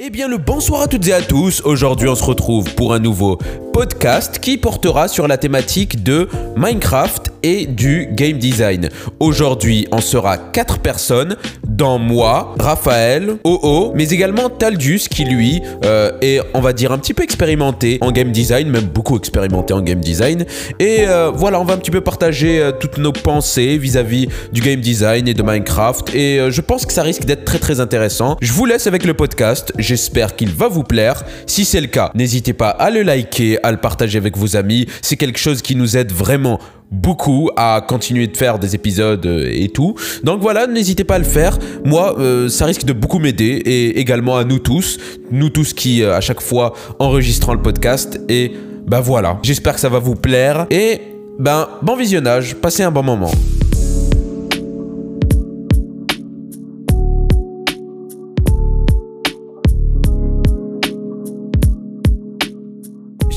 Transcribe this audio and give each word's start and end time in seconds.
Eh 0.00 0.10
bien 0.10 0.28
le 0.28 0.38
bonsoir 0.38 0.82
à 0.82 0.86
toutes 0.86 1.08
et 1.08 1.12
à 1.12 1.20
tous, 1.20 1.60
aujourd'hui 1.62 2.08
on 2.08 2.14
se 2.14 2.22
retrouve 2.22 2.72
pour 2.76 2.94
un 2.94 3.00
nouveau 3.00 3.36
podcast 3.78 4.40
qui 4.40 4.58
portera 4.58 5.06
sur 5.06 5.28
la 5.28 5.38
thématique 5.38 6.02
de 6.02 6.28
Minecraft 6.56 7.30
et 7.44 7.66
du 7.66 8.08
game 8.10 8.36
design. 8.36 8.88
Aujourd'hui 9.20 9.86
on 9.92 10.00
sera 10.00 10.36
quatre 10.36 10.80
personnes, 10.80 11.36
dans 11.64 12.00
moi, 12.00 12.56
Raphaël, 12.58 13.36
OO, 13.44 13.92
mais 13.94 14.08
également 14.08 14.50
Taldus 14.50 15.02
qui 15.08 15.24
lui 15.24 15.62
euh, 15.84 16.10
est 16.20 16.40
on 16.54 16.60
va 16.60 16.72
dire 16.72 16.90
un 16.90 16.98
petit 16.98 17.14
peu 17.14 17.22
expérimenté 17.22 17.98
en 18.00 18.10
game 18.10 18.32
design, 18.32 18.68
même 18.68 18.86
beaucoup 18.86 19.16
expérimenté 19.16 19.72
en 19.72 19.80
game 19.80 20.00
design. 20.00 20.44
Et 20.80 21.04
euh, 21.06 21.30
voilà 21.32 21.60
on 21.60 21.64
va 21.64 21.74
un 21.74 21.78
petit 21.78 21.92
peu 21.92 22.00
partager 22.00 22.60
euh, 22.60 22.72
toutes 22.72 22.98
nos 22.98 23.12
pensées 23.12 23.78
vis-à-vis 23.78 24.26
du 24.52 24.60
game 24.60 24.80
design 24.80 25.28
et 25.28 25.34
de 25.34 25.42
Minecraft 25.44 26.12
et 26.16 26.50
je 26.50 26.60
pense 26.60 26.84
que 26.84 26.92
ça 26.92 27.02
risque 27.02 27.24
d'être 27.24 27.44
très 27.44 27.60
très 27.60 27.78
intéressant. 27.78 28.36
Je 28.40 28.52
vous 28.52 28.66
laisse 28.66 28.88
avec 28.88 29.04
le 29.04 29.14
podcast. 29.14 29.72
J'espère 29.78 30.34
qu'il 30.34 30.50
va 30.50 30.66
vous 30.66 30.82
plaire. 30.82 31.22
Si 31.46 31.64
c'est 31.64 31.80
le 31.80 31.86
cas, 31.86 32.10
n'hésitez 32.16 32.54
pas 32.54 32.70
à 32.70 32.90
le 32.90 33.02
liker, 33.02 33.58
à 33.62 33.67
partager 33.76 34.16
avec 34.16 34.36
vos 34.36 34.56
amis. 34.56 34.86
C'est 35.02 35.16
quelque 35.16 35.38
chose 35.38 35.60
qui 35.60 35.76
nous 35.76 35.96
aide 35.96 36.12
vraiment 36.12 36.58
beaucoup 36.90 37.50
à 37.56 37.84
continuer 37.86 38.26
de 38.26 38.36
faire 38.36 38.58
des 38.58 38.74
épisodes 38.74 39.24
euh, 39.26 39.50
et 39.52 39.68
tout. 39.68 39.94
Donc 40.24 40.40
voilà, 40.40 40.66
n'hésitez 40.66 41.04
pas 41.04 41.16
à 41.16 41.18
le 41.18 41.24
faire. 41.24 41.58
Moi, 41.84 42.18
euh, 42.18 42.48
ça 42.48 42.64
risque 42.64 42.84
de 42.84 42.92
beaucoup 42.92 43.18
m'aider 43.18 43.44
et 43.44 44.00
également 44.00 44.36
à 44.38 44.44
nous 44.44 44.58
tous, 44.58 44.98
nous 45.30 45.50
tous 45.50 45.74
qui 45.74 46.02
euh, 46.02 46.16
à 46.16 46.20
chaque 46.20 46.40
fois 46.40 46.74
enregistrons 46.98 47.52
le 47.52 47.62
podcast. 47.62 48.18
Et 48.28 48.52
ben 48.86 49.00
voilà, 49.00 49.38
j'espère 49.42 49.74
que 49.74 49.80
ça 49.80 49.90
va 49.90 49.98
vous 49.98 50.14
plaire 50.14 50.66
et 50.70 51.00
ben 51.38 51.68
bon 51.82 51.94
visionnage, 51.94 52.54
passez 52.54 52.82
un 52.82 52.90
bon 52.90 53.02
moment. 53.02 53.30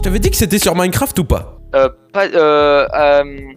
Je 0.01 0.05
t'avais 0.05 0.17
dit 0.17 0.31
que 0.31 0.35
c'était 0.35 0.57
sur 0.57 0.75
Minecraft 0.75 1.19
ou 1.19 1.25
pas 1.25 1.59
Euh, 1.75 1.87
pas, 2.11 2.25
euh, 2.25 2.87
euh, 2.91 3.23
euh, 3.23 3.53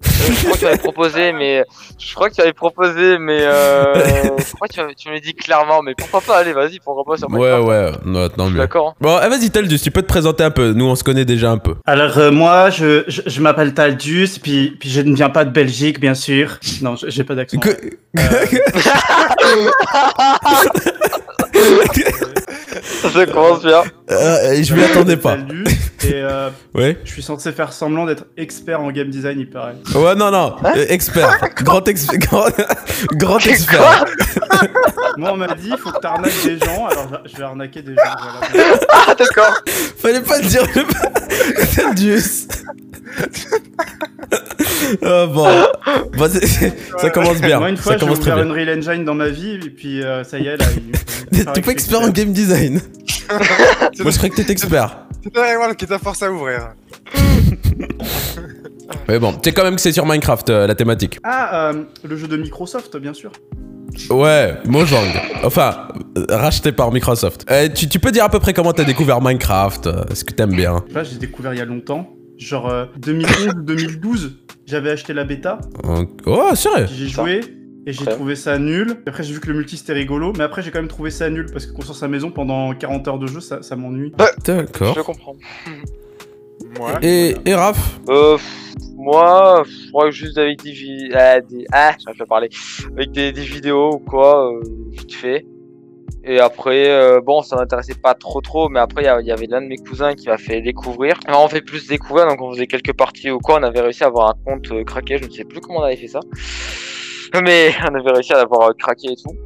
je 0.00 0.44
crois 0.44 0.54
que 0.54 0.58
tu 0.58 0.66
avais 0.66 0.78
proposé, 0.78 1.32
mais 1.34 1.64
je 1.98 2.14
crois 2.14 2.30
que 2.30 2.34
tu 2.34 2.40
avais 2.40 2.54
proposé, 2.54 3.18
mais 3.18 3.40
euh, 3.42 3.92
je 4.38 4.54
crois 4.54 4.68
que 4.68 4.72
tu, 4.72 4.80
tu 4.96 5.08
me 5.10 5.14
l'as 5.14 5.20
dit 5.20 5.34
clairement, 5.34 5.82
mais 5.82 5.94
pourquoi 5.94 6.22
pas 6.22 6.38
Allez, 6.38 6.54
vas-y, 6.54 6.78
pourquoi 6.80 7.04
pas 7.04 7.18
sur 7.18 7.28
Ouais, 7.30 7.58
Minecraft 7.58 7.68
ouais, 7.68 7.92
non, 8.10 8.26
tant 8.30 8.48
mieux. 8.48 8.56
D'accord. 8.56 8.88
hein. 8.88 8.94
Bon, 9.02 9.18
eh, 9.22 9.28
vas-y, 9.28 9.50
Taldus, 9.50 9.78
tu 9.78 9.90
peux 9.90 10.00
te 10.00 10.06
présenter 10.06 10.44
un 10.44 10.50
peu. 10.50 10.72
Nous, 10.72 10.86
on 10.86 10.94
se 10.94 11.04
connaît 11.04 11.26
déjà 11.26 11.50
un 11.50 11.58
peu. 11.58 11.74
Alors 11.84 12.16
euh, 12.16 12.30
moi, 12.30 12.70
je, 12.70 13.04
je, 13.06 13.20
je 13.26 13.40
m'appelle 13.42 13.74
Taldus, 13.74 14.38
puis, 14.42 14.78
puis 14.80 14.88
je 14.88 15.02
ne 15.02 15.14
viens 15.14 15.28
pas 15.28 15.44
de 15.44 15.50
Belgique, 15.50 16.00
bien 16.00 16.14
sûr. 16.14 16.56
Non, 16.80 16.96
je- 16.96 17.10
j'ai 17.10 17.24
pas 17.24 17.34
d'accent. 17.34 17.58
Que- 17.58 17.76
Je 23.14 23.24
commence 23.32 23.62
bien. 23.62 23.82
Euh, 24.10 24.62
je 24.62 24.74
m'y 24.74 24.82
attendais 24.84 25.16
pas. 25.16 25.36
Et 26.04 26.12
euh, 26.14 26.50
Ouais. 26.74 26.98
je 27.04 27.10
suis 27.12 27.22
censé 27.22 27.50
faire 27.52 27.72
semblant 27.72 28.04
d'être 28.04 28.24
expert 28.36 28.80
en 28.80 28.90
game 28.90 29.08
design, 29.08 29.40
il 29.40 29.48
paraît. 29.48 29.74
Ouais, 29.94 30.14
non, 30.14 30.30
non. 30.30 30.56
euh, 30.64 30.84
expert. 30.88 31.38
Grand, 31.56 31.86
ex- 31.88 32.06
grand, 32.06 32.46
grand 33.12 33.38
expert. 33.38 34.04
Moi, 35.16 35.30
on 35.32 35.36
m'a 35.36 35.48
dit, 35.54 35.70
il 35.70 35.78
faut 35.78 35.90
que 35.90 35.98
t'arnaques 36.00 36.32
des 36.44 36.58
gens, 36.58 36.86
alors 36.86 37.22
je- 37.24 37.36
vais 37.36 37.42
arnaquer 37.44 37.82
des 37.82 37.94
gens. 37.94 38.02
Voilà. 38.52 38.78
Ah, 38.90 39.14
d'accord. 39.14 39.54
Fallait 39.98 40.20
pas 40.20 40.38
le 40.38 40.46
dire. 40.46 40.62
le- 40.74 41.74
Taldus. 41.74 42.46
Ah, 45.02 45.26
bon. 45.26 45.46
Ça 46.98 47.10
commence 47.10 47.40
bien. 47.40 47.58
Moi, 47.58 47.70
une 47.70 47.76
fois, 47.76 47.92
ça 47.92 47.98
j'ai 47.98 48.04
commence 48.04 48.20
très 48.20 48.32
ouvert 48.32 48.44
bien. 48.44 48.54
une 48.54 48.68
Real 48.68 48.78
Engine 48.78 49.04
dans 49.04 49.14
ma 49.14 49.28
vie, 49.28 49.54
et 49.64 49.70
puis 49.70 50.02
euh, 50.02 50.24
ça 50.24 50.38
y 50.38 50.46
est, 50.46 50.56
là. 50.56 50.64
il- 51.32 51.38
il- 51.38 51.44
T'es 51.46 51.60
pas 51.62 51.72
expert 51.72 52.00
en 52.00 52.08
game 52.08 52.32
design. 52.32 52.80
Moi, 53.30 54.10
je 54.10 54.16
croyais 54.16 54.30
que 54.30 54.36
t'étais 54.36 54.52
expert. 54.52 54.98
C'est 55.24 55.54
Erwan 55.54 55.74
qui 55.74 55.86
t'a 55.86 55.98
forcé 55.98 56.24
à 56.26 56.32
ouvrir. 56.32 56.68
Mais 59.08 59.18
bon, 59.18 59.32
tu 59.32 59.38
sais 59.44 59.52
quand 59.52 59.64
même 59.64 59.74
que 59.76 59.80
c'est 59.80 59.92
sur 59.92 60.06
Minecraft, 60.06 60.50
euh, 60.50 60.66
la 60.66 60.74
thématique. 60.74 61.18
Ah, 61.24 61.70
euh, 61.70 61.84
le 62.04 62.16
jeu 62.16 62.28
de 62.28 62.36
Microsoft, 62.36 62.96
bien 62.96 63.12
sûr. 63.14 63.32
Ouais, 64.10 64.54
Mojang. 64.66 65.06
Enfin, 65.42 65.88
euh, 66.18 66.24
racheté 66.28 66.70
par 66.72 66.92
Microsoft. 66.92 67.46
Euh, 67.50 67.68
tu, 67.68 67.88
tu 67.88 67.98
peux 67.98 68.12
dire 68.12 68.24
à 68.24 68.28
peu 68.28 68.38
près 68.40 68.52
comment 68.52 68.72
t'as 68.72 68.84
découvert 68.84 69.20
Minecraft 69.20 69.86
euh, 69.86 70.04
Est-ce 70.10 70.24
que 70.24 70.32
t'aimes 70.34 70.54
bien? 70.54 70.84
Là, 70.92 71.02
j'ai 71.02 71.16
découvert 71.16 71.54
il 71.54 71.58
y 71.58 71.62
a 71.62 71.64
longtemps. 71.64 72.08
Genre 72.38 72.68
euh, 72.68 72.86
2011 72.98 73.48
ou 73.56 73.62
2012, 73.62 74.36
j'avais 74.66 74.90
acheté 74.90 75.12
la 75.14 75.24
bêta, 75.24 75.58
Oh, 76.26 76.54
sérieux? 76.54 76.86
J'ai 76.92 77.06
joué 77.08 77.40
et 77.86 77.92
j'ai 77.92 78.04
trouvé 78.04 78.34
ça 78.36 78.58
nul. 78.58 78.96
Après, 79.06 79.22
j'ai 79.22 79.32
vu 79.32 79.40
que 79.40 79.48
le 79.48 79.54
multi 79.54 79.76
c'était 79.76 79.92
rigolo, 79.94 80.32
mais 80.36 80.44
après, 80.44 80.60
j'ai 80.62 80.70
quand 80.70 80.80
même 80.80 80.88
trouvé 80.88 81.10
ça 81.10 81.30
nul 81.30 81.46
parce 81.52 81.66
que 81.66 81.72
construire 81.72 81.96
sa 81.96 82.08
maison 82.08 82.30
pendant 82.30 82.74
40 82.74 83.08
heures 83.08 83.18
de 83.18 83.26
jeu, 83.26 83.40
ça, 83.40 83.62
ça 83.62 83.76
m'ennuie. 83.76 84.12
D'accord. 84.44 84.94
Je 84.96 85.00
comprends. 85.00 85.36
Ouais. 86.80 86.98
Et, 87.02 87.34
et 87.44 87.54
Raph? 87.54 88.00
Euh, 88.08 88.36
moi, 88.96 89.62
je 89.66 89.88
crois 89.90 90.06
que 90.06 90.10
juste 90.10 90.36
avec 90.36 90.62
des, 90.62 90.72
vi- 90.72 91.10
ah, 91.14 91.40
des... 91.40 91.64
ah, 91.72 91.94
j'arrive 91.98 92.18
pas 92.18 92.24
à 92.24 92.26
parler, 92.26 92.48
avec 92.96 93.12
des, 93.12 93.30
des 93.32 93.42
vidéos 93.42 93.94
ou 93.94 93.98
quoi, 93.98 94.52
euh, 94.52 94.60
vite 94.90 95.14
fait. 95.14 95.46
Et 96.28 96.40
après, 96.40 96.90
euh, 96.90 97.20
bon, 97.20 97.40
ça 97.42 97.54
m'intéressait 97.54 97.94
pas 97.94 98.14
trop 98.14 98.40
trop, 98.40 98.68
mais 98.68 98.80
après, 98.80 99.02
il 99.02 99.22
y 99.24 99.26
y, 99.28 99.30
avait 99.30 99.46
l'un 99.46 99.62
de 99.62 99.68
mes 99.68 99.76
cousins 99.76 100.14
qui 100.14 100.28
m'a 100.28 100.38
fait 100.38 100.60
découvrir. 100.60 101.14
Alors, 101.26 101.44
on 101.44 101.48
fait 101.48 101.60
plus 101.60 101.86
découvrir, 101.86 102.26
donc 102.26 102.40
on 102.42 102.52
faisait 102.52 102.66
quelques 102.66 102.96
parties 102.96 103.30
ou 103.30 103.38
quoi, 103.38 103.60
on 103.60 103.62
avait 103.62 103.80
réussi 103.80 104.02
à 104.02 104.08
avoir 104.08 104.30
un 104.30 104.34
compte 104.44 104.70
euh, 104.72 104.82
craqué, 104.82 105.18
je 105.18 105.26
ne 105.26 105.30
sais 105.30 105.44
plus 105.44 105.60
comment 105.60 105.80
on 105.80 105.84
avait 105.84 105.96
fait 105.96 106.08
ça. 106.08 106.18
Mais 107.44 107.72
on 107.88 107.94
avait 107.94 108.10
réussi 108.10 108.32
à 108.32 108.38
l'avoir 108.38 108.70
euh, 108.70 108.72
craqué 108.76 109.12
et 109.12 109.16
tout. 109.16 109.36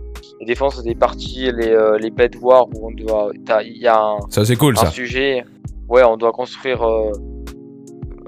Et 0.40 0.46
des 0.46 0.54
fois, 0.54 0.68
on 0.68 0.70
faisait 0.70 0.88
des 0.88 0.94
parties, 0.94 1.52
les, 1.52 1.76
les 1.98 2.10
bed 2.10 2.34
war, 2.40 2.66
où 2.74 2.88
on 2.88 2.92
doit, 2.92 3.30
il 3.62 3.76
y 3.76 3.86
a 3.86 3.98
un, 4.00 4.16
Ça, 4.30 4.42
c'est 4.46 4.56
cool, 4.56 4.74
un 4.78 4.84
ça. 4.86 4.90
sujet. 4.90 5.44
Ouais, 5.86 6.02
on 6.02 6.16
doit 6.16 6.32
construire 6.32 6.82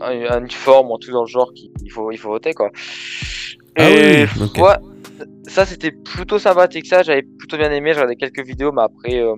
un- 0.03 0.39
une 0.39 0.51
forme 0.51 0.91
ou 0.91 0.95
un 0.95 0.99
truc 0.99 1.15
dans 1.15 1.23
le 1.23 1.29
genre 1.29 1.53
qu'il 1.55 1.71
faut, 1.91 2.11
il 2.11 2.19
faut 2.19 2.29
voter 2.29 2.53
quoi. 2.55 2.71
Ah 3.79 3.89
Et 3.89 4.25
oui, 4.37 4.43
ok. 4.45 4.59
ouais, 4.59 4.75
ça 5.49 5.65
c'était 5.67 5.91
plutôt 5.91 6.39
sympathique 6.39 6.87
ça, 6.87 7.03
j'avais 7.03 7.23
plutôt 7.23 7.57
bien 7.57 7.71
aimé, 7.71 7.91
j'ai 7.93 8.01
regardé 8.01 8.17
quelques 8.17 8.47
vidéos, 8.47 8.73
mais 8.73 8.83
après 8.83 9.19
euh, 9.21 9.35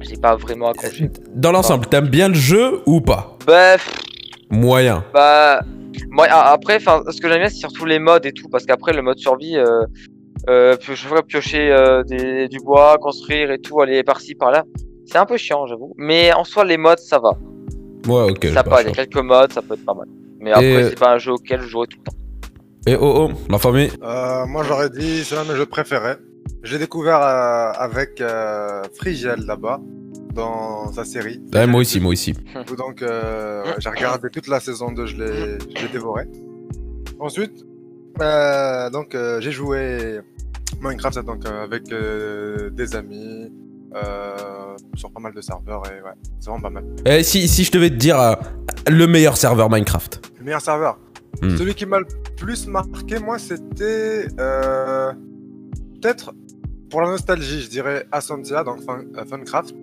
j'ai 0.00 0.16
pas 0.16 0.36
vraiment 0.36 0.68
accroché. 0.70 1.10
Dans 1.34 1.52
l'ensemble, 1.52 1.86
t'aimes 1.86 2.08
bien 2.08 2.28
le 2.28 2.34
jeu 2.34 2.80
ou 2.86 3.00
pas? 3.00 3.36
Bref, 3.46 3.90
Moyen. 4.50 5.04
bah 5.12 5.60
moi 6.10 6.26
après, 6.30 6.76
enfin, 6.76 7.02
ce 7.10 7.20
que 7.20 7.28
j'aime 7.28 7.40
bien 7.40 7.48
c'est 7.48 7.56
surtout 7.56 7.84
les 7.84 7.98
modes 7.98 8.26
et 8.26 8.32
tout, 8.32 8.48
parce 8.48 8.64
qu'après 8.64 8.92
le 8.92 9.02
mode 9.02 9.18
survie, 9.18 9.56
euh, 9.56 9.84
euh, 10.48 10.76
piocher, 10.76 11.08
piocher 11.28 11.70
euh, 11.70 12.02
des- 12.04 12.48
du 12.48 12.58
bois, 12.60 12.96
construire 12.98 13.50
et 13.50 13.58
tout, 13.58 13.80
aller 13.80 14.02
par-ci 14.02 14.34
par-là, 14.34 14.64
c'est 15.06 15.18
un 15.18 15.26
peu 15.26 15.36
chiant 15.36 15.66
j'avoue. 15.66 15.92
Mais 15.98 16.32
en 16.32 16.44
soi 16.44 16.64
les 16.64 16.76
modes 16.78 16.98
ça 16.98 17.18
va. 17.18 17.32
Ouais, 18.08 18.30
ok. 18.30 18.46
ça 18.54 18.62
passe, 18.64 18.82
il 18.84 18.88
y 18.88 18.92
a 18.92 18.94
quelques 18.94 19.22
modes, 19.22 19.52
ça 19.52 19.60
peut 19.60 19.74
être 19.74 19.84
pas 19.84 19.92
mal. 19.94 20.06
Mais 20.40 20.52
après, 20.52 20.80
Et- 20.86 20.88
c'est 20.88 20.98
pas 20.98 21.12
un 21.12 21.18
jeu 21.18 21.32
auquel 21.32 21.60
je 21.60 21.66
jouerai 21.66 21.86
tout 21.88 21.98
le 21.98 22.04
temps. 22.10 22.16
Et 22.86 22.96
oh 22.96 23.28
oh, 23.28 23.30
la 23.50 23.58
famille 23.58 23.90
Euh, 24.02 24.46
moi 24.46 24.64
j'aurais 24.66 24.88
dit 24.88 25.22
c'est 25.24 25.34
l'un 25.34 25.44
de 25.44 25.50
mes 25.52 25.56
jeux 25.56 25.66
préférés. 25.66 26.16
J'ai 26.62 26.78
découvert 26.78 27.20
euh, 27.22 27.72
avec 27.72 28.20
euh, 28.20 28.82
Frigel 28.94 29.40
là-bas 29.46 29.80
dans 30.34 30.92
sa 30.92 31.04
série. 31.04 31.40
Ouais, 31.54 31.66
Moi 31.66 31.80
aussi, 31.80 32.00
moi 32.00 32.12
aussi. 32.12 32.34
Donc 32.76 33.02
euh, 33.02 33.64
j'ai 33.78 33.88
regardé 33.90 34.30
toute 34.30 34.46
la 34.46 34.60
saison 34.60 34.92
2, 34.92 35.06
je 35.06 35.16
l'ai 35.16 35.88
dévoré. 35.92 36.24
Ensuite, 37.18 37.64
donc 38.92 39.16
j'ai 39.40 39.52
joué 39.52 40.20
Minecraft 40.80 41.24
donc 41.24 41.44
avec 41.46 41.84
des 41.84 42.96
amis 42.96 43.52
sur 44.94 45.10
pas 45.10 45.20
mal 45.20 45.34
de 45.34 45.40
serveurs 45.40 45.82
et 45.86 46.02
ouais, 46.02 46.12
c'est 46.38 46.48
vraiment 46.50 46.62
pas 46.62 46.70
mal. 46.70 46.84
Et 47.04 47.22
si, 47.22 47.46
si 47.48 47.64
je 47.64 47.72
devais 47.72 47.90
te 47.90 47.96
dire 47.96 48.36
le 48.88 49.06
meilleur 49.06 49.36
serveur 49.36 49.68
Minecraft 49.68 50.30
Le 50.38 50.44
meilleur 50.44 50.60
serveur. 50.62 50.98
Hmm. 51.42 51.56
Celui 51.56 51.74
qui 51.74 51.86
m'a 51.86 52.00
le 52.00 52.06
plus 52.40 52.66
marqué, 52.66 53.18
moi, 53.20 53.38
c'était 53.38 54.26
euh, 54.40 55.12
peut-être 56.00 56.32
pour 56.90 57.02
la 57.02 57.08
nostalgie, 57.10 57.60
je 57.62 57.68
dirais 57.68 58.06
Ascentia, 58.10 58.64
donc 58.64 58.82
Fun- 58.82 59.04
euh, 59.16 59.24
Funcraft. 59.24 59.74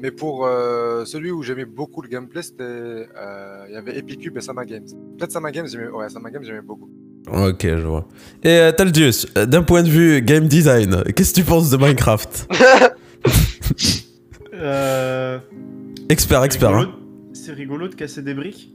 Mais 0.00 0.10
pour 0.10 0.46
euh, 0.46 1.04
celui 1.06 1.30
où 1.30 1.42
j'aimais 1.42 1.64
beaucoup 1.64 2.02
le 2.02 2.08
gameplay, 2.08 2.42
c'était 2.42 2.62
euh, 2.62 3.64
il 3.68 3.74
y 3.74 3.76
avait 3.76 3.96
Epicube 3.98 4.36
et 4.36 4.40
Sama 4.42 4.64
Games. 4.66 4.84
Peut-être 5.18 5.32
Sama 5.32 5.50
Games, 5.50 5.66
j'aimais 5.66 5.88
ouais, 5.88 6.08
Sama 6.10 6.30
Games, 6.30 6.44
j'aimais 6.44 6.60
beaucoup. 6.60 6.90
Ok, 7.32 7.62
je 7.62 7.74
vois. 7.86 8.06
Et 8.44 8.50
euh, 8.50 8.72
Taldius, 8.72 9.26
d'un 9.34 9.62
point 9.62 9.82
de 9.82 9.88
vue 9.88 10.20
game 10.22 10.46
design, 10.46 11.02
qu'est-ce 11.14 11.30
que 11.34 11.40
tu 11.40 11.44
penses 11.44 11.70
de 11.70 11.76
Minecraft? 11.76 12.48
Euh, 14.58 15.38
Expert, 16.08 16.40
c'est 16.40 16.46
expert. 16.46 16.70
rigolo- 16.70 16.88
hein. 16.88 16.94
C'est 17.34 17.52
rigolo 17.52 17.88
de 17.88 17.94
casser 17.94 18.22
des 18.22 18.32
briques. 18.32 18.72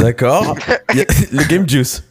D'accord. 0.00 0.54
Le 0.94 1.48
game 1.48 1.66
juice. 1.68 2.04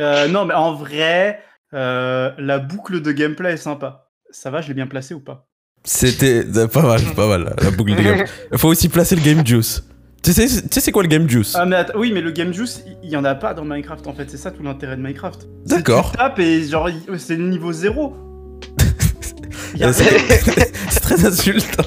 Euh, 0.00 0.28
non, 0.28 0.44
mais 0.44 0.54
en 0.54 0.74
vrai, 0.74 1.40
euh, 1.74 2.30
la 2.38 2.58
boucle 2.58 3.00
de 3.02 3.12
gameplay 3.12 3.52
est 3.54 3.56
sympa. 3.56 4.08
Ça 4.30 4.50
va, 4.50 4.60
je 4.60 4.68
l'ai 4.68 4.74
bien 4.74 4.86
placé 4.86 5.14
ou 5.14 5.20
pas? 5.20 5.46
C'était 5.84 6.44
euh, 6.56 6.66
pas 6.66 6.82
mal, 6.82 7.00
pas 7.14 7.28
mal, 7.28 7.54
la 7.62 7.70
boucle 7.76 7.94
de 7.94 8.02
game. 8.02 8.24
Il 8.52 8.58
faut 8.58 8.68
aussi 8.68 8.88
placer 8.88 9.16
le 9.16 9.22
game 9.22 9.46
juice. 9.46 9.84
Tu 10.22 10.32
sais, 10.32 10.46
tu 10.46 10.52
sais 10.72 10.80
c'est 10.80 10.90
quoi 10.92 11.02
le 11.04 11.08
game 11.08 11.28
juice? 11.28 11.54
Ah 11.54 11.64
mais 11.66 11.86
oui, 11.94 12.10
mais 12.12 12.20
le 12.20 12.32
game 12.32 12.52
juice, 12.52 12.82
il- 13.02 13.10
y 13.10 13.16
en 13.16 13.24
a 13.24 13.36
pas 13.36 13.54
dans 13.54 13.64
Minecraft 13.64 14.06
en 14.08 14.12
fait, 14.12 14.28
c'est 14.28 14.36
ça 14.38 14.50
tout 14.50 14.62
l'intérêt 14.64 14.96
de 14.96 15.02
Minecraft. 15.02 15.46
D'accord. 15.66 16.10
Tu 16.10 16.16
tapes 16.18 16.38
et 16.40 16.64
genre 16.66 16.90
c'est 17.16 17.36
le 17.36 17.46
niveau 17.48 17.72
zéro. 17.72 18.16
y 19.76 19.84
a- 19.84 19.92
C'est 19.92 20.18
c'est 20.90 21.00
très 21.00 21.24
insultant. 21.24 21.84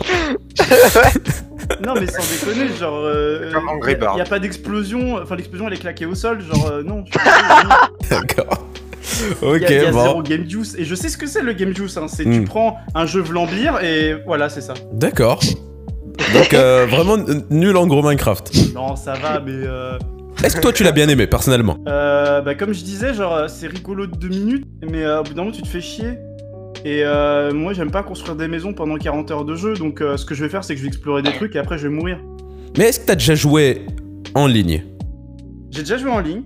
Non, 1.86 1.94
mais 2.00 2.08
sans 2.08 2.22
déconner, 2.48 2.68
genre. 2.78 2.96
Euh, 3.04 3.52
Comme 3.54 3.70
Angry 3.70 3.94
y 3.94 4.22
a- 4.22 4.26
pas 4.26 4.40
d'explosion. 4.40 5.18
Enfin, 5.22 5.36
l'explosion 5.36 5.68
elle 5.68 5.74
est 5.74 5.78
claquée 5.78 6.06
au 6.06 6.16
sol, 6.16 6.42
genre 6.42 6.70
euh, 6.72 6.84
non. 6.84 7.04
D'accord. 8.10 8.66
Il 9.42 9.48
Ok, 9.48 9.62
y 9.62 9.66
a, 9.66 9.70
il 9.72 9.84
y 9.84 9.86
a 9.86 9.92
bon. 9.92 10.02
zéro 10.04 10.22
game 10.24 10.50
juice. 10.50 10.76
Et 10.78 10.86
je 10.86 10.96
sais 10.96 11.10
ce 11.10 11.18
que 11.18 11.28
c'est 11.28 11.42
le 11.42 11.54
game 11.54 11.76
juice. 11.76 11.98
Hein. 11.98 12.08
C'est 12.08 12.24
tu 12.24 12.30
Hmm. 12.42 12.46
prends 12.46 12.78
un 12.96 13.06
jeu 13.06 13.22
Vlambir 13.22 13.82
et 13.84 14.16
voilà, 14.26 14.50
c'est 14.50 14.62
ça. 14.62 14.74
D'accord. 14.94 15.40
Donc 16.34 16.54
euh, 16.54 16.86
vraiment 16.90 17.18
nul 17.50 17.76
en 17.78 17.88
gros 17.88 18.02
Minecraft. 18.02 18.52
Non, 18.76 18.96
ça 18.96 19.14
va, 19.14 19.40
mais. 19.40 19.52
Euh, 19.54 19.98
Est-ce 20.44 20.56
que 20.56 20.62
toi 20.62 20.72
tu 20.74 20.84
l'as 20.84 20.92
bien 20.92 21.08
aimé 21.10 21.28
personnellement? 21.28 21.78
Euh, 21.88 22.42
bah, 22.42 22.56
comme 22.56 22.74
je 22.74 22.84
disais, 22.84 23.14
genre, 23.14 23.34
euh, 23.36 23.48
c'est 23.48 23.68
rigolo 23.68 24.06
de 24.06 24.16
deux 24.16 24.28
minutes, 24.30 24.66
mais 24.90 25.04
euh, 25.04 25.20
au 25.22 25.24
bout 25.24 25.34
d'un 25.34 25.44
moment, 25.44 25.56
tu 25.56 25.62
te 25.62 25.68
fais 25.68 25.82
chier. 25.82 26.18
Et 26.86 27.04
euh, 27.04 27.54
moi, 27.54 27.74
j'aime 27.74 27.92
pas 27.92 28.04
construire 28.04 28.36
des 28.36 28.48
maisons 28.48 28.74
pendant 28.74 28.98
40 28.98 29.32
heures 29.32 29.46
de 29.46 29.56
jeu, 29.56 29.74
donc 29.74 30.02
euh, 30.02 30.16
ce 30.16 30.26
que 30.26 30.34
je 30.34 30.44
vais 30.44 30.50
faire, 30.50 30.64
c'est 30.64 30.74
que 30.74 30.80
je 30.80 30.86
vais 30.86 30.90
explorer 30.90 31.22
des 31.22 31.34
trucs 31.34 31.56
et 31.56 31.60
après, 31.60 31.78
je 31.78 31.88
vais 31.88 31.94
mourir. 31.94 32.20
Mais 32.78 32.86
est-ce 32.86 33.02
que 33.02 33.06
t'as 33.06 33.16
déjà 33.16 33.36
joué 33.36 33.86
en 34.34 34.48
ligne? 34.48 34.84
J'ai 35.72 35.82
déjà 35.82 35.98
joué 35.98 36.12
en 36.12 36.20
ligne. 36.20 36.44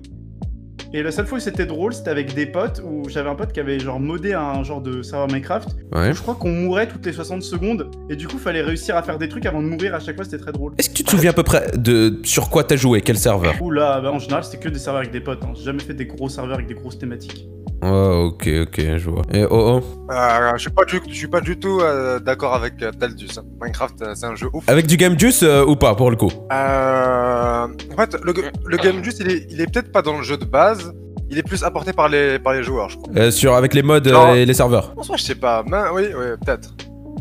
Et 0.96 1.02
la 1.02 1.12
seule 1.12 1.26
fois 1.26 1.40
où 1.40 1.42
c'était 1.42 1.66
drôle, 1.66 1.94
c'était 1.94 2.12
avec 2.12 2.36
des 2.36 2.46
potes 2.46 2.82
où 2.86 3.10
j'avais 3.10 3.30
un 3.30 3.34
pote 3.34 3.52
qui 3.52 3.60
avait 3.60 3.80
genre 3.80 4.00
modé 4.00 4.34
un 4.34 4.64
genre 4.64 4.80
de 4.80 5.02
serveur 5.02 5.28
Minecraft. 5.28 5.70
Ouais. 5.92 6.14
Je 6.14 6.22
crois 6.22 6.36
qu'on 6.36 6.52
mourait 6.52 6.88
toutes 6.88 7.06
les 7.06 7.14
60 7.14 7.42
secondes 7.42 7.90
et 8.12 8.16
du 8.16 8.28
coup, 8.28 8.38
fallait 8.38 8.62
réussir 8.62 8.96
à 8.96 9.02
faire 9.02 9.18
des 9.18 9.28
trucs 9.28 9.48
avant 9.48 9.62
de 9.64 9.68
mourir 9.68 9.96
à 9.96 10.00
chaque 10.00 10.16
fois, 10.16 10.24
c'était 10.24 10.38
très 10.38 10.52
drôle. 10.52 10.74
Est-ce 10.78 10.92
que 10.92 10.96
tu 10.96 11.04
te 11.04 11.10
souviens 11.10 11.32
à 11.32 11.34
peu 11.34 11.42
près 11.42 11.72
de 11.76 12.20
sur 12.24 12.50
quoi 12.50 12.64
t'as 12.64 12.76
joué? 12.76 13.02
Quel 13.02 13.18
serveur? 13.18 13.60
Oula, 13.60 14.02
bah, 14.02 14.12
en 14.12 14.20
général, 14.20 14.44
c'était 14.44 14.60
que 14.60 14.70
des 14.70 14.78
serveurs 14.78 15.02
avec 15.02 15.12
des 15.12 15.22
potes. 15.22 15.44
Hein. 15.44 15.54
J'ai 15.56 15.64
jamais 15.64 15.82
fait 15.82 15.96
des 15.96 16.06
gros 16.06 16.30
serveurs 16.30 16.56
avec 16.56 16.68
des 16.68 16.76
grosses 16.76 17.00
thématiques. 17.00 17.48
Oh 17.86 18.30
ok 18.32 18.48
ok 18.62 18.98
je 18.98 19.10
vois. 19.10 19.24
Et 19.34 19.44
oh 19.44 19.50
oh. 19.82 20.12
Euh, 20.12 20.52
je 20.56 20.62
suis 20.62 20.70
pas 20.70 20.86
du, 20.86 21.02
je 21.10 21.14
suis 21.14 21.28
pas 21.28 21.42
du 21.42 21.60
tout 21.60 21.80
euh, 21.82 22.20
d'accord 22.20 22.54
avec 22.54 22.82
euh, 22.82 22.92
Taldus. 22.92 23.40
Minecraft, 23.62 24.02
euh, 24.02 24.14
c'est 24.16 24.26
un 24.26 24.36
jeu 24.36 24.48
ouf. 24.54 24.64
Avec 24.70 24.88
du 24.88 24.96
game 24.96 25.20
juice 25.20 25.44
euh, 25.44 25.66
ou 25.66 25.76
pas 25.76 25.94
pour 25.96 26.10
le 26.10 26.16
coup? 26.16 26.32
Euh, 26.52 27.68
en 27.68 27.98
fait, 27.98 28.18
le, 28.24 28.34
le 28.66 28.78
game 28.78 29.04
juste, 29.04 29.20
il 29.20 29.32
est, 29.32 29.48
il 29.50 29.60
est 29.60 29.72
peut-être 29.72 29.92
pas 29.92 30.02
dans 30.02 30.18
le 30.18 30.24
jeu 30.24 30.38
de 30.38 30.46
base. 30.46 30.94
Il 31.30 31.40
est 31.40 31.44
plus 31.44 31.64
apporté 31.64 31.94
par 31.94 32.10
les, 32.10 32.38
par 32.38 32.54
les 32.54 32.62
joueurs, 32.62 32.90
je 32.90 32.98
crois. 32.98 33.12
Euh, 33.18 33.32
Sur 33.32 33.56
avec 33.56 33.74
les 33.74 33.82
mods 33.82 34.00
et 34.36 34.46
les 34.46 34.54
serveurs. 34.54 34.94
En 34.96 35.02
soi, 35.02 35.18
je 35.18 35.24
sais 35.24 35.36
pas. 35.36 35.64
Mais, 35.66 35.78
oui, 35.94 36.04
oui, 36.16 36.26
peut-être. 36.46 36.70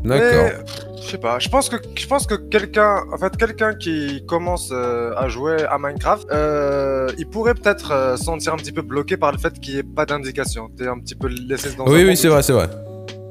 D'accord. 0.04 0.64
Je 0.96 1.02
sais 1.10 1.18
pas. 1.18 1.38
Je 1.38 1.48
pense 1.48 1.68
que 1.68 1.76
je 1.96 2.06
pense 2.06 2.26
que 2.26 2.34
quelqu'un, 2.34 3.04
en 3.12 3.18
fait, 3.18 3.36
quelqu'un 3.36 3.74
qui 3.74 4.24
commence 4.26 4.70
euh, 4.72 5.12
à 5.16 5.28
jouer 5.28 5.64
à 5.64 5.78
Minecraft, 5.78 6.28
euh, 6.30 7.08
il 7.18 7.26
pourrait 7.28 7.54
peut-être 7.54 7.90
euh, 7.92 8.16
se 8.16 8.24
sentir 8.24 8.52
un 8.54 8.56
petit 8.56 8.72
peu 8.72 8.82
bloqué 8.82 9.16
par 9.16 9.32
le 9.32 9.38
fait 9.38 9.52
qu'il 9.60 9.74
n'y 9.74 9.80
ait 9.80 9.84
pas 9.84 10.06
d'indication. 10.06 10.68
T'es 10.76 10.86
un 10.86 10.98
petit 10.98 11.14
peu 11.14 11.28
laissé 11.28 11.74
dans. 11.76 11.86
un 11.86 11.90
Oui 11.92 12.04
oui 12.04 12.16
c'est 12.16 12.28
vrai 12.28 12.42
c'est 12.42 12.52
vrai. 12.52 12.68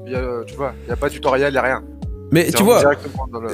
y 0.06 0.16
a- 0.16 0.44
tu 0.46 0.56
vois, 0.56 0.74
il 0.86 0.90
y 0.90 0.92
a 0.94 0.96
pas 0.98 1.08
de 1.08 1.14
tutoriel, 1.14 1.52
il 1.54 1.56
y 1.56 1.60
a 1.60 1.62
rien. 1.62 1.84
Mais 2.32 2.52
tu 2.52 2.64
vois 2.64 2.82
le- 2.84 3.50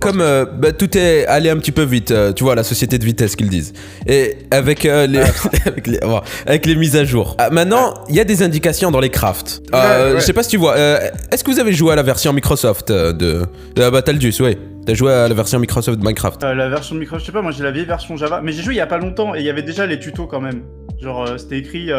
comme 0.00 0.22
euh, 0.22 0.46
bah, 0.46 0.72
tout 0.72 0.96
est 0.96 1.26
allé 1.26 1.50
un 1.50 1.58
petit 1.58 1.72
peu 1.72 1.82
vite, 1.82 2.10
euh, 2.10 2.32
tu 2.32 2.42
vois 2.42 2.54
la 2.54 2.64
société 2.64 2.98
de 2.98 3.04
vitesse 3.04 3.36
qu'ils 3.36 3.50
disent. 3.50 3.74
Et 4.06 4.38
avec 4.50 4.86
euh, 4.86 5.06
les 5.06 5.20
avec 5.66 5.86
les 5.86 5.98
bon, 5.98 6.20
avec 6.46 6.66
les 6.66 6.74
mises 6.74 6.96
à 6.96 7.04
jour. 7.04 7.36
Ah, 7.38 7.50
maintenant 7.50 7.94
il 8.08 8.14
y 8.14 8.20
a 8.20 8.24
des 8.24 8.42
indications 8.42 8.90
dans 8.90 9.00
les 9.00 9.10
crafts. 9.10 9.62
Ouais, 9.72 9.78
ouais. 9.78 10.12
Je 10.16 10.20
sais 10.20 10.32
pas 10.32 10.42
si 10.42 10.48
tu 10.48 10.56
vois. 10.56 10.76
Est-ce 10.78 11.44
que 11.44 11.50
vous 11.50 11.60
avez 11.60 11.72
joué 11.72 11.92
à 11.92 11.96
la 11.96 12.02
version 12.02 12.32
Microsoft 12.32 12.90
de 12.90 13.44
de 13.76 13.90
Battlejuice 13.90 14.40
Oui. 14.40 14.56
T'as 14.86 14.94
joué 14.94 15.12
à 15.12 15.28
la 15.28 15.34
version 15.34 15.58
Microsoft 15.58 15.98
de 15.98 16.04
Minecraft. 16.04 16.42
La 16.42 16.68
version 16.70 16.94
de 16.94 17.00
Microsoft, 17.00 17.26
je 17.26 17.26
sais 17.26 17.32
pas, 17.32 17.42
moi 17.42 17.52
j'ai 17.52 17.62
la 17.62 17.70
vieille 17.70 17.84
version 17.84 18.16
Java, 18.16 18.40
mais 18.42 18.52
j'ai 18.52 18.62
joué 18.62 18.74
il 18.74 18.78
y 18.78 18.80
a 18.80 18.86
pas 18.86 18.96
longtemps 18.96 19.34
et 19.34 19.40
il 19.40 19.44
y 19.44 19.50
avait 19.50 19.62
déjà 19.62 19.86
les 19.86 19.98
tutos 19.98 20.26
quand 20.26 20.40
même. 20.40 20.62
Genre, 21.00 21.38
c'était 21.38 21.58
écrit, 21.58 21.90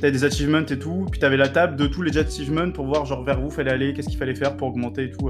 t'avais 0.00 0.12
des 0.12 0.24
achievements 0.24 0.64
et 0.70 0.78
tout, 0.78 1.06
puis 1.10 1.18
t'avais 1.18 1.36
la 1.36 1.48
table 1.48 1.74
de 1.74 1.88
tous 1.88 2.02
les 2.02 2.16
achievements 2.16 2.70
pour 2.70 2.86
voir 2.86 3.04
genre 3.04 3.24
vers 3.24 3.42
où 3.44 3.50
fallait 3.50 3.72
aller, 3.72 3.94
qu'est-ce 3.94 4.08
qu'il 4.08 4.18
fallait 4.18 4.36
faire 4.36 4.56
pour 4.56 4.68
augmenter 4.68 5.04
et 5.04 5.10
tout, 5.10 5.28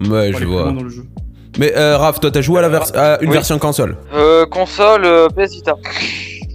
Ouais 0.00 0.06
pour 0.06 0.10
je 0.10 0.16
aller 0.16 0.32
plus 0.36 0.44
vois. 0.46 0.62
loin 0.64 0.72
dans 0.72 0.82
le 0.82 0.88
jeu. 0.90 1.04
Mais 1.58 1.76
euh, 1.76 1.96
Raph, 1.98 2.20
toi 2.20 2.30
t'as 2.30 2.40
joué 2.40 2.58
à, 2.58 2.62
la 2.62 2.68
vers- 2.68 2.96
à 2.96 3.18
une 3.20 3.28
Oui. 3.30 3.34
version 3.34 3.58
console? 3.58 3.96
Euh, 4.14 4.46
console, 4.46 5.04
euh, 5.04 5.28
PS 5.28 5.54
Vita. 5.54 5.74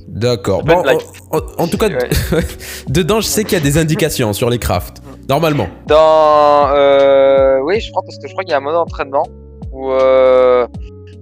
D'accord. 0.08 0.64
Bon, 0.64 0.84
en, 1.32 1.38
en- 1.38 1.42
en 1.64 1.68
tout 1.68 1.78
cas, 1.78 1.90
Ouais. 2.32 2.44
dedans, 2.88 3.20
je 3.20 3.26
sais 3.28 3.44
qu'il 3.44 3.54
y 3.58 3.62
a 3.62 3.64
des 3.64 3.78
indications 3.78 4.32
sur 4.34 4.50
les 4.50 4.60
crafts. 4.60 5.02
Normalement. 5.28 5.68
Dans. 5.88 6.70
Euh, 6.74 7.60
oui, 7.64 7.80
je 7.82 7.90
crois, 7.92 8.04
parce 8.04 8.18
que 8.18 8.28
je 8.28 8.32
crois 8.34 8.44
qu'il 8.44 8.52
y 8.52 8.54
a 8.54 8.58
un 8.58 8.62
mode 8.62 8.76
d'entraînement 8.76 9.24
où, 9.72 9.90
euh, 9.92 10.68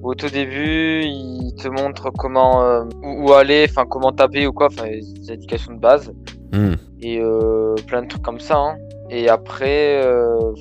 où 0.03 0.09
au 0.11 0.15
tout 0.15 0.29
début, 0.29 1.03
il 1.05 1.53
te 1.57 1.67
montre 1.69 2.09
comment. 2.17 2.63
euh, 2.63 2.83
où, 3.01 3.29
où 3.29 3.33
aller, 3.33 3.65
enfin, 3.69 3.85
comment 3.89 4.11
taper 4.11 4.45
ou 4.47 4.51
quoi, 4.51 4.67
enfin, 4.67 4.87
des 4.89 5.31
indications 5.31 5.73
de 5.73 5.79
base. 5.79 6.11
Hmm. 6.53 6.73
Et 7.01 7.19
euh, 7.19 7.75
plein 7.87 8.01
de 8.03 8.07
trucs 8.07 8.21
comme 8.23 8.39
ça. 8.41 8.57
hein. 8.57 8.75
Et 9.09 9.29
après. 9.29 10.03
euh, 10.05 10.51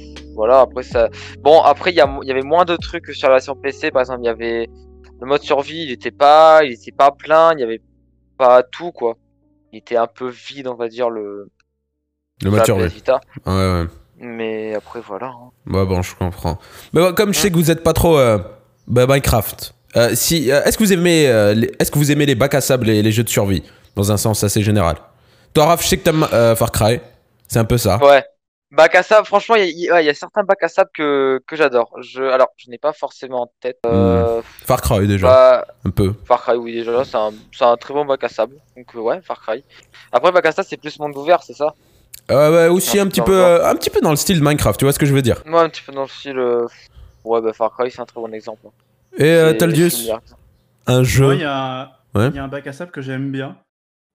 voilà, 0.41 0.61
après 0.61 0.83
ça. 0.83 1.11
Bon, 1.41 1.61
après, 1.61 1.91
il 1.91 1.97
y, 1.97 2.01
avait 2.01 2.41
moins 2.43 2.65
de 2.65 2.75
trucs 2.77 3.05
que 3.05 3.13
sur 3.13 3.29
la 3.29 3.35
version 3.35 3.55
PC. 3.55 3.91
Par 3.91 4.01
exemple, 4.01 4.21
il 4.23 4.27
y 4.27 4.31
avait. 4.31 4.71
Le 5.21 5.27
mode 5.27 5.43
survie, 5.43 5.83
il 5.83 5.91
était 5.91 6.11
pas, 6.11 6.65
il 6.65 6.73
était 6.73 6.93
pas 6.93 7.11
plein, 7.11 7.53
il 7.53 7.61
y 7.61 7.63
avait 7.63 7.83
pas 8.39 8.63
tout, 8.63 8.91
quoi. 8.91 9.19
Il 9.71 9.81
était 9.81 9.97
un 9.99 10.07
peu 10.07 10.31
vide, 10.31 10.67
on 10.67 10.77
va 10.77 10.89
dire, 10.89 11.11
le. 11.11 11.51
Le 12.43 12.51
mode 12.51 12.65
survie. 12.65 12.89
Vita. 12.89 13.21
Ouais, 13.45 13.53
ouais. 13.53 13.85
Mais 14.19 14.75
après, 14.75 15.03
voilà. 15.07 15.27
hein. 15.27 15.51
Bah 15.67 15.85
bon, 15.85 16.01
je 16.01 16.17
comprends. 16.17 16.59
Mais 16.95 17.13
comme 17.13 17.35
je 17.35 17.41
sais 17.41 17.51
que 17.51 17.57
vous 17.57 17.71
êtes 17.71 17.83
pas 17.83 17.93
trop 17.93 18.17
euh, 18.17 18.39
bah, 18.87 19.07
Minecraft, 19.07 19.75
euh, 19.97 20.15
si, 20.15 20.51
euh, 20.51 20.65
est-ce 20.65 20.79
que 20.79 20.85
vous 20.85 20.95
aimez, 20.95 21.25
les- 21.55 21.71
est-ce 21.79 21.91
que 21.91 21.99
vous 21.99 22.11
aimez 22.11 22.25
les 22.25 22.35
bacs 22.35 22.55
à 22.55 22.63
sable 22.63 22.89
et 22.89 23.03
les 23.03 23.13
jeux 23.13 23.25
de 23.25 23.29
survie 23.29 23.63
dans 23.95 24.11
un 24.11 24.17
sens 24.17 24.43
assez 24.43 24.63
général? 24.63 24.97
Toi, 25.53 25.67
Raph, 25.67 25.83
je 25.83 25.89
sais 25.89 25.99
que 25.99 26.05
t'aimes 26.05 26.27
Far 26.57 26.73
Cry. 26.73 26.99
C'est 27.47 27.59
un 27.59 27.67
peu 27.67 27.77
ça. 27.77 28.03
Ouais. 28.03 28.25
Bac 28.72 28.94
à 28.94 29.02
sable, 29.02 29.26
franchement, 29.26 29.56
il 29.56 29.69
y, 29.78 29.88
a- 29.88 29.94
ouais, 29.94 30.05
y 30.05 30.14
certains 30.14 30.44
bacs 30.44 30.62
à 30.62 30.69
sable 30.69 30.90
que, 30.94 31.40
que 31.46 31.56
j'adore. 31.56 31.93
Je, 32.00 32.22
alors, 32.22 32.49
je 32.56 32.70
n'ai 32.70 32.78
pas 32.78 32.93
forcément 32.93 33.43
en 33.43 33.52
tête. 33.61 33.78
Euh, 33.84 34.40
Far 34.64 34.81
Cry 34.81 35.08
déjà, 35.08 35.26
bah, 35.26 35.67
un 35.84 35.90
peu. 35.90 36.14
Far 36.25 36.40
Cry, 36.40 36.55
oui, 36.56 36.72
déjà, 36.75 37.05
c'est 37.05 37.17
un, 37.17 37.32
c'est 37.52 37.64
un 37.64 37.76
très 37.76 37.93
bon 37.93 38.05
bac 38.05 38.22
à 38.22 38.28
sable. 38.28 38.55
Donc, 38.76 38.87
euh, 38.94 39.00
ouais, 39.00 39.20
Far 39.22 39.40
Cry. 39.40 39.64
Après, 40.12 40.31
bac 40.31 40.46
à 40.46 40.52
sable, 40.52 40.69
c'est 40.70 40.76
plus 40.76 40.96
monde 41.00 41.17
ouvert, 41.17 41.43
c'est 41.43 41.55
ça? 41.55 41.75
Euh, 42.31 42.69
ouais, 42.69 42.72
aussi 42.72 43.00
Un 43.00 43.08
petit 43.08 43.22
peu, 43.22 43.44
euh, 43.44 43.69
un 43.69 43.75
petit 43.75 43.90
peu 43.90 44.00
dans 44.00 44.11
le 44.11 44.17
style 44.17 44.38
de 44.38 44.44
Minecraft. 44.44 44.78
Tu 44.78 44.84
vois 44.84 44.93
ce 44.93 45.00
que 45.00 45.06
je 45.06 45.12
veux 45.12 45.22
dire? 45.22 45.43
Moi, 45.46 45.62
un 45.62 45.69
petit 45.69 45.82
peu 45.82 45.90
dans 45.93 46.02
le 46.02 46.08
style. 46.08 46.38
euh, 46.38 46.67
Ouais, 47.25 47.40
bah, 47.43 47.52
Far 47.52 47.72
Cry, 47.76 47.90
c'est 47.90 48.00
un 48.00 48.06
très 48.06 48.20
bon 48.20 48.32
exemple. 48.32 48.67
Et 49.19 49.25
euh, 49.25 49.50
C'est- 49.50 49.58
Taldius, 49.58 50.11
un 50.87 50.94
Moi, 50.94 51.02
jeu. 51.02 51.34
il 51.34 51.40
y, 51.40 51.44
a 51.44 51.81
un- 51.82 51.84
Ouais. 52.14 52.28
il 52.28 52.37
y 52.37 52.38
a 52.38 52.44
un 52.44 52.49
bac 52.49 52.67
à 52.69 52.72
sable 52.72 52.93
que 52.93 53.02
j'aime 53.02 53.31
bien, 53.32 53.56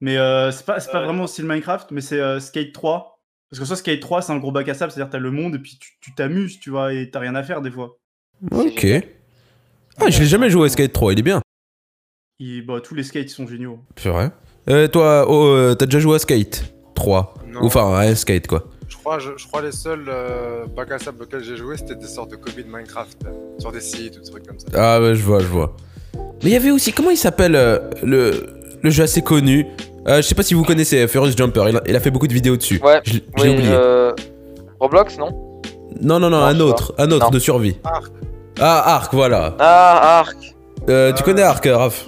mais 0.02 0.18
euh, 0.18 0.50
c'est 0.52 0.66
pas, 0.66 0.80
c'est 0.80 0.92
pas 0.92 1.04
vraiment 1.04 1.26
au 1.26 1.28
style 1.28 1.46
Minecraft, 1.46 1.92
mais 1.92 2.02
c'est 2.02 2.20
euh, 2.20 2.40
Skate 2.40 2.72
3. 2.74 3.15
Parce 3.50 3.60
que 3.60 3.66
ça, 3.66 3.76
Skate 3.76 4.00
3, 4.00 4.22
c'est 4.24 4.32
un 4.34 4.38
gros 4.38 4.52
bac 4.52 4.68
à 4.70 4.74
sable, 4.74 4.92
c'est-à-dire 4.92 5.12
t'as 5.12 5.20
le 5.20 5.32
monde 5.32 5.56
et 5.56 5.60
puis 5.60 5.80
tu 6.02 6.14
t'amuses, 6.16 6.60
tu 6.60 6.70
vois, 6.72 6.94
et 6.94 7.10
t'as 7.10 7.20
rien 7.20 7.36
à 7.36 7.44
faire 7.44 7.62
des 7.62 7.72
fois. 7.72 7.98
Ok. 8.52 8.86
Ah, 9.98 10.10
je 10.10 10.20
l'ai 10.20 10.26
jamais 10.26 10.50
joué 10.50 10.66
à 10.66 10.70
Skate 10.70 10.92
3. 10.94 11.14
Il 11.14 11.20
est 11.20 11.24
bien. 11.24 11.42
Et, 12.40 12.62
bah, 12.62 12.82
tous 12.82 12.96
les 12.96 13.04
skates 13.04 13.30
sont 13.30 13.48
géniaux. 13.48 13.80
C'est 13.96 14.10
vrai. 14.10 14.32
Euh, 14.70 14.88
toi, 14.88 15.26
oh, 15.30 15.46
euh, 15.46 15.76
t'as 15.76 15.86
déjà 15.86 16.00
joué 16.00 16.16
à 16.16 16.20
Skate 16.20 16.74
3 16.96 17.36
Non. 17.48 17.62
Enfin, 17.64 17.98
ouais, 17.98 18.14
Skate 18.16 18.48
quoi. 18.48 18.70
Je 18.88 18.98
crois, 18.98 19.20
je, 19.20 19.32
je 19.38 19.48
crois 19.48 19.62
les 19.62 19.72
seuls 19.72 20.06
euh, 20.08 20.66
bacs 20.68 20.92
à 20.92 21.00
sable 21.00 21.24
auxquels 21.24 21.44
j'ai 21.44 21.56
joué, 21.58 21.78
c'était 21.78 21.96
des 21.96 22.08
sortes 22.08 22.32
de 22.32 22.36
copies 22.36 22.64
de 22.64 22.70
Minecraft 22.70 23.26
euh, 23.26 23.32
sur 23.60 23.72
des 23.72 23.82
sites 23.82 24.18
ou 24.18 24.22
des 24.22 24.30
trucs 24.30 24.46
comme 24.46 24.60
ça. 24.60 24.68
Ah 24.76 25.02
ouais, 25.02 25.16
je 25.16 25.24
vois, 25.24 25.40
je 25.40 25.48
vois. 25.48 25.76
Mais 26.44 26.50
il 26.50 26.54
y 26.54 26.56
avait 26.56 26.72
aussi, 26.72 26.92
comment 26.92 27.10
il 27.10 27.18
s'appelle 27.18 27.56
euh, 27.56 27.80
le, 28.04 28.48
le 28.82 28.90
jeu 28.90 29.04
assez 29.04 29.22
connu? 29.22 29.66
Euh, 30.08 30.18
Je 30.18 30.22
sais 30.22 30.36
pas 30.36 30.44
si 30.44 30.54
vous 30.54 30.64
connaissez 30.64 31.08
Furious 31.08 31.32
Jumper, 31.36 31.66
il 31.70 31.78
a, 31.78 31.82
il 31.88 31.96
a 31.96 32.00
fait 32.00 32.12
beaucoup 32.12 32.28
de 32.28 32.34
vidéos 32.34 32.58
dessus. 32.58 32.80
Ouais, 32.84 33.02
Je, 33.04 33.14
je 33.38 33.44
l'ai 33.44 33.50
Oui, 33.50 33.56
oublié. 33.56 33.72
euh, 33.74 34.14
Roblox, 34.80 35.18
non? 35.18 35.62
Non, 36.02 36.20
non, 36.20 36.30
non, 36.30 36.40
non, 36.40 36.44
un 36.44 36.60
autre, 36.60 36.94
un 36.98 37.10
autre 37.12 37.26
Non. 37.26 37.32
de 37.32 37.40
survie. 37.40 37.78
Arc. 37.84 38.12
Ah, 38.60 38.96
Arc, 38.96 39.14
voilà. 39.14 39.56
Ah, 39.60 40.20
Arc. 40.20 40.38
Euh, 40.90 41.12
tu 41.14 41.24
connais 41.24 41.42
Arc, 41.42 41.66
Raph? 41.66 42.08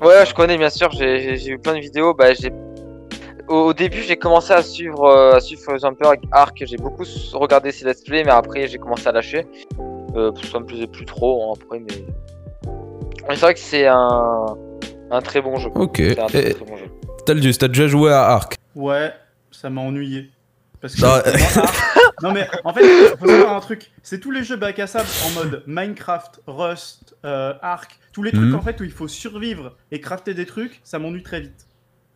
Ouais, 0.00 0.24
je 0.24 0.32
connais 0.32 0.56
bien 0.56 0.70
sûr, 0.70 0.90
j'ai 0.92 1.34
vu 1.34 1.58
plein 1.58 1.74
de 1.74 1.80
vidéos. 1.80 2.14
Bah, 2.14 2.32
j'ai 2.32 2.50
au, 3.48 3.72
début, 3.72 4.02
j'ai 4.02 4.16
commencé 4.16 4.52
à 4.52 4.62
suivre 4.62 5.04
euh, 5.04 5.32
à 5.36 5.40
suivre 5.40 5.76
Jumper 5.78 6.06
avec 6.06 6.20
Arc, 6.30 6.62
j'ai 6.64 6.76
beaucoup 6.76 7.02
regardé 7.32 7.72
ses 7.72 7.84
let's 7.86 8.02
play, 8.02 8.22
mais 8.22 8.30
après 8.30 8.66
j'ai 8.68 8.76
commencé 8.78 9.08
à 9.08 9.12
lâcher 9.12 9.46
euh, 10.16 10.30
ça 10.52 10.60
me 10.60 10.66
plaisait 10.66 10.86
plus 10.86 11.06
trop 11.06 11.50
hein, 11.50 11.54
après 11.60 11.78
mais 11.80 12.04
mais 13.26 13.34
c'est 13.34 13.40
vrai 13.40 13.54
que 13.54 13.60
c'est 13.60 13.86
un 13.86 14.46
un 15.10 15.20
très 15.22 15.40
bon 15.40 15.56
jeu. 15.56 15.70
Ok. 15.74 15.96
C'est 15.96 16.20
un 16.20 16.26
très, 16.26 16.50
Et 16.50 16.54
très 16.54 16.64
bon 16.66 16.76
jeu. 16.76 16.84
Taldius, 17.28 17.58
t'as 17.58 17.68
déjà 17.68 17.86
joué 17.88 18.10
à 18.10 18.24
Arc 18.26 18.54
Ouais, 18.74 19.12
ça 19.50 19.68
m'a 19.68 19.82
ennuyé. 19.82 20.30
Parce 20.80 20.94
que 20.94 21.02
Non, 21.02 21.08
Ark- 22.30 22.34
mais 22.34 22.48
en 22.64 22.72
fait, 22.72 23.16
faut 23.18 23.26
savoir 23.28 23.54
un 23.54 23.60
truc. 23.60 23.90
C'est 24.02 24.18
tous 24.18 24.30
les 24.30 24.42
jeux 24.44 24.56
bac 24.56 24.78
à 24.78 24.86
sable 24.86 25.08
en 25.26 25.30
mode 25.38 25.62
Minecraft, 25.66 26.40
Rust, 26.46 27.14
euh, 27.26 27.52
Ark, 27.60 27.98
tous 28.14 28.22
les 28.22 28.30
trucs 28.32 28.44
Mhm. 28.46 28.54
en 28.54 28.62
fait 28.62 28.80
où 28.80 28.84
il 28.84 28.90
faut 28.92 29.08
survivre 29.08 29.76
et 29.90 30.00
crafter 30.00 30.32
des 30.32 30.46
trucs, 30.46 30.80
ça 30.84 30.98
m'ennuie 30.98 31.22
très 31.22 31.40
vite. 31.40 31.66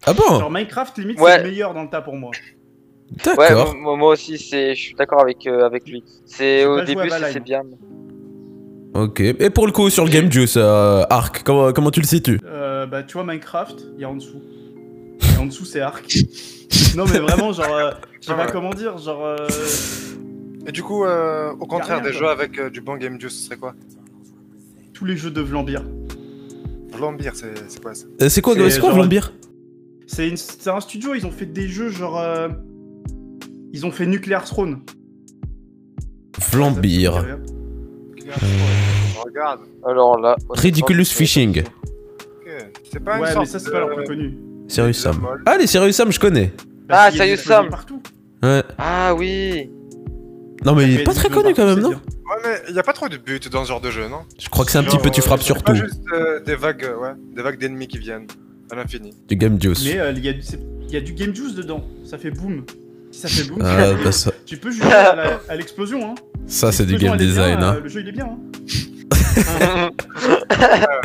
Ah 0.07 0.15
bon? 0.15 0.39
Genre 0.39 0.51
Minecraft 0.51 0.97
limite 0.99 1.21
Ouais. 1.21 1.33
c'est 1.33 1.43
le 1.43 1.51
meilleur 1.51 1.75
dans 1.75 1.83
le 1.83 1.91
tas 1.91 2.01
pour 2.01 2.17
moi. 2.17 2.31
Ouais, 3.27 3.35
D'accord. 3.37 3.75
moi, 3.77 3.97
moi 3.97 4.09
aussi 4.13 4.39
c'est 4.39 4.75
je 4.75 4.81
suis 4.81 4.95
d'accord 4.95 5.21
avec 5.21 5.47
euh, 5.47 5.67
avec 5.67 5.87
lui. 5.87 6.03
C'est 6.25 6.65
au 6.65 6.81
début 6.81 7.11
c'est- 7.11 7.41
bien. 7.41 7.63
Ok. 8.95 9.21
Et 9.21 9.51
pour 9.51 9.67
le 9.67 9.73
coup, 9.73 9.91
sur 9.91 10.05
le 10.05 10.11
Game 10.11 10.31
Juice, 10.33 10.55
euh, 10.57 11.03
Arc, 11.11 11.43
comment, 11.45 11.73
comment 11.73 11.91
tu 11.91 12.01
le 12.01 12.07
situes? 12.07 12.41
Euh, 12.45 12.87
bah 12.87 13.03
tu 13.03 13.15
vois 13.15 13.25
Minecraft, 13.25 13.85
il 13.97 14.01
y 14.01 14.05
a 14.05 14.09
en 14.09 14.15
dessous. 14.15 14.43
En 15.43 15.47
dessous 15.47 15.65
c'est 15.65 15.81
Ark. 15.81 16.15
non 16.97 17.05
mais 17.13 17.19
vraiment 17.19 17.53
genre, 17.53 17.75
euh, 17.75 17.91
je 18.21 18.27
sais 18.29 18.35
pas 18.35 18.47
comment 18.47 18.71
dire, 18.71 18.97
genre. 18.99 19.25
euh, 19.27 19.49
Et 20.67 20.73
du 20.73 20.83
coup, 20.83 21.05
euh, 21.05 21.51
au 21.59 21.67
contraire, 21.67 21.97
rien, 21.97 22.05
des 22.05 22.11
quoi. 22.11 22.19
jeux 22.21 22.29
avec 22.29 22.59
euh, 22.59 22.71
du 22.71 22.81
bon 22.81 22.97
game 22.97 23.21
juice, 23.21 23.33
ce 23.35 23.45
serait 23.47 23.57
quoi? 23.57 23.75
Tous 24.93 25.05
les 25.05 25.17
jeux 25.17 25.31
de 25.33 25.41
Vlambeer. 25.41 25.83
Vlambeer, 26.93 27.33
c'est 27.35 27.83
quoi 27.83 27.95
ça? 27.95 28.07
Euh, 28.21 28.29
C'est 28.29 28.41
quoi, 28.41 28.55
C'est 28.55 28.71
c'est 28.71 28.81
quoi 28.81 28.93
Vlambeer 28.93 29.33
C'est 30.07 30.69
un 30.69 30.81
studio, 30.81 31.15
ils 31.15 31.27
ont 31.27 31.31
fait 31.33 31.47
des 31.47 31.67
jeux 31.67 31.89
genre. 31.89 32.19
euh, 32.21 32.49
Ils 33.73 33.85
ont 33.87 33.91
fait 33.91 34.07
Nuclear 34.07 34.45
Throne. 34.45 34.81
Vlambeer. 36.53 37.11
Regarde. 39.25 39.61
Alors 39.87 40.19
là. 40.21 40.37
Ridiculous 40.51 41.07
Fishing. 41.07 41.63
Ok. 41.63 42.71
C'est 42.93 43.01
pas 43.03 43.17
une 43.17 43.23
Ouais, 43.25 43.35
mais 43.39 43.47
ça, 43.47 43.59
c'est 43.59 43.67
de- 43.67 43.71
pas 43.73 43.79
leur 43.81 43.95
plus 43.97 44.05
connu. 44.05 44.39
Serious 44.73 44.95
Sam. 44.95 45.27
Ah, 45.47 45.57
les 45.59 45.67
Serious 45.67 45.93
Sam, 45.93 46.11
je 46.13 46.19
connais. 46.21 46.53
Ah, 46.89 47.11
Serious 47.11 47.37
Sam. 47.39 47.69
Ouais. 48.43 48.63
Ah 48.79 49.15
oui. 49.15 49.71
Non, 50.65 50.75
mais 50.75 50.85
il 50.85 51.01
est 51.01 51.05
pas 51.05 51.13
très 51.15 51.29
connu 51.29 51.55
quand 51.55 51.67
même, 51.67 51.81
non. 51.81 51.91
Ouais, 51.91 51.97
mais 52.45 52.63
il 52.71 52.75
y 52.75 52.79
a 52.79 52.83
pas 52.83 52.93
trop 52.93 53.09
de 53.09 53.17
buts 53.17 53.41
dans 53.51 53.65
ce 53.65 53.69
genre 53.69 53.81
de 53.81 53.91
jeu, 53.91 54.09
non? 54.09 54.21
Je 54.41 54.49
crois 54.49 54.65
que 54.65 54.71
c'est 54.71 54.79
un 54.79 54.85
petit 54.85 54.99
peu 54.99 55.11
tu 55.11 55.21
frappes 55.21 55.43
sur 55.43 55.63
tout. 55.63 55.75
juste 55.75 56.01
euh, 56.15 56.41
des 56.41 56.55
vagues, 56.55 56.85
euh, 56.85 56.97
ouais, 56.97 57.11
des 57.35 57.43
vagues 57.43 57.59
d'ennemis 57.59 57.89
qui 57.89 57.99
viennent 57.99 58.27
à 58.71 58.77
l'infini. 58.77 59.13
Du 59.29 59.37
Game 59.37 59.61
Juice. 59.61 59.83
Mais 59.85 59.99
euh, 59.99 60.13
il 60.17 60.25
y, 60.25 60.29
a 60.97 61.01
du- 61.01 61.13
game 61.13 61.35
juice 61.35 61.55
dedans. 61.55 61.85
Ça 62.05 62.17
fait 62.17 62.31
boom. 62.31 62.65
Si 63.11 63.21
ça 63.21 63.29
fait 63.29 63.45
boom, 63.49 63.59
Ah, 63.63 63.89
tu, 63.91 63.97
peux- 63.99 64.05
bah 64.05 64.13
ça, 64.13 64.31
tu 64.47 64.57
peux 64.57 64.71
jouer 64.71 64.91
à 64.93 65.41
à 65.49 65.57
l'explosion. 65.57 66.13
Hein. 66.13 66.15
ça 66.47 66.73
c'est 66.73 66.87
du 66.87 66.97
game 66.97 67.17
design. 67.17 67.63
Hein. 67.63 67.79
Le 67.83 67.89
jeu, 67.89 68.01
il 68.01 68.09
est 68.09 68.13
bien. 68.13 68.27
Hein. 68.27 68.39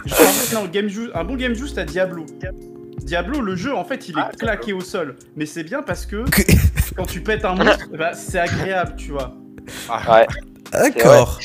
Je 0.06 0.16
parle- 0.16 0.64
non, 0.64 0.70
game 0.72 0.88
juice, 0.88 1.10
un 1.14 1.24
bon 1.24 1.36
game 1.36 1.54
juice, 1.54 1.74
t'as 1.74 1.84
Diablo. 1.86 2.26
Diablo, 3.04 3.42
le 3.42 3.56
jeu, 3.56 3.74
en 3.76 3.84
fait, 3.86 4.10
il 4.10 4.18
est 4.18 4.22
Ah, 4.22 4.32
claqué 4.38 4.74
au 4.74 4.82
sol. 4.82 5.16
Mais 5.36 5.46
c'est 5.46 5.64
bien 5.64 5.82
parce 5.82 6.06
que 6.06 6.26
quand 6.96 7.06
tu 7.06 7.22
pètes 7.22 7.46
un 7.46 7.56
monstre, 7.64 7.88
bah, 7.98 8.14
c'est 8.14 8.40
agréable, 8.40 8.94
tu 8.98 9.12
vois. 9.12 9.34
Ah, 9.90 10.20
Ouais. 10.20 10.28
D'accord. 10.72 11.40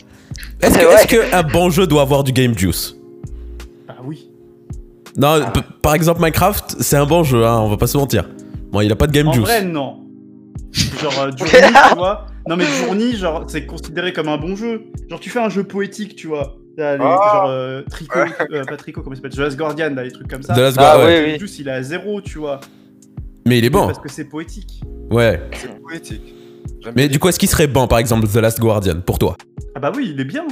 Est-ce 0.60 1.06
que, 1.06 1.34
un 1.34 1.42
bon 1.42 1.70
jeu 1.70 1.86
doit 1.86 2.02
avoir 2.02 2.24
du 2.24 2.32
Game 2.32 2.56
Juice? 2.56 2.96
Ah 3.88 3.96
oui. 4.04 4.28
Non, 5.16 5.40
p- 5.52 5.60
par 5.82 5.94
exemple 5.94 6.20
Minecraft, 6.20 6.76
c'est 6.80 6.96
un 6.96 7.04
bon 7.06 7.22
jeu, 7.22 7.44
hein, 7.44 7.58
on 7.60 7.68
va 7.68 7.76
pas 7.76 7.86
se 7.86 7.98
mentir. 7.98 8.28
Bon, 8.70 8.80
il 8.80 8.90
a 8.90 8.96
pas 8.96 9.06
de 9.06 9.12
Game 9.12 9.28
En 9.28 9.32
Juice. 9.32 9.44
vrai, 9.44 9.62
non. 9.62 9.98
Genre, 10.72 11.18
euh, 11.20 11.30
Journey, 11.36 11.72
tu 11.90 11.94
vois. 11.96 12.26
Non, 12.48 12.56
mais 12.56 12.64
Journey, 12.64 13.14
genre, 13.16 13.44
c'est 13.46 13.66
considéré 13.66 14.12
comme 14.12 14.28
un 14.28 14.38
bon 14.38 14.56
jeu. 14.56 14.84
Genre, 15.10 15.20
tu 15.20 15.30
fais 15.30 15.40
un 15.40 15.48
jeu 15.50 15.64
poétique, 15.64 16.16
tu 16.16 16.26
vois. 16.28 16.56
Là, 16.76 16.96
les- 16.96 17.02
Ah. 17.04 17.18
Genre, 17.32 17.46
euh, 17.48 17.82
Tricot, 17.90 18.18
euh, 18.52 18.64
pas 18.64 18.76
Tricot, 18.76 19.02
comment 19.02 19.14
il 19.14 19.16
s'appelle? 19.16 19.32
The 19.32 19.38
Last 19.38 19.56
Guardian, 19.58 19.90
là, 19.94 20.04
les 20.04 20.10
trucs 20.12 20.28
comme 20.28 20.42
ça. 20.42 20.54
The 20.54 20.58
Last 20.58 20.78
Ah 20.80 20.98
ouais. 21.04 21.32
oui, 21.32 21.38
Juice, 21.38 21.58
il 21.58 21.68
est 21.68 21.72
à 21.72 21.82
zéro, 21.82 22.20
tu 22.20 22.38
vois. 22.38 22.60
Mais 23.46 23.58
il 23.58 23.64
est 23.64 23.70
bon. 23.70 23.86
Parce 23.86 23.98
que 23.98 24.08
c'est 24.10 24.24
poétique. 24.24 24.80
Ouais. 25.10 25.40
c'est 25.54 25.78
poétique. 25.80 26.34
Mais 26.96 27.08
du 27.08 27.18
coup, 27.18 27.28
est-ce 27.28 27.38
qu'il 27.38 27.48
serait 27.48 27.66
bon, 27.66 27.86
par 27.86 27.98
exemple, 27.98 28.26
The 28.26 28.36
Last 28.36 28.58
Guardian, 28.60 29.00
pour 29.00 29.18
toi? 29.18 29.36
Ah 29.74 29.80
bah 29.80 29.92
oui, 29.94 30.10
il 30.14 30.20
est 30.20 30.24
bien. 30.24 30.44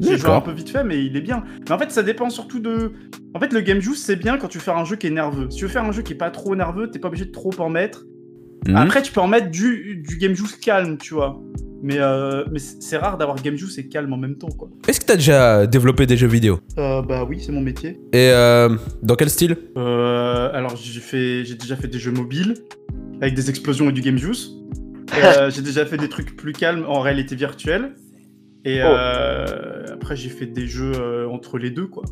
J'ai 0.00 0.16
joué 0.18 0.30
un 0.30 0.40
peu 0.40 0.50
vite 0.52 0.70
fait, 0.70 0.82
mais 0.82 1.04
il 1.04 1.16
est 1.16 1.20
bien. 1.20 1.44
Mais 1.68 1.72
en 1.72 1.78
fait, 1.78 1.90
ça 1.92 2.02
dépend 2.02 2.28
surtout 2.30 2.58
de. 2.58 2.92
En 3.34 3.40
fait, 3.40 3.52
le 3.52 3.60
game 3.60 3.80
juice, 3.80 4.02
c'est 4.04 4.16
bien 4.16 4.36
quand 4.38 4.48
tu 4.48 4.58
fais 4.58 4.70
un 4.72 4.84
jeu 4.84 4.96
qui 4.96 5.06
est 5.06 5.10
nerveux. 5.10 5.46
Si 5.50 5.58
tu 5.58 5.64
veux 5.64 5.70
faire 5.70 5.84
un 5.84 5.92
jeu 5.92 6.02
qui 6.02 6.14
est 6.14 6.16
pas 6.16 6.30
trop 6.30 6.56
nerveux, 6.56 6.90
t'es 6.90 6.98
pas 6.98 7.08
obligé 7.08 7.24
de 7.26 7.30
trop 7.30 7.52
en 7.58 7.68
mettre. 7.68 8.04
Mhm. 8.66 8.76
Après, 8.76 9.02
tu 9.02 9.12
peux 9.12 9.20
en 9.20 9.28
mettre 9.28 9.50
du, 9.50 10.02
du 10.06 10.16
game 10.18 10.34
juice 10.34 10.56
calme, 10.56 10.96
tu 10.98 11.14
vois. 11.14 11.40
Mais, 11.84 11.96
euh, 11.98 12.44
mais 12.52 12.60
c'est 12.60 12.96
rare 12.96 13.18
d'avoir 13.18 13.42
game 13.42 13.56
juice 13.56 13.76
et 13.78 13.88
calme 13.88 14.12
en 14.12 14.16
même 14.16 14.36
temps, 14.36 14.48
quoi. 14.56 14.68
Est-ce 14.86 15.00
que 15.00 15.04
t'as 15.06 15.16
déjà 15.16 15.66
développé 15.66 16.06
des 16.06 16.16
jeux 16.16 16.28
vidéo? 16.28 16.60
Euh, 16.78 17.02
bah 17.02 17.24
oui, 17.28 17.42
c'est 17.44 17.50
mon 17.50 17.60
métier. 17.60 18.00
Et 18.12 18.30
euh, 18.30 18.68
dans 19.02 19.16
quel 19.16 19.28
style? 19.30 19.56
Euh, 19.76 20.48
alors, 20.52 20.76
j'ai 20.76 21.00
fait, 21.00 21.44
j'ai 21.44 21.56
déjà 21.56 21.74
fait 21.74 21.88
des 21.88 21.98
jeux 21.98 22.12
mobiles 22.12 22.54
avec 23.20 23.34
des 23.34 23.50
explosions 23.50 23.90
et 23.90 23.92
du 23.92 24.00
game 24.00 24.16
juice. 24.16 24.50
Euh, 25.16 25.50
j'ai 25.54 25.62
déjà 25.62 25.84
fait 25.84 25.96
des 25.96 26.08
trucs 26.08 26.36
plus 26.36 26.52
calmes 26.52 26.84
en 26.88 27.00
réalité 27.00 27.34
virtuelle. 27.34 27.94
Et 28.64 28.80
Oh. 28.80 28.86
euh, 28.86 29.86
après, 29.92 30.14
j'ai 30.14 30.28
fait 30.28 30.46
des 30.46 30.68
jeux 30.68 30.92
euh, 30.94 31.26
entre 31.28 31.58
les 31.58 31.70
deux, 31.70 31.88
quoi. 31.88 32.04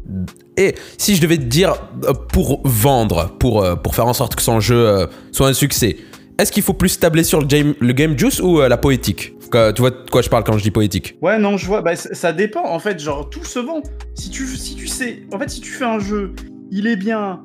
Et 0.57 0.75
si 0.99 1.15
je 1.15 1.23
devais 1.23 1.37
te 1.39 1.45
dire, 1.45 1.75
euh, 2.05 2.13
pour 2.13 2.61
vendre, 2.65 3.37
pour, 3.39 3.63
euh, 3.63 3.77
pour 3.77 3.95
faire 3.95 4.09
en 4.09 4.15
sorte 4.15 4.35
que 4.35 4.43
son 4.43 4.59
jeu 4.59 4.85
euh, 4.85 5.07
soit 5.31 5.47
un 5.47 5.53
succès, 5.53 5.97
est-ce 6.39 6.51
qu'il 6.51 6.65
faut 6.65 6.73
plus 6.75 6.99
tabler 6.99 7.23
sur 7.23 7.39
le 7.39 7.47
game, 7.47 7.75
le 7.79 7.93
game 7.93 8.19
juice 8.19 8.41
ou 8.41 8.61
euh, 8.61 8.69
la 8.69 8.77
poétique? 8.79 9.35
Tu 9.51 9.81
vois 9.81 9.91
de 9.91 10.11
quoi 10.11 10.23
je 10.23 10.29
parle 10.31 10.45
quand 10.45 10.57
je 10.57 10.63
dis 10.63 10.71
poétique? 10.71 11.17
Ouais, 11.23 11.39
non, 11.39 11.57
je 11.57 11.67
vois. 11.67 11.83
Bah, 11.83 11.97
ça 11.97 12.33
dépend, 12.33 12.65
en 12.65 12.79
fait. 12.79 12.99
Genre, 13.01 13.29
tout 13.31 13.45
se 13.45 13.59
vend. 13.59 13.83
Si 14.15 14.31
tu, 14.31 14.47
si 14.47 14.77
tu 14.77 14.87
sais. 14.87 15.23
En 15.33 15.39
fait, 15.39 15.49
si 15.51 15.61
tu 15.61 15.71
fais 15.71 15.85
un 15.85 15.99
jeu, 15.99 16.33
il 16.71 16.87
est 16.87 16.97
bien. 16.97 17.45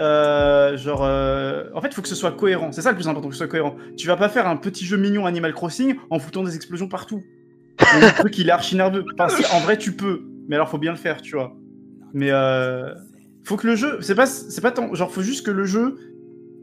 euh, 0.00 0.76
genre. 0.76 1.02
euh, 1.04 1.64
En 1.74 1.80
fait, 1.80 1.88
il 1.88 1.94
faut 1.94 2.02
que 2.02 2.08
ce 2.08 2.14
soit 2.14 2.32
cohérent. 2.32 2.72
C'est 2.72 2.82
ça 2.82 2.90
le 2.90 2.96
plus 2.96 3.08
important, 3.08 3.28
que 3.28 3.34
ce 3.34 3.38
soit 3.38 3.48
cohérent. 3.48 3.76
Tu 3.96 4.06
vas 4.06 4.16
pas 4.16 4.28
faire 4.28 4.46
un 4.46 4.56
petit 4.56 4.84
jeu 4.84 4.96
mignon 4.96 5.26
Animal 5.26 5.52
Crossing 5.52 5.96
en 6.10 6.18
foutant 6.18 6.42
des 6.42 6.54
explosions 6.56 6.88
partout. 6.88 7.22
Le 7.80 8.14
truc, 8.18 8.36
il 8.38 8.48
est 8.48 8.52
archi 8.52 8.76
nerveux. 8.76 9.04
Enfin, 9.18 9.34
en 9.54 9.60
vrai, 9.60 9.76
tu 9.78 9.92
peux. 9.92 10.22
Mais 10.48 10.56
alors, 10.56 10.68
faut 10.68 10.78
bien 10.78 10.92
le 10.92 10.98
faire, 10.98 11.20
tu 11.22 11.36
vois. 11.36 11.56
Mais. 12.14 12.30
Euh... 12.30 12.94
Faut 13.42 13.56
que 13.56 13.66
le 13.66 13.74
jeu. 13.74 13.98
C'est 14.02 14.14
pas, 14.14 14.26
pas 14.62 14.70
tant. 14.70 14.94
Genre, 14.94 15.10
faut 15.10 15.22
juste 15.22 15.44
que 15.46 15.50
le 15.50 15.64
jeu. 15.64 15.96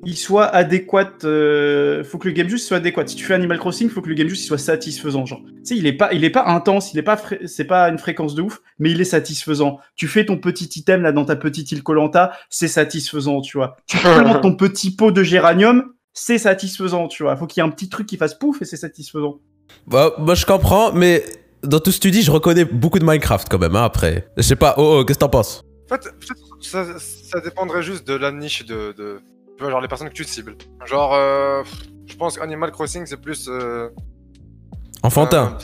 Il 0.06 0.16
soit 0.16 0.46
adéquat. 0.46 1.12
euh, 1.24 2.04
Faut 2.04 2.18
que 2.18 2.27
le 2.27 2.34
game 2.34 2.48
juice 2.48 2.66
soit 2.68 2.77
adéquat. 2.77 3.08
Si 3.08 3.16
tu 3.16 3.25
fais 3.25 3.34
Animal 3.34 3.58
Crossing, 3.58 3.89
faut 3.89 4.01
que 4.01 4.10
le 4.10 4.16
game 4.16 4.27
il 4.27 4.36
soit 4.36 4.58
satisfaisant. 4.58 5.25
Genre, 5.25 5.42
tu 5.44 5.54
sais, 5.66 5.75
il 5.77 5.86
est 5.88 5.94
pas, 5.94 6.13
il 6.13 6.24
est 6.24 6.30
pas 6.30 6.46
intense, 6.46 6.94
il 6.94 7.00
est 7.00 7.04
pas, 7.04 7.20
c'est 7.46 7.66
pas 7.66 7.89
une 7.89 7.98
fréquence 7.98 8.36
de 8.36 8.42
ouf, 8.44 8.62
mais 8.80 8.92
il 8.92 9.01
est 9.01 9.06
satisfaisant. 9.06 9.80
Tu 9.96 10.08
fais 10.08 10.25
ton 10.25 10.38
petit 10.38 10.66
item 10.80 11.01
là 11.01 11.12
dans 11.12 11.25
ta 11.25 11.36
petite 11.36 11.72
île 11.72 11.84
Colanta, 11.84 12.32
c'est 12.50 12.68
satisfaisant, 12.68 13.42
tu 13.42 13.58
vois. 13.58 13.77
Tu 13.88 13.98
plantes 13.98 14.42
ton 14.42 14.56
petit 14.56 14.96
pot 14.96 15.12
de 15.12 15.24
géranium, 15.24 15.94
c'est 16.13 16.38
satisfaisant, 16.38 17.08
tu 17.08 17.24
vois. 17.24 17.36
Faut 17.36 17.48
qu'il 17.48 17.62
y 17.62 17.66
ait 17.66 17.68
un 17.68 17.72
petit 17.72 17.89
truc 17.89 18.08
qui 18.08 18.18
fasse 18.18 18.36
pouf 18.36 18.62
et 18.62 18.66
c'est 18.66 18.77
satisfaisant. 18.77 19.39
bah, 19.88 20.13
Moi, 20.20 20.36
je 20.36 20.46
comprends, 20.46 20.92
mais 20.94 21.24
dans 21.63 21.80
tout 21.80 21.92
ce 21.92 21.98
que 21.98 22.04
tu 22.04 22.12
dis, 22.12 22.22
je 22.22 22.32
reconnais 22.32 22.66
beaucoup 22.66 23.00
de 23.00 23.06
Minecraft 23.06 23.48
quand 23.50 23.60
même, 23.60 23.75
hein, 23.75 23.84
après. 23.84 24.27
Je 24.38 24.44
sais 24.44 24.56
pas, 24.56 24.75
oh, 24.77 25.00
oh 25.00 25.06
qu'est-ce 25.06 25.18
que 25.18 25.25
t'en 25.25 25.30
penses? 25.30 25.63
En 25.89 25.96
fait, 25.96 26.01
peut-être 26.01 26.39
ça, 26.62 26.86
ça 27.00 27.39
dépendrait 27.39 27.82
juste 27.82 28.08
de 28.08 28.13
la 28.13 28.32
niche 28.32 28.66
de, 28.66 28.94
de- 28.98 29.20
Tu 29.57 29.63
vois, 29.63 29.71
genre 29.71 29.81
les 29.81 29.87
personnes 29.87 30.09
que 30.09 30.13
tu 30.13 30.23
cibles. 30.23 30.55
Genre, 30.85 31.13
euh, 31.15 31.63
je 32.05 32.15
pense 32.15 32.37
qu'Animal 32.37 32.71
Crossing, 32.71 33.05
c'est 33.05 33.17
plus. 33.19 33.47
euh, 33.49 33.89
Enfantin. 35.03 35.57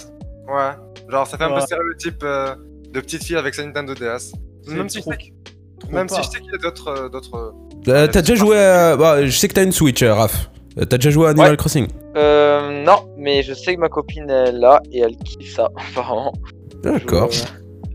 euh, 0.50 0.51
ouais. 0.53 0.71
Genre, 1.09 1.27
ça 1.27 1.38
fait 1.38 1.43
un 1.43 1.53
peu 1.53 1.59
stéréotype 1.62 2.23
euh, 2.23 2.55
de 2.91 3.00
petite 3.01 3.23
fille 3.23 3.35
avec 3.35 3.53
sa 3.53 3.63
Nintendo 3.65 3.93
DS. 3.93 4.33
Même 4.67 4.89
si 4.89 4.97
je 4.97 5.01
trop- 5.01 5.12
sais 5.12 5.17
que- 5.17 5.79
trop 5.79 5.91
même 5.91 6.07
pas. 6.07 6.15
si 6.15 6.23
je 6.23 6.27
sais 6.29 6.39
qu'il 6.39 6.51
y 6.51 6.55
a 6.55 6.57
d'autres. 6.57 6.88
euh, 6.88 7.09
d'autres. 7.09 7.53
Euh, 7.88 8.07
t'as 8.07 8.21
déjà 8.21 8.35
joué 8.35 8.57
à... 8.57 8.95
bah, 8.95 9.25
je 9.25 9.31
sais 9.38 9.47
que 9.47 9.53
t'as 9.53 9.63
une 9.63 9.71
Switch, 9.73 10.01
euh, 10.03 10.13
Raph. 10.13 10.50
T'as 10.75 10.97
déjà 10.97 11.09
joué 11.12 11.27
à 11.27 11.29
Animal 11.31 11.51
Ouais. 11.51 11.57
Crossing 11.57 11.88
Euh, 12.15 12.83
non, 12.83 13.13
mais 13.17 13.43
je 13.43 13.53
sais 13.53 13.75
que 13.75 13.79
ma 13.79 13.89
copine 13.89 14.27
est 14.29 14.51
là 14.53 14.81
et 14.91 15.00
elle 15.01 15.15
kiffe 15.17 15.53
ça, 15.55 15.69
apparemment. 15.91 16.33
D'accord. 16.81 17.29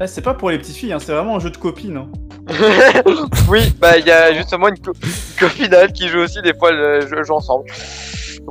Eh, 0.01 0.07
c'est 0.07 0.23
pas 0.23 0.35
pour 0.35 0.51
les 0.51 0.59
petites 0.59 0.77
filles, 0.77 0.93
hein, 0.93 0.99
c'est 1.01 1.13
vraiment 1.13 1.37
un 1.37 1.41
jeu 1.41 1.51
de 1.51 1.57
copines. 1.57 1.97
hein. 1.97 2.09
oui, 3.49 3.73
bah 3.81 3.99
il 3.99 4.07
y 4.07 4.11
a 4.11 4.33
justement 4.35 4.69
une, 4.69 4.79
co- 4.79 4.93
une 5.03 5.39
copine 5.49 5.75
à 5.75 5.79
elle 5.79 5.93
qui 5.93 6.09
joue 6.09 6.19
aussi, 6.21 6.41
des 6.43 6.55
fois 6.55 6.71
joue, 7.03 7.23
joue 7.25 7.35
ensemble. 7.35 7.65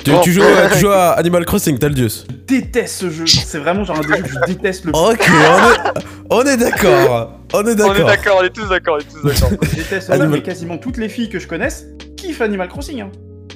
Tu, 0.03 0.11
Bon. 0.11 0.19
tu 0.21 0.31
joues, 0.31 0.43
euh, 0.43 0.69
tu 0.71 0.79
joues 0.79 0.89
à 0.91 1.13
Animal 1.13 1.43
Crossing, 1.45 1.79
Taldius 1.79 2.25
Je 2.29 2.35
déteste 2.59 2.99
ce 2.99 3.09
jeu. 3.09 3.25
C'est 3.25 3.57
vraiment 3.57 3.83
genre 3.83 3.97
un 3.97 4.01
des 4.01 4.17
jeux 4.17 4.23
que 4.23 4.29
je 4.29 4.53
déteste 4.53 4.85
le 4.85 4.91
plus. 4.91 4.99
Ok, 5.01 5.27
on 5.27 5.71
est, 5.71 6.03
on 6.29 6.41
est 6.45 6.57
d'accord. 6.57 7.33
On 7.53 7.65
est 7.65 7.73
d'accord. 7.75 8.05
d'accord, 8.05 8.37
on 8.41 8.43
est 8.43 8.49
tous 8.53 8.67
d'accord, 8.69 8.97
on 8.97 8.99
est 8.99 9.11
tous 9.11 9.23
d'accord. 9.27 9.57
Je 9.71 9.75
déteste 9.75 10.07
ça, 10.07 10.13
Animal- 10.13 10.31
mais 10.31 10.41
quasiment 10.43 10.77
toutes 10.77 10.97
les 10.97 11.09
filles 11.09 11.29
que 11.29 11.39
je 11.39 11.47
connaisse 11.47 11.85
kiffent 12.15 12.41
Animal 12.41 12.67
Crossing. 12.67 13.01
Hein. 13.01 13.09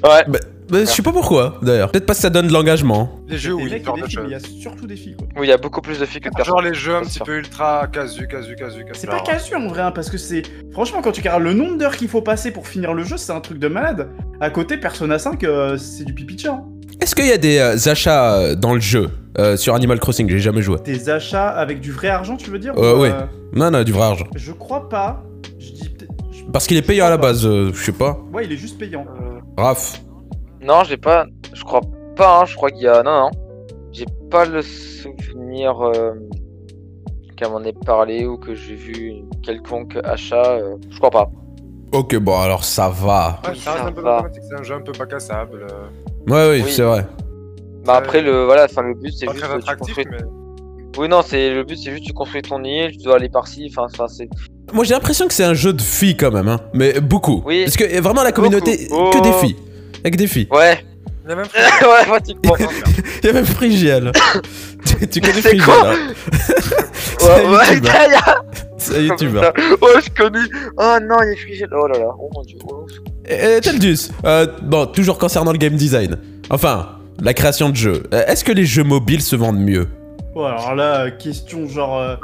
Ouais, 0.03 0.25
Mais 0.71 0.81
je 0.81 0.85
sais 0.85 1.01
pas 1.01 1.11
pourquoi, 1.11 1.57
d'ailleurs. 1.61 1.91
Peut-être 1.91 2.05
parce 2.05 2.19
que 2.19 2.23
ça 2.23 2.29
donne 2.29 2.47
de 2.47 2.53
l'engagement. 2.53 3.19
Les 3.27 3.37
jeux 3.37 3.53
où 3.53 3.59
il 3.59 3.67
y 3.69 3.73
a 3.75 3.79
des 3.79 3.83
filles, 3.83 4.19
mais 4.21 4.27
il 4.27 4.31
y 4.31 4.35
a 4.35 4.39
surtout 4.39 4.87
des 4.87 4.95
filles. 4.95 5.15
Quoi. 5.17 5.27
oui, 5.37 5.47
il 5.47 5.49
y 5.49 5.53
a 5.53 5.57
beaucoup 5.57 5.81
plus 5.81 5.99
de 5.99 6.05
filles 6.05 6.21
que 6.21 6.29
de 6.29 6.33
personnes. 6.33 6.53
Genre 6.53 6.61
les 6.61 6.73
jeux 6.73 6.95
un 6.95 7.03
c'est 7.03 7.19
petit 7.19 7.25
peu 7.25 7.37
ultra 7.37 7.87
casu, 7.87 8.27
casu, 8.27 8.55
casu, 8.55 8.85
casu. 8.85 8.99
C'est 8.99 9.07
pas 9.09 9.19
casu 9.19 9.55
en 9.55 9.67
vrai, 9.67 9.81
hein, 9.81 9.91
parce 9.91 10.09
que 10.09 10.17
c'est. 10.17 10.43
Franchement, 10.71 11.01
quand 11.01 11.11
tu 11.11 11.19
regardes 11.21 11.43
le 11.43 11.53
nombre 11.53 11.77
d'heures 11.77 11.95
qu'il 11.97 12.07
faut 12.07 12.21
passer 12.21 12.51
pour 12.51 12.67
finir 12.67 12.93
le 12.93 13.03
jeu, 13.03 13.17
c'est 13.17 13.31
un 13.33 13.41
truc 13.41 13.59
de 13.59 13.67
malade. 13.67 14.09
À 14.39 14.49
côté, 14.49 14.77
Persona 14.77 15.19
5, 15.19 15.43
euh, 15.43 15.77
c'est 15.77 16.05
du 16.05 16.13
pipi 16.13 16.35
de 16.35 16.39
chat, 16.41 16.53
hein. 16.53 16.63
Est-ce 17.01 17.15
qu'il 17.15 17.25
y 17.25 17.31
a 17.31 17.37
des 17.37 17.57
euh, 17.57 17.89
achats 17.89 18.35
euh, 18.35 18.55
dans 18.55 18.73
le 18.75 18.79
jeu 18.79 19.09
euh, 19.39 19.57
sur 19.57 19.73
Animal 19.73 19.99
Crossing? 19.99 20.29
J'ai 20.29 20.39
jamais 20.39 20.61
joué. 20.61 20.77
Des 20.85 21.09
achats 21.09 21.49
avec 21.49 21.79
du 21.81 21.91
vrai 21.91 22.09
argent, 22.09 22.37
tu 22.37 22.51
veux 22.51 22.59
dire 22.59 22.73
Euh, 22.77 22.95
ou, 22.95 23.01
oui. 23.03 23.09
Non, 23.53 23.71
non, 23.71 23.83
du 23.83 23.91
vrai 23.91 24.03
argent. 24.03 24.25
Je 24.35 24.51
crois 24.51 24.87
pas. 24.87 25.23
Je 25.57 25.71
dis 25.71 25.89
peut-être. 25.89 26.11
je- 26.31 26.43
Parce 26.51 26.67
qu'il 26.67 26.77
est 26.77 26.81
payant 26.83 27.07
à 27.07 27.09
la 27.09 27.17
base, 27.17 27.45
euh, 27.45 27.71
je 27.73 27.83
sais 27.83 27.91
pas. 27.91 28.19
Ouais, 28.31 28.45
il 28.45 28.51
est 28.51 28.57
juste 28.57 28.77
payant. 28.77 29.05
Euh, 29.19 29.39
Raph. 29.57 29.99
Non, 30.63 30.83
j'ai 30.83 30.97
pas. 30.97 31.25
Je 31.53 31.63
crois 31.63 31.81
pas, 32.15 32.39
hein, 32.41 32.45
je 32.45 32.55
crois 32.55 32.69
qu'il 32.71 32.81
y 32.83 32.87
a. 32.87 33.01
Non, 33.03 33.23
non. 33.23 33.31
J'ai 33.91 34.05
pas 34.29 34.45
le 34.45 34.61
souvenir 34.61 35.79
euh, 35.81 36.13
qu'elle 37.35 37.49
m'en 37.49 37.61
ait 37.63 37.73
parlé 37.73 38.25
ou 38.25 38.37
que 38.37 38.53
j'ai 38.55 38.75
vu 38.75 39.13
quelconque 39.43 39.97
achat. 40.03 40.43
euh, 40.45 40.75
Je 40.89 40.97
crois 40.97 41.09
pas. 41.11 41.29
Ok, 41.93 42.15
bon, 42.17 42.39
alors 42.39 42.63
ça 42.63 42.87
va. 42.89 43.41
Ouais, 43.45 43.55
ça 43.55 43.73
reste 43.73 43.83
Ça 43.83 43.85
un 43.87 43.91
peu 43.91 44.01
c'est 44.49 44.59
un 44.59 44.63
jeu 44.63 44.75
un 44.75 44.81
peu 44.81 44.93
bac 44.97 45.11
à 45.13 45.19
sable. 45.19 45.67
euh, 45.69 46.31
Ouais, 46.31 46.57
oui, 46.57 46.63
Oui. 46.65 46.71
c'est 46.71 46.83
vrai. 46.83 47.05
Bah 47.85 47.95
après, 47.95 48.21
le, 48.21 48.45
voilà, 48.45 48.65
enfin, 48.65 48.83
le 48.83 48.93
but 48.93 49.11
c'est 49.11 49.29
juste. 49.31 49.43
que 49.45 49.59
tu 49.71 49.75
construis- 49.75 50.05
mais. 50.09 50.17
Oui, 50.97 51.07
non, 51.09 51.21
c'est 51.25 51.53
le 51.53 51.63
but 51.63 51.77
c'est 51.77 51.91
juste 51.91 52.05
tu 52.05 52.13
construis 52.13 52.41
ton 52.43 52.63
île, 52.63 52.91
tu 52.91 52.99
dois 53.03 53.15
aller 53.15 53.27
par-ci. 53.29 53.69
Enfin, 53.71 53.87
enfin, 53.91 54.07
c'est. 54.07 54.29
Moi, 54.71 54.85
j'ai 54.85 54.93
l'impression 54.93 55.27
que 55.27 55.33
c'est 55.33 55.43
un 55.43 55.53
jeu 55.53 55.73
de 55.73 55.81
filles 55.81 56.15
quand 56.15 56.31
même, 56.31 56.47
hein. 56.47 56.59
Mais 56.73 57.01
beaucoup. 57.01 57.41
Oui. 57.45 57.63
Parce 57.65 57.75
que 57.75 57.99
vraiment, 58.01 58.23
la 58.23 58.31
communauté, 58.31 58.87
que 58.87 59.21
des 59.21 59.29
Oh. 59.29 59.39
filles. 59.39 59.57
Avec 60.03 60.15
des 60.15 60.27
filles. 60.27 60.47
Ouais. 60.51 60.83
Il 61.25 61.29
y 61.29 61.33
a 61.33 61.35
même 61.35 61.45
ouais, 61.81 62.05
pratiquement. 62.07 62.55
Il 63.23 63.25
y 63.27 63.29
a 63.29 63.33
même 63.33 63.45
Frigiel. 63.45 64.11
tu, 64.85 65.07
tu 65.07 65.21
connais 65.21 65.33
C'est 65.33 65.41
Frigiel 65.41 65.65
quoi 65.65 65.91
hein 65.91 65.95
Ouais, 66.07 66.93
C'est 67.19 67.47
ouais, 67.47 67.75
youtubeur. 67.75 67.93
il 68.07 68.11
y 68.11 68.15
a- 68.15 68.41
C'est 68.77 68.97
un 68.97 69.01
youtubeur. 69.01 69.53
Oh, 69.81 69.87
je 70.03 70.09
connais. 70.23 70.39
Oh 70.77 70.97
non, 71.03 71.15
il 71.23 71.33
est 71.33 71.35
frigide. 71.35 71.69
Oh 71.71 71.87
là 71.87 71.99
là. 71.99 72.07
Oh 72.19 72.29
mon 72.33 72.41
dieu. 72.41 72.57
Oh, 72.67 72.87
Et, 73.27 73.57
et 73.57 73.61
Taldus, 73.61 74.09
euh, 74.25 74.47
bon, 74.63 74.87
toujours 74.87 75.19
concernant 75.19 75.51
le 75.51 75.59
game 75.59 75.75
design. 75.75 76.17
Enfin, 76.49 76.97
la 77.21 77.33
création 77.35 77.69
de 77.69 77.75
jeux. 77.75 78.03
Euh, 78.13 78.23
Est-ce 78.25 78.43
que 78.43 78.51
les 78.51 78.65
jeux 78.65 78.83
mobiles 78.83 79.21
se 79.21 79.35
vendent 79.35 79.59
mieux? 79.59 79.87
Bon, 80.33 80.45
alors 80.45 80.73
là, 80.73 81.11
question 81.11 81.67
genre 81.67 81.99
euh, 81.99 82.15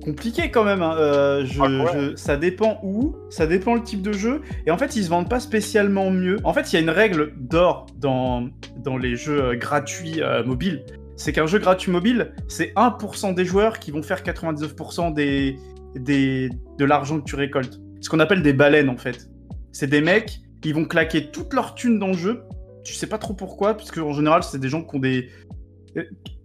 compliquée 0.00 0.50
quand 0.50 0.64
même. 0.64 0.82
hein. 0.82 0.94
Euh, 0.98 1.44
je- 1.44 1.60
Ah, 1.62 1.66
ouais. 1.68 2.10
je- 2.12 2.16
ça 2.16 2.36
dépend 2.36 2.80
où, 2.82 3.16
ça 3.30 3.46
dépend 3.46 3.74
le 3.74 3.82
type 3.82 4.02
de 4.02 4.12
jeu. 4.12 4.40
Et 4.66 4.70
en 4.70 4.78
fait, 4.78 4.96
ils 4.96 5.04
se 5.04 5.08
vendent 5.10 5.28
pas 5.30 5.40
spécialement 5.40 6.10
mieux. 6.10 6.36
En 6.44 6.52
fait, 6.52 6.72
il 6.72 6.76
y 6.76 6.78
a 6.78 6.80
une 6.80 6.90
règle 6.90 7.32
d'or 7.36 7.86
dans, 7.98 8.48
dans 8.78 8.96
les 8.96 9.16
jeux 9.16 9.42
euh, 9.42 9.54
gratuits 9.56 10.22
euh, 10.22 10.44
mobiles. 10.44 10.84
C'est 11.16 11.32
qu'un 11.32 11.46
jeu 11.46 11.58
gratuit 11.58 11.92
mobile, 11.92 12.32
c'est 12.48 12.72
1% 12.76 13.34
des 13.34 13.44
joueurs 13.44 13.78
qui 13.78 13.90
vont 13.90 14.02
faire 14.02 14.22
99% 14.22 15.12
des, 15.12 15.56
des, 15.94 16.48
de 16.78 16.84
l'argent 16.84 17.20
que 17.20 17.24
tu 17.24 17.36
récoltes. 17.36 17.78
Ce 18.00 18.08
qu'on 18.08 18.20
appelle 18.20 18.42
des 18.42 18.54
baleines 18.54 18.88
en 18.88 18.96
fait. 18.96 19.28
C'est 19.72 19.86
des 19.86 20.00
mecs, 20.00 20.40
ils 20.64 20.74
vont 20.74 20.86
claquer 20.86 21.30
toute 21.30 21.52
leur 21.52 21.74
thune 21.74 21.98
dans 21.98 22.06
le 22.08 22.14
jeu. 22.14 22.42
Tu 22.84 22.94
sais 22.94 23.06
pas 23.06 23.18
trop 23.18 23.34
pourquoi, 23.34 23.74
parce 23.74 23.90
qu'en 23.90 24.14
général, 24.14 24.42
c'est 24.42 24.58
des 24.58 24.70
gens 24.70 24.82
qui 24.82 24.96
ont 24.96 24.98
des. 24.98 25.28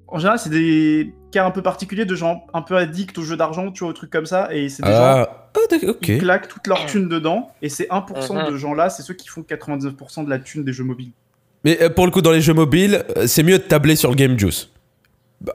En 0.08 0.20
général, 0.20 0.38
c'est 0.40 0.50
des 0.50 1.14
cas 1.32 1.46
un 1.46 1.52
peu 1.52 1.62
particuliers 1.62 2.06
de 2.06 2.16
gens 2.16 2.46
un 2.54 2.62
peu 2.62 2.78
addicts 2.78 3.18
aux 3.18 3.24
jeux 3.24 3.38
d'argent, 3.38 3.72
tu 3.72 3.80
vois, 3.84 3.90
aux 3.90 3.94
trucs 3.94 4.12
comme 4.12 4.26
ça. 4.28 4.54
Et 4.54 4.70
c'est 4.70 4.84
des 4.84 4.90
gens 4.92 4.98
Ah, 5.00 5.50
ah, 5.56 5.60
d'accord, 5.70 6.00
qui 6.00 6.18
claquent 6.20 6.48
toute 6.48 6.68
leur 6.68 6.86
thune 6.86 7.10
dedans. 7.10 7.52
Et 7.62 7.70
c'est 7.70 7.88
1% 7.90 8.36
Mhm. 8.46 8.52
de 8.52 8.58
gens-là, 8.58 8.90
c'est 8.90 9.02
ceux 9.04 9.14
qui 9.16 9.28
font 9.28 9.42
99% 9.42 10.24
de 10.24 10.30
la 10.30 10.40
thune 10.40 10.64
des 10.64 10.74
jeux 10.74 10.84
mobiles. 10.84 11.12
Mais 11.64 11.82
euh, 11.82 11.90
pour 11.90 12.06
le 12.06 12.12
coup, 12.12 12.22
dans 12.22 12.32
les 12.32 12.42
jeux 12.42 12.54
mobiles, 12.54 13.04
euh, 13.18 13.26
c'est 13.28 13.42
mieux 13.44 13.58
de 13.58 13.64
tabler 13.64 13.96
sur 13.96 14.10
le 14.12 14.16
game 14.16 14.38
juice. 14.38 14.70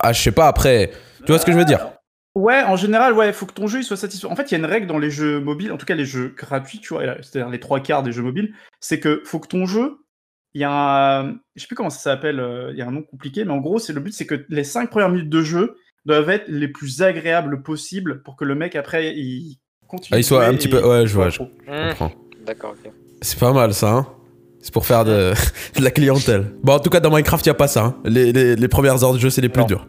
Ah, 0.00 0.12
je 0.12 0.21
sais 0.21 0.33
pas, 0.33 0.49
après. 0.49 0.90
Tu 1.25 1.26
vois 1.33 1.38
ce 1.38 1.47
que 1.47 1.52
je 1.52 1.57
veux 1.57 1.64
dire 1.64 1.90
Ouais, 2.35 2.62
en 2.62 2.76
général, 2.76 3.12
ouais, 3.12 3.33
faut 3.33 3.47
que 3.47 3.52
ton 3.52 3.66
jeu 3.66 3.80
il 3.80 3.85
soit 3.85 3.97
satisfaisant. 3.97 4.33
En 4.33 4.37
fait, 4.37 4.50
il 4.50 4.52
y 4.52 4.54
a 4.54 4.59
une 4.59 4.64
règle 4.64 4.87
dans 4.87 4.99
les 4.99 5.11
jeux 5.11 5.40
mobiles, 5.40 5.73
en 5.73 5.76
tout 5.76 5.87
cas 5.87 5.97
les 5.97 6.04
jeux 6.04 6.33
gratuits, 6.37 6.78
tu 6.80 6.95
vois, 6.95 7.02
c'est-à-dire 7.23 7.49
les 7.50 7.59
trois 7.59 7.80
quarts 7.80 8.02
des 8.04 8.12
jeux 8.12 8.23
mobiles, 8.23 8.54
c'est 8.78 9.00
que 9.00 9.21
faut 9.25 9.40
que 9.40 9.49
ton 9.49 9.66
jeu, 9.66 9.97
il 10.54 10.61
y 10.61 10.64
a 10.64 11.21
un, 11.21 11.33
je 11.54 11.61
sais 11.62 11.66
plus 11.66 11.76
comment 11.76 11.90
ça 11.90 12.00
s'appelle, 12.00 12.40
euh, 12.40 12.71
il 12.73 12.78
y 12.78 12.83
a 12.83 12.87
un 12.88 12.90
nom 12.90 13.02
compliqué, 13.02 13.45
mais 13.45 13.52
en 13.52 13.59
gros, 13.59 13.78
c'est 13.78 13.92
le 13.92 14.00
but, 14.00 14.12
c'est 14.12 14.26
que 14.26 14.45
les 14.49 14.64
cinq 14.64 14.90
premières 14.90 15.09
minutes 15.11 15.28
de 15.30 15.42
jeu 15.42 15.76
doivent 16.07 16.30
être 16.30 16.49
les 16.49 16.69
plus 16.69 17.02
agréables 17.02 17.62
possibles 17.62 18.23
pour 18.23 18.37
que 18.37 18.45
le 18.45 18.54
mec 18.54 18.75
après 18.75 19.14
il 19.16 19.59
continue. 19.87 20.14
Ah, 20.16 20.19
il 20.19 20.25
soit 20.25 20.45
un 20.47 20.54
petit 20.54 20.69
et- 20.69 20.71
peu- 20.71 20.83
ouais, 20.87 21.07
je 21.07 21.14
vois, 21.14 21.28
je-. 21.30 21.42
Hmm, 21.42 21.88
comprends. 21.90 22.12
D'accord, 22.47 22.75
ok. 22.85 22.90
C'est 23.23 23.38
pas 23.38 23.52
mal 23.52 23.75
ça, 23.75 23.92
hein 23.92 24.07
C'est 24.62 24.73
pour 24.73 24.87
faire 24.87 25.04
de, 25.04 25.33
de 25.78 25.83
la 25.85 25.90
clientèle. 25.90 26.52
Bon, 26.62 26.73
en 26.75 26.80
tout 26.80 26.90
cas, 26.90 27.00
dans 27.00 27.11
Minecraft, 27.11 27.45
y 27.47 27.50
a 27.50 27.54
pas 27.54 27.69
ça. 27.69 27.85
hein. 27.85 27.97
Les, 28.04 28.33
les- 28.33 28.57
les 28.57 28.69
premières 28.69 29.02
heures 29.04 29.12
de 29.12 29.19
jeu, 29.19 29.28
c'est 29.30 29.40
les 29.42 29.49
plus 29.50 29.61
Non. 29.61 29.66
durs. 29.66 29.88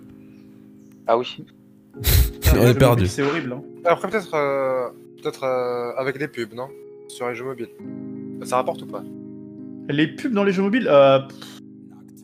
Ah 1.07 1.17
oui. 1.17 1.43
On 2.53 2.67
est 2.67 2.73
perdu. 2.77 3.07
C'est 3.07 3.21
horrible. 3.23 3.53
Hein. 3.53 3.63
Après, 3.85 4.09
peut-être 4.09 4.33
euh, 4.33 4.89
peut-être 5.21 5.43
euh, 5.43 5.93
avec 5.97 6.19
les 6.19 6.27
pubs, 6.27 6.53
non? 6.53 6.67
Sur 7.07 7.29
les 7.29 7.35
jeux 7.35 7.45
mobiles. 7.45 7.69
Ça 8.43 8.57
rapporte 8.57 8.81
ou 8.81 8.85
pas? 8.87 9.03
Les 9.91 10.07
pubs 10.07 10.33
dans 10.33 10.43
les 10.43 10.51
jeux 10.51 10.61
mobiles, 10.63 10.87
euh, 10.89 11.19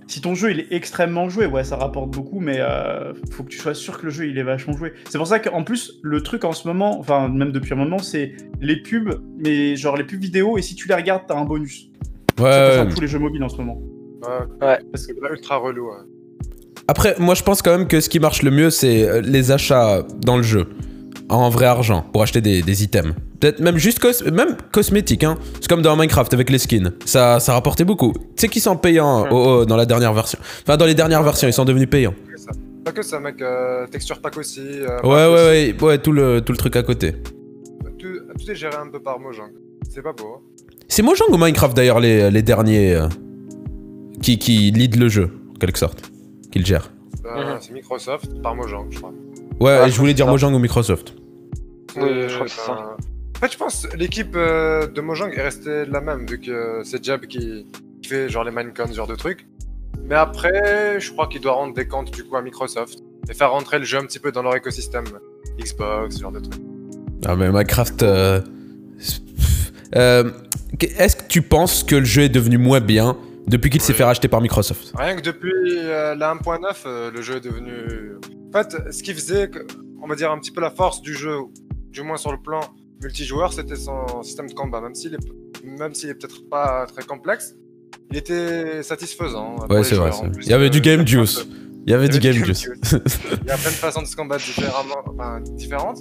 si 0.07 0.21
ton 0.21 0.35
jeu 0.35 0.51
il 0.51 0.59
est 0.61 0.67
extrêmement 0.71 1.27
joué, 1.29 1.45
ouais, 1.47 1.63
ça 1.63 1.75
rapporte 1.75 2.11
beaucoup, 2.11 2.39
mais 2.39 2.57
euh, 2.59 3.13
faut 3.31 3.43
que 3.43 3.49
tu 3.49 3.57
sois 3.57 3.73
sûr 3.73 3.99
que 3.99 4.05
le 4.05 4.11
jeu 4.11 4.27
il 4.27 4.37
est 4.37 4.43
vachement 4.43 4.75
joué. 4.75 4.93
C'est 5.09 5.17
pour 5.17 5.27
ça 5.27 5.39
qu'en 5.39 5.63
plus, 5.63 5.99
le 6.01 6.21
truc 6.21 6.45
en 6.45 6.53
ce 6.53 6.67
moment, 6.67 6.99
enfin, 6.99 7.27
même 7.27 7.51
depuis 7.51 7.73
un 7.73 7.77
moment, 7.77 7.99
c'est 7.99 8.33
les 8.61 8.77
pubs, 8.81 9.21
mais 9.37 9.75
genre 9.75 9.97
les 9.97 10.03
pubs 10.05 10.19
vidéo, 10.21 10.57
et 10.57 10.61
si 10.61 10.75
tu 10.75 10.87
les 10.87 10.95
regardes, 10.95 11.23
t'as 11.27 11.35
un 11.35 11.45
bonus. 11.45 11.89
Ouais, 12.39 12.51
Ça 12.51 12.85
passe 12.85 12.95
tous 12.95 13.01
les 13.01 13.07
jeux 13.07 13.19
mobiles 13.19 13.43
en 13.43 13.49
ce 13.49 13.57
moment. 13.57 13.79
Ouais. 14.21 14.65
Ouais. 14.67 14.79
Parce 14.91 15.05
que 15.07 15.13
C'est 15.13 15.29
ultra 15.31 15.57
relou. 15.57 15.87
ouais. 15.87 16.03
Après, 16.87 17.15
moi, 17.19 17.35
je 17.35 17.43
pense 17.43 17.61
quand 17.61 17.77
même 17.77 17.87
que 17.87 17.99
ce 17.99 18.07
qui 18.07 18.19
marche 18.19 18.43
le 18.43 18.51
mieux, 18.51 18.69
c'est 18.69 19.03
euh, 19.07 19.19
les 19.21 19.51
achats 19.51 20.03
dans 20.21 20.37
le 20.37 20.43
jeu. 20.43 20.67
En 21.27 21.49
vrai 21.49 21.65
argent, 21.65 22.03
pour 22.13 22.21
acheter 22.23 22.39
des, 22.39 22.61
des 22.61 22.83
items. 22.83 23.13
Peut-être 23.39 23.59
même 23.59 23.77
juste 23.77 23.99
cos 23.99 24.23
même 24.31 24.57
cosmétiques, 24.71 25.23
hein. 25.23 25.37
C'est 25.61 25.67
comme 25.67 25.81
dans 25.83 25.95
Minecraft 25.95 26.33
avec 26.33 26.49
les 26.49 26.57
skins. 26.57 26.91
Ça, 27.05 27.39
ça 27.39 27.53
rapportait 27.53 27.83
beaucoup. 27.85 28.13
Tu 28.13 28.21
sais 28.37 28.47
qu'ils 28.47 28.61
sont 28.63 28.75
payants 28.77 29.23
Ouais. 29.23 29.29
oh, 29.31 29.57
oh, 29.61 29.65
dans 29.65 29.75
la 29.77 29.85
dernière 29.85 30.13
version. 30.13 30.39
Enfin, 30.63 30.75
dans 30.77 30.85
les 30.85 30.95
dernières 30.95 31.21
versions, 31.23 31.47
ils 31.47 31.53
sont 31.53 31.65
devenus 31.65 31.87
payants. 31.89 32.13
Pas 32.13 32.31
que 32.33 32.39
ça. 32.39 32.51
Pas 32.85 32.91
que 32.93 33.01
ça, 33.03 33.19
mec. 33.19 33.41
euh, 33.41 33.85
texture 33.87 34.19
pack 34.21 34.37
aussi. 34.37 34.61
euh, 34.61 34.99
Ouais, 35.03 35.09
ouais, 35.09 35.25
aussi. 35.25 35.73
ouais, 35.83 35.87
ouais, 35.87 35.97
tout 35.99 36.11
le, 36.11 36.41
tout 36.41 36.51
le 36.51 36.57
truc 36.57 36.75
à 36.77 36.83
côté. 36.83 37.11
Tout, 37.99 38.07
tout 38.39 38.51
est 38.51 38.55
géré 38.55 38.75
un 38.75 38.89
peu 38.89 38.99
par 38.99 39.19
Mojang. 39.19 39.49
C'est 39.89 40.01
pas 40.01 40.13
beau. 40.13 40.37
hein. 40.37 40.41
C'est 40.87 41.03
Mojang 41.03 41.27
ou 41.29 41.37
Minecraft 41.37 41.75
d'ailleurs, 41.75 41.99
les, 41.99 42.31
les 42.31 42.41
derniers 42.41 42.95
euh, 42.95 43.07
qui, 44.21 44.39
qui 44.39 44.71
lead 44.71 44.95
le 44.95 45.09
jeu, 45.09 45.29
en 45.55 45.59
quelque 45.59 45.77
sorte. 45.79 46.09
Qui 46.51 46.59
le 46.59 46.65
gèrent. 46.65 46.89
Euh, 47.25 47.43
Mhm. 47.53 47.57
C'est 47.59 47.73
Microsoft 47.73 48.41
par 48.41 48.55
Mojang, 48.55 48.87
je 48.89 48.97
crois. 48.99 49.11
Ouais, 49.59 49.81
Ouais, 49.81 49.91
je 49.91 49.97
voulais 49.99 50.13
dire 50.13 50.25
ça. 50.25 50.31
Mojang 50.31 50.53
ou 50.53 50.59
Microsoft. 50.59 51.13
Oui, 51.97 52.03
je 52.27 52.33
crois 52.33 52.45
que 52.45 52.51
c'est 52.51 52.61
ça. 52.61 52.95
En 53.37 53.39
fait, 53.39 53.51
je 53.53 53.57
pense 53.57 53.87
l'équipe 53.95 54.35
euh, 54.35 54.87
de 54.87 54.99
Mojang 54.99 55.31
est 55.31 55.41
restée 55.43 55.85
la 55.85 56.01
même, 56.01 56.25
vu 56.25 56.39
que 56.39 56.81
c'est 56.83 57.03
Jab 57.03 57.21
qui, 57.27 57.67
fait 58.03 58.29
genre 58.29 58.43
les 58.43 58.51
Minecon, 58.51 58.87
ce 58.87 58.93
genre 58.93 59.05
de 59.07 59.15
trucs. 59.15 59.45
Mais 60.05 60.15
après, 60.15 60.99
je 60.99 61.11
crois 61.11 61.27
qu'il 61.27 61.41
doit 61.41 61.51
rendre 61.53 61.73
des 61.75 61.87
comptes 61.87 62.11
du 62.11 62.23
coup 62.23 62.35
à 62.35 62.41
Microsoft 62.41 62.99
et 63.29 63.33
faire 63.33 63.51
rentrer 63.51 63.77
le 63.77 63.85
jeu 63.85 63.97
un 63.99 64.05
petit 64.05 64.19
peu 64.19 64.31
dans 64.31 64.41
leur 64.41 64.55
écosystème. 64.55 65.05
Xbox, 65.59 66.15
ce 66.15 66.21
genre 66.21 66.31
de 66.31 66.39
trucs. 66.39 66.61
Ah, 67.25 67.35
mais 67.35 67.49
Minecraft. 67.51 68.01
euh, 68.03 68.41
euh, 69.95 70.31
Est-ce 70.81 71.15
que 71.15 71.27
tu 71.27 71.41
penses 71.41 71.83
que 71.83 71.95
le 71.95 72.05
jeu 72.05 72.23
est 72.23 72.29
devenu 72.29 72.57
moins 72.57 72.79
bien 72.79 73.17
depuis 73.47 73.69
qu'il 73.69 73.81
s'est 73.81 73.93
fait 73.93 74.03
racheter 74.03 74.27
par 74.27 74.41
Microsoft? 74.41 74.93
Rien 74.95 75.15
que 75.15 75.21
depuis 75.21 75.51
euh, 75.77 76.15
la 76.15 76.33
1.9, 76.33 76.75
euh, 76.85 77.11
le 77.11 77.21
jeu 77.21 77.35
est 77.37 77.41
devenu. 77.43 78.15
En 78.53 78.57
fait, 78.63 78.91
ce 78.91 79.03
qui 79.03 79.13
faisait, 79.13 79.51
on 80.01 80.07
va 80.07 80.15
dire, 80.15 80.31
un 80.31 80.39
petit 80.39 80.51
peu 80.51 80.61
la 80.61 80.71
force 80.71 81.01
du 81.01 81.13
jeu, 81.13 81.35
du 81.91 82.01
moins 82.03 82.17
sur 82.17 82.31
le 82.31 82.39
plan 82.39 82.61
multijoueur, 83.01 83.53
c'était 83.53 83.75
son 83.75 84.23
système 84.23 84.47
de 84.47 84.53
combat. 84.53 84.81
Même 84.81 84.95
s'il 84.95 85.13
est, 85.13 85.63
même 85.63 85.93
s'il 85.93 86.09
est 86.09 86.15
peut-être 86.15 86.47
pas 86.49 86.85
très 86.87 87.03
complexe, 87.03 87.55
il 88.11 88.17
était 88.17 88.83
satisfaisant. 88.83 89.55
Ouais, 89.69 89.83
c'est 89.83 89.95
vrai. 89.95 90.11
plus, 90.33 90.45
Il 90.45 90.49
y 90.49 90.53
avait 90.53 90.65
euh, 90.65 90.69
du 90.69 90.81
game 90.81 90.99
y 90.99 91.03
a 91.03 91.05
juice. 91.05 91.45
de- 91.45 91.51
Il 91.85 91.91
y 91.91 91.93
avait 91.93 92.05
il 92.07 92.15
y 92.15 92.19
du 92.19 92.27
game 92.27 92.33
juice. 92.43 92.67
Il 92.93 93.47
y 93.47 93.51
a 93.51 93.57
plein 93.57 93.69
de 93.71 93.75
façons 93.75 94.01
de 94.01 94.07
se 94.07 94.15
combattre 94.15 94.43
différemment, 94.45 94.95
enfin, 95.07 95.39
différentes. 95.41 95.99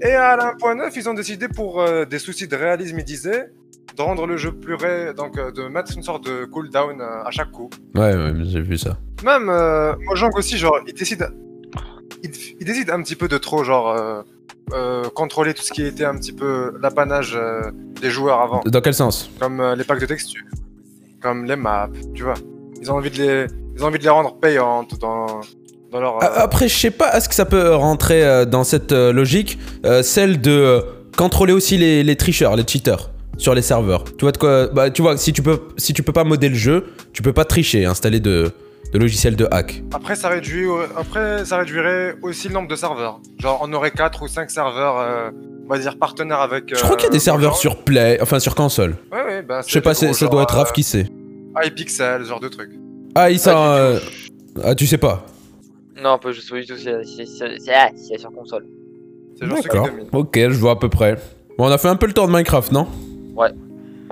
Et 0.00 0.10
à 0.12 0.36
la 0.36 0.54
1.9, 0.54 0.92
ils 0.96 1.08
ont 1.08 1.14
décidé 1.14 1.46
pour 1.48 1.80
euh, 1.80 2.04
des 2.04 2.18
soucis 2.18 2.48
de 2.48 2.56
réalisme, 2.56 2.98
ils 2.98 3.04
disaient, 3.04 3.50
de 3.96 4.02
rendre 4.02 4.26
le 4.26 4.36
jeu 4.36 4.50
plus 4.52 4.74
ré... 4.74 5.12
donc 5.14 5.38
euh, 5.38 5.52
de 5.52 5.62
mettre 5.68 5.92
une 5.96 6.02
sorte 6.02 6.24
de 6.26 6.44
cooldown 6.44 7.00
euh, 7.00 7.22
à 7.24 7.30
chaque 7.30 7.52
coup. 7.52 7.70
Ouais, 7.94 8.14
ouais, 8.16 8.32
j'ai 8.44 8.60
vu 8.62 8.76
ça. 8.78 8.98
Même 9.24 9.48
euh, 9.48 9.94
Mojang 10.00 10.34
aussi, 10.36 10.56
genre, 10.58 10.78
il 10.88 10.94
décide, 10.94 11.28
il, 12.24 12.30
il 12.58 12.66
décide 12.66 12.90
un 12.90 13.00
petit 13.02 13.14
peu 13.14 13.28
de 13.28 13.38
trop, 13.38 13.62
genre, 13.62 14.24
euh, 14.72 15.04
contrôler 15.14 15.54
tout 15.54 15.62
ce 15.62 15.72
qui 15.72 15.82
était 15.82 16.04
un 16.04 16.16
petit 16.16 16.32
peu 16.32 16.72
l'apanage 16.80 17.34
euh, 17.36 17.70
des 18.00 18.10
joueurs 18.10 18.40
avant, 18.40 18.62
Dans 18.64 18.80
quel 18.80 18.94
sens? 18.94 19.30
Comme 19.38 19.60
euh, 19.60 19.74
les 19.76 19.84
packs 19.84 20.00
de 20.00 20.06
textures, 20.06 20.44
comme 21.20 21.44
les 21.44 21.56
maps, 21.56 21.88
tu 22.14 22.22
vois. 22.22 22.34
Ils 22.80 22.90
ont 22.90 22.96
envie 22.96 23.10
de 23.10 23.16
les, 23.16 23.46
ils 23.76 23.84
ont 23.84 23.88
envie 23.88 23.98
de 23.98 24.04
les 24.04 24.10
rendre 24.10 24.34
payantes 24.36 24.98
dans, 24.98 25.40
dans 25.90 26.00
leur. 26.00 26.22
Après, 26.22 26.68
je 26.68 26.76
sais 26.76 26.90
pas, 26.90 27.16
est-ce 27.16 27.28
que 27.28 27.34
ça 27.34 27.44
peut 27.44 27.74
rentrer 27.74 28.46
dans 28.46 28.64
cette 28.64 28.92
logique, 28.92 29.58
celle 30.02 30.40
de 30.40 30.82
contrôler 31.16 31.52
aussi 31.52 31.76
les, 31.78 32.02
les 32.02 32.16
tricheurs, 32.16 32.56
les 32.56 32.66
cheaters 32.66 33.10
sur 33.36 33.54
les 33.54 33.62
serveurs? 33.62 34.04
Tu 34.04 34.24
vois 34.24 34.32
de 34.32 34.38
quoi 34.38 34.66
Bah, 34.68 34.90
tu 34.90 35.02
vois, 35.02 35.16
si 35.16 35.32
tu 35.32 35.42
peux, 35.42 35.60
si 35.76 35.92
tu 35.92 36.02
peux 36.02 36.12
pas 36.12 36.24
modder 36.24 36.48
le 36.48 36.56
jeu, 36.56 36.86
tu 37.12 37.22
peux 37.22 37.32
pas 37.32 37.44
tricher, 37.44 37.84
installer 37.84 38.18
de, 38.18 38.50
de 38.92 38.98
logiciels 38.98 39.36
de 39.36 39.48
hack. 39.50 39.82
Après, 39.92 40.14
ça 40.14 40.28
réduit, 40.28 40.66
après, 40.96 41.44
ça 41.44 41.58
réduirait 41.58 42.14
aussi 42.22 42.48
le 42.48 42.54
nombre 42.54 42.68
de 42.68 42.76
serveurs. 42.76 43.20
Genre, 43.38 43.58
on 43.62 43.72
aurait 43.72 43.90
4 43.90 44.22
ou 44.22 44.28
5 44.28 44.50
serveurs, 44.50 44.98
euh, 44.98 45.30
on 45.64 45.68
va 45.68 45.78
dire, 45.78 45.98
partenaires 45.98 46.40
avec. 46.40 46.74
Je 46.74 46.80
crois 46.82 46.96
qu'il 46.96 47.06
y 47.06 47.08
a 47.08 47.12
des 47.12 47.18
serveurs 47.18 47.56
sur 47.56 47.82
Play, 47.82 48.18
enfin 48.20 48.38
sur 48.38 48.54
console. 48.54 48.96
Ouais, 49.10 49.24
ouais, 49.24 49.42
bah, 49.42 49.62
Je 49.66 49.72
sais 49.72 49.80
pas, 49.80 49.94
c'est- 49.94 50.12
ça 50.12 50.26
doit 50.26 50.42
être 50.42 50.54
Raph 50.54 50.72
qui 50.72 50.82
sait. 50.82 51.06
euh, 51.06 51.66
iPixel, 51.66 52.22
ce 52.22 52.28
genre 52.28 52.40
de 52.40 52.48
truc. 52.48 52.70
Ah, 53.14 53.30
il 53.30 53.38
s'en. 53.38 53.52
Pas 53.52 53.76
euh, 53.78 53.98
du 53.98 54.06
tout. 54.06 54.60
Ah, 54.64 54.74
tu 54.74 54.86
sais 54.86 54.98
pas. 54.98 55.26
Non, 56.02 56.18
pas 56.18 56.32
juste 56.32 56.52
du 56.52 56.66
tout, 56.66 56.74
c'est 56.76 56.94
ah, 57.74 57.90
sur 58.18 58.32
console. 58.32 58.66
D'accord. 59.40 59.88
Ok, 60.12 60.36
je 60.36 60.48
vois 60.58 60.72
à 60.72 60.76
peu 60.76 60.88
près. 60.88 61.16
Bon, 61.58 61.66
on 61.66 61.70
a 61.70 61.78
fait 61.78 61.88
un 61.88 61.96
peu 61.96 62.06
le 62.06 62.12
tour 62.12 62.26
de 62.26 62.32
Minecraft, 62.32 62.72
non? 62.72 62.86
Ouais, 63.34 63.50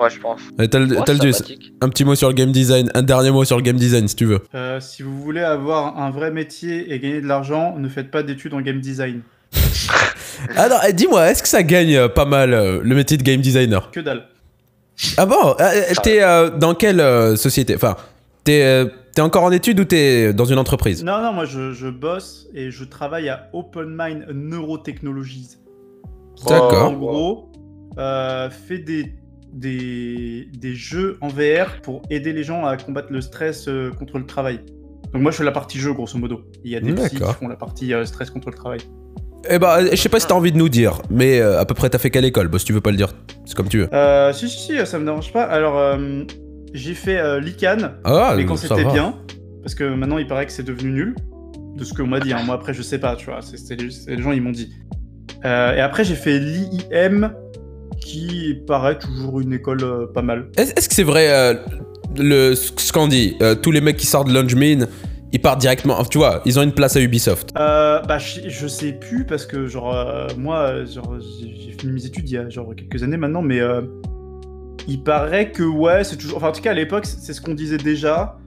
je 0.09 0.19
pense. 0.19 0.41
Un 0.59 1.89
petit 1.89 2.05
mot 2.05 2.15
sur 2.15 2.27
le 2.29 2.33
game 2.33 2.51
design, 2.51 2.89
un 2.93 3.03
dernier 3.03 3.31
mot 3.31 3.43
sur 3.45 3.57
le 3.57 3.63
game 3.63 3.77
design 3.77 4.07
si 4.07 4.15
tu 4.15 4.25
veux. 4.25 4.39
Euh, 4.55 4.79
si 4.79 5.03
vous 5.03 5.19
voulez 5.21 5.41
avoir 5.41 5.97
un 5.97 6.11
vrai 6.11 6.31
métier 6.31 6.93
et 6.93 6.99
gagner 6.99 7.21
de 7.21 7.27
l'argent, 7.27 7.75
ne 7.77 7.87
faites 7.89 8.11
pas 8.11 8.23
d'études 8.23 8.53
en 8.53 8.61
game 8.61 8.79
design. 8.79 9.21
Alors, 10.55 10.81
eh, 10.87 10.93
dis-moi, 10.93 11.29
est-ce 11.29 11.43
que 11.43 11.49
ça 11.49 11.63
gagne 11.63 11.95
euh, 11.95 12.07
pas 12.07 12.25
mal 12.25 12.53
euh, 12.53 12.79
le 12.83 12.95
métier 12.95 13.17
de 13.17 13.23
game 13.23 13.41
designer? 13.41 13.91
Que 13.91 13.99
dalle. 13.99 14.23
Ah 15.17 15.25
bon? 15.25 15.35
Euh, 15.35 15.53
euh, 15.59 15.93
T'es 16.03 16.21
euh, 16.21 16.49
dans 16.49 16.73
quelle 16.73 16.99
euh, 16.99 17.35
société? 17.35 17.75
Enfin, 17.75 17.95
t'es 18.43 18.63
euh, 18.63 18.85
t'es 19.13 19.21
encore 19.21 19.43
en 19.43 19.51
études 19.51 19.79
ou 19.79 19.85
t'es 19.85 20.33
dans 20.33 20.45
une 20.45 20.57
entreprise? 20.57 21.03
Non, 21.03 21.21
non, 21.21 21.33
moi 21.33 21.45
je, 21.45 21.73
je 21.73 21.87
bosse 21.87 22.47
et 22.53 22.71
je 22.71 22.83
travaille 22.83 23.29
à 23.29 23.49
Open 23.53 23.87
Mind 23.89 24.27
Neurotechnologies. 24.33 25.57
D'accord. 26.47 26.89
En 26.89 26.93
gros, 26.93 27.51
euh, 27.97 28.49
fait 28.49 28.79
des 28.79 29.13
des, 29.53 30.47
des 30.57 30.73
jeux 30.73 31.17
en 31.21 31.27
VR 31.27 31.81
pour 31.83 32.01
aider 32.09 32.33
les 32.33 32.43
gens 32.43 32.65
à 32.65 32.77
combattre 32.77 33.07
le 33.11 33.21
stress 33.21 33.67
euh, 33.67 33.91
contre 33.91 34.17
le 34.17 34.25
travail. 34.25 34.59
Donc 35.13 35.21
moi 35.21 35.31
je 35.31 35.37
fais 35.37 35.43
la 35.43 35.51
partie 35.51 35.77
jeu 35.79 35.93
grosso 35.93 36.17
modo. 36.17 36.41
Il 36.63 36.71
y 36.71 36.75
a 36.75 36.79
des 36.79 36.93
psys 36.93 37.17
qui 37.17 37.33
font 37.39 37.47
la 37.47 37.55
partie 37.55 37.93
euh, 37.93 38.05
stress 38.05 38.29
contre 38.29 38.49
le 38.49 38.55
travail. 38.55 38.79
Eh 39.49 39.57
bah, 39.59 39.79
je 39.89 39.95
sais 39.95 40.07
pas 40.09 40.19
si 40.19 40.27
t'as 40.27 40.35
envie 40.35 40.51
de 40.51 40.57
nous 40.57 40.69
dire, 40.69 41.01
mais 41.09 41.39
euh, 41.39 41.59
à 41.59 41.65
peu 41.65 41.73
près 41.73 41.89
t'as 41.89 41.97
fait 41.97 42.11
quelle 42.11 42.25
école 42.25 42.47
Bah, 42.47 42.59
si 42.59 42.65
tu 42.65 42.73
veux 42.73 42.81
pas 42.81 42.91
le 42.91 42.97
dire, 42.97 43.09
c'est 43.45 43.55
comme 43.55 43.67
tu 43.67 43.79
veux. 43.79 43.93
Euh, 43.93 44.31
si, 44.33 44.47
si, 44.47 44.57
si, 44.77 44.85
ça 44.85 44.99
me 44.99 45.05
dérange 45.05 45.33
pas. 45.33 45.43
Alors, 45.43 45.97
j'ai 46.73 46.93
fait 46.93 47.39
l'ICANN, 47.41 47.95
Ah, 48.03 48.33
mais 48.37 48.45
quand 48.45 48.55
c'était 48.55 48.85
bien, 48.85 49.15
parce 49.63 49.75
que 49.75 49.83
maintenant 49.83 50.17
il 50.19 50.27
paraît 50.27 50.45
que 50.45 50.51
c'est 50.51 50.63
devenu 50.63 50.91
nul, 50.91 51.15
de 51.75 51.83
ce 51.83 51.93
qu'on 51.93 52.07
m'a 52.07 52.19
dit. 52.19 52.33
hein. 52.33 52.43
Moi 52.45 52.55
après, 52.55 52.73
je 52.73 52.81
sais 52.81 52.99
pas, 52.99 53.15
tu 53.15 53.25
vois, 53.25 53.39
c'est 53.41 53.81
les, 53.81 54.21
gens 54.21 54.31
ils 54.31 54.41
m'ont 54.41 54.51
dit. 54.51 54.71
Euh, 55.43 55.75
et 55.75 55.81
après, 55.81 56.03
j'ai 56.03 56.15
fait 56.15 56.37
l'IIM, 56.39 57.33
qui 58.01 58.55
paraît 58.67 58.99
toujours 58.99 59.39
une 59.39 59.53
école 59.53 59.83
euh, 59.83 60.07
pas 60.07 60.21
mal. 60.21 60.49
Est-ce 60.57 60.89
que 60.89 60.95
c'est 60.95 61.03
vrai 61.03 61.31
euh, 61.31 61.53
le, 62.17 62.55
ce 62.55 62.91
qu'on 62.91 63.07
dit 63.07 63.37
euh, 63.41 63.55
Tous 63.55 63.71
les 63.71 63.81
mecs 63.81 63.97
qui 63.97 64.05
sortent 64.05 64.27
de 64.27 64.33
Lungemin, 64.33 64.87
ils 65.31 65.41
partent 65.41 65.61
directement. 65.61 66.03
Tu 66.03 66.17
vois, 66.17 66.41
ils 66.45 66.59
ont 66.59 66.63
une 66.63 66.73
place 66.73 66.95
à 66.95 67.01
Ubisoft. 67.01 67.49
Euh, 67.57 68.01
bah, 68.01 68.17
je, 68.17 68.41
je 68.49 68.67
sais 68.67 68.93
plus 68.93 69.25
parce 69.25 69.45
que 69.45 69.67
genre 69.67 69.95
euh, 69.95 70.27
moi, 70.37 70.83
genre 70.85 71.17
j'ai 71.19 71.71
fini 71.71 71.93
mes 71.93 72.05
études 72.05 72.29
il 72.29 72.33
y 72.33 72.37
a 72.37 72.49
genre 72.49 72.73
quelques 72.75 73.03
années 73.03 73.17
maintenant, 73.17 73.41
mais 73.41 73.59
euh, 73.59 73.81
il 74.87 75.03
paraît 75.03 75.51
que 75.51 75.63
ouais, 75.63 76.03
c'est 76.03 76.17
toujours. 76.17 76.37
Enfin, 76.37 76.49
en 76.49 76.51
tout 76.51 76.61
cas 76.61 76.71
à 76.71 76.75
l'époque, 76.75 77.05
c'est 77.05 77.19
c'est 77.19 77.33
ce 77.33 77.41
qu'on 77.41 77.53
disait 77.53 77.77
déjà. 77.77 78.37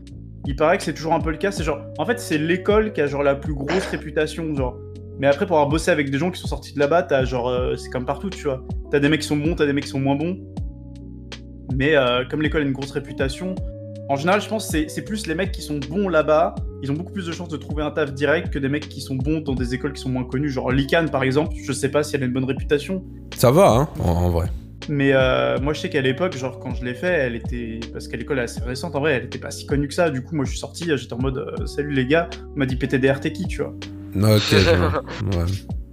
Il 0.46 0.56
paraît 0.56 0.76
que 0.76 0.84
c'est 0.84 0.92
toujours 0.92 1.14
un 1.14 1.20
peu 1.20 1.30
le 1.30 1.38
cas. 1.38 1.50
C'est 1.50 1.64
genre, 1.64 1.80
en 1.96 2.04
fait, 2.04 2.20
c'est 2.20 2.36
l'école 2.36 2.92
qui 2.92 3.00
a 3.00 3.06
genre 3.06 3.22
la 3.22 3.34
plus 3.34 3.54
grosse 3.54 3.86
réputation, 3.90 4.54
genre. 4.54 4.76
Mais 5.18 5.26
après, 5.28 5.46
pour 5.46 5.56
avoir 5.56 5.68
bossé 5.68 5.90
avec 5.90 6.10
des 6.10 6.18
gens 6.18 6.30
qui 6.30 6.40
sont 6.40 6.48
sortis 6.48 6.74
de 6.74 6.78
là-bas, 6.80 7.04
t'as 7.04 7.24
genre, 7.24 7.48
euh, 7.48 7.76
c'est 7.76 7.88
comme 7.90 8.04
partout, 8.04 8.30
tu 8.30 8.42
vois. 8.44 8.64
T'as 8.90 8.98
des 9.00 9.08
mecs 9.08 9.20
qui 9.20 9.26
sont 9.28 9.36
bons, 9.36 9.54
t'as 9.54 9.66
des 9.66 9.72
mecs 9.72 9.84
qui 9.84 9.90
sont 9.90 10.00
moins 10.00 10.16
bons. 10.16 10.38
Mais 11.74 11.96
euh, 11.96 12.24
comme 12.28 12.42
l'école 12.42 12.62
a 12.62 12.64
une 12.64 12.72
grosse 12.72 12.90
réputation, 12.90 13.54
en 14.08 14.16
général, 14.16 14.40
je 14.40 14.48
pense 14.48 14.68
que 14.70 14.88
c'est- 14.88 15.02
plus 15.02 15.26
les 15.26 15.34
mecs 15.34 15.50
qui 15.52 15.62
sont 15.62 15.78
bons 15.88 16.08
là-bas, 16.08 16.54
ils 16.82 16.90
ont 16.90 16.94
beaucoup 16.94 17.12
plus 17.12 17.26
de 17.26 17.32
chances 17.32 17.48
de 17.48 17.56
trouver 17.56 17.82
un 17.82 17.90
taf 17.90 18.12
direct 18.12 18.50
que 18.52 18.58
des 18.58 18.68
mecs 18.68 18.88
qui 18.88 19.00
sont 19.00 19.14
bons 19.14 19.40
dans 19.40 19.54
des 19.54 19.74
écoles 19.74 19.92
qui 19.94 20.02
sont 20.02 20.10
moins 20.10 20.24
connues. 20.24 20.50
Genre 20.50 20.70
l'ICANN, 20.70 21.08
par 21.10 21.22
exemple, 21.22 21.54
je 21.64 21.72
sais 21.72 21.88
pas 21.90 22.02
si 22.02 22.14
elle 22.16 22.22
a 22.22 22.26
une 22.26 22.32
bonne 22.32 22.44
réputation. 22.44 23.02
Ça 23.36 23.50
va, 23.50 23.70
hein, 23.70 23.88
en, 24.00 24.08
en 24.10 24.30
vrai. 24.30 24.48
Mais 24.90 25.12
euh, 25.14 25.58
moi, 25.60 25.72
je 25.72 25.80
sais 25.80 25.88
qu'à 25.88 26.02
l'époque, 26.02 26.36
genre 26.36 26.58
quand 26.58 26.74
je 26.74 26.84
l'ai 26.84 26.92
fait, 26.92 27.06
elle 27.12 27.36
était. 27.36 27.80
Parce 27.92 28.06
qu'à 28.06 28.18
l'école 28.18 28.38
est 28.38 28.42
assez 28.42 28.60
récente, 28.60 28.94
en 28.94 29.00
vrai, 29.00 29.14
elle 29.14 29.24
était 29.24 29.38
pas 29.38 29.50
si 29.50 29.64
connue 29.64 29.88
que 29.88 29.94
ça. 29.94 30.10
Du 30.10 30.22
coup, 30.22 30.36
moi, 30.36 30.44
je 30.44 30.50
suis 30.50 30.58
sorti, 30.58 30.84
j'étais 30.94 31.14
en 31.14 31.18
mode 31.18 31.38
euh, 31.38 31.64
Salut 31.66 31.92
les 31.94 32.06
gars, 32.06 32.28
on 32.54 32.58
m'a 32.58 32.66
dit 32.66 32.76
PTDR, 32.76 33.18
t'es 33.20 33.32
qui, 33.32 33.46
tu 33.46 33.62
vois. 33.62 33.74
Ok. 34.16 34.52
Ouais, 34.52 35.44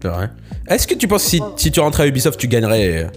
c'est 0.01 0.07
vrai. 0.07 0.29
Est-ce 0.67 0.87
que 0.87 0.95
tu 0.95 1.07
penses 1.07 1.23
que 1.23 1.29
si, 1.29 1.41
si 1.57 1.71
tu 1.71 1.79
rentrais 1.79 2.03
à 2.03 2.07
Ubisoft, 2.07 2.39
tu 2.39 2.47
gagnerais. 2.47 3.09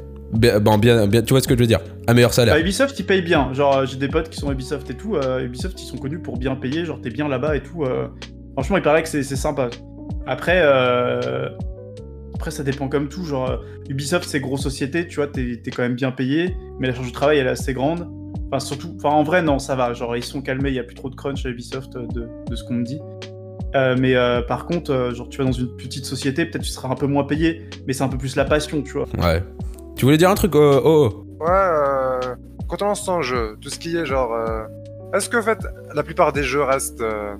euh, 0.44 0.60
bon, 0.60 0.78
bien, 0.78 1.06
bien, 1.06 1.22
tu 1.22 1.32
vois 1.34 1.40
ce 1.40 1.48
que 1.48 1.54
je 1.54 1.60
veux 1.60 1.66
dire? 1.66 1.80
Un 2.06 2.14
meilleur 2.14 2.32
salaire. 2.34 2.54
Bah, 2.54 2.60
Ubisoft, 2.60 2.98
ils 2.98 3.06
payent 3.06 3.22
bien. 3.22 3.52
Genre, 3.52 3.76
euh, 3.78 3.86
j'ai 3.86 3.96
des 3.96 4.08
potes 4.08 4.28
qui 4.30 4.38
sont 4.38 4.50
Ubisoft 4.50 4.90
et 4.90 4.94
tout. 4.94 5.16
euh, 5.16 5.44
Ubisoft, 5.44 5.80
ils 5.80 5.86
sont 5.86 5.98
connus 5.98 6.20
pour 6.20 6.38
bien 6.38 6.56
payer. 6.56 6.84
Genre, 6.84 7.00
t'es 7.00 7.10
bien 7.10 7.28
là-bas 7.28 7.56
et 7.56 7.62
tout. 7.62 7.84
Franchement, 8.54 8.76
il 8.76 8.82
paraît 8.82 9.02
que 9.02 9.08
c'est 9.08 9.22
sympa. 9.24 9.68
Après, 10.26 10.62
après, 12.34 12.50
ça 12.50 12.62
dépend 12.62 12.88
comme 12.88 13.08
tout. 13.08 13.24
Genre, 13.24 13.60
Ubisoft, 13.88 14.28
c'est 14.28 14.40
grosse 14.40 14.62
société, 14.62 15.06
tu 15.06 15.16
vois, 15.16 15.26
t'es 15.28 15.60
t'es 15.62 15.70
quand 15.70 15.82
même 15.82 15.94
bien 15.94 16.10
payé. 16.10 16.56
Mais 16.80 16.88
la 16.88 16.94
charge 16.94 17.08
de 17.08 17.12
travail, 17.12 17.38
elle 17.38 17.46
est 17.46 17.50
assez 17.50 17.72
grande. 17.74 18.08
Enfin, 18.48 18.60
surtout, 18.60 18.94
enfin, 18.96 19.10
en 19.14 19.22
vrai, 19.22 19.42
non, 19.42 19.58
ça 19.58 19.74
va. 19.76 19.92
Genre, 19.94 20.16
ils 20.16 20.24
sont 20.24 20.42
calmés. 20.42 20.70
Il 20.70 20.74
y 20.74 20.78
a 20.78 20.84
plus 20.84 20.94
trop 20.94 21.08
de 21.10 21.14
crunch 21.14 21.44
à 21.46 21.48
Ubisoft 21.48 21.92
de, 21.94 22.28
de 22.48 22.56
ce 22.56 22.64
qu'on 22.64 22.74
me 22.74 22.84
dit. 22.84 22.98
Euh, 23.74 23.96
mais 23.98 24.14
euh, 24.14 24.40
par 24.42 24.66
contre, 24.66 24.92
euh, 24.92 25.12
genre, 25.14 25.28
tu 25.28 25.38
vas 25.38 25.44
dans 25.44 25.52
une 25.52 25.74
petite 25.76 26.04
société, 26.04 26.46
peut-être 26.46 26.62
tu 26.62 26.70
seras 26.70 26.88
un 26.88 26.94
peu 26.94 27.06
moins 27.06 27.24
payé, 27.24 27.68
mais 27.86 27.92
c'est 27.92 28.04
un 28.04 28.08
peu 28.08 28.18
plus 28.18 28.36
la 28.36 28.44
passion, 28.44 28.82
tu 28.82 28.92
vois. 28.92 29.06
Ouais. 29.18 29.42
Tu 29.96 30.04
voulais 30.04 30.16
dire 30.16 30.30
un 30.30 30.34
truc 30.36 30.54
Oh, 30.54 30.80
oh, 30.84 31.08
oh. 31.12 31.26
Ouais, 31.44 31.50
euh, 31.50 32.20
quand 32.68 32.82
on 32.82 32.86
lance 32.86 33.04
ton 33.04 33.20
jeu, 33.22 33.56
tout 33.60 33.70
ce 33.70 33.78
qui 33.78 33.96
est 33.96 34.06
genre. 34.06 34.32
euh, 34.32 34.64
Est-ce 35.12 35.28
que 35.28 35.36
en 35.36 35.42
fait, 35.42 35.58
la 35.94 36.02
plupart 36.02 36.32
des 36.32 36.42
jeux 36.44 36.62
restent. 36.62 37.00
euh, 37.00 37.34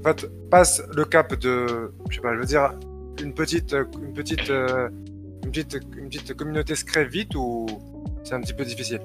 en 0.00 0.08
fait, 0.08 0.28
passent 0.50 0.82
le 0.96 1.04
cap 1.04 1.34
de. 1.38 1.66
Je 2.08 2.16
sais 2.16 2.20
pas, 2.20 2.34
je 2.34 2.40
veux 2.40 2.46
dire, 2.46 2.72
une 3.22 3.32
petite. 3.32 3.74
Une 4.02 4.12
petite. 4.12 4.50
euh, 4.50 4.88
une 5.44 5.52
petite, 5.52 5.78
une 5.96 6.08
petite 6.08 6.34
communauté 6.36 6.74
se 6.74 6.84
crée 6.84 7.06
vite 7.06 7.34
ou 7.34 7.66
c'est 8.24 8.34
un 8.34 8.40
petit 8.42 8.52
peu 8.52 8.62
difficile? 8.64 9.00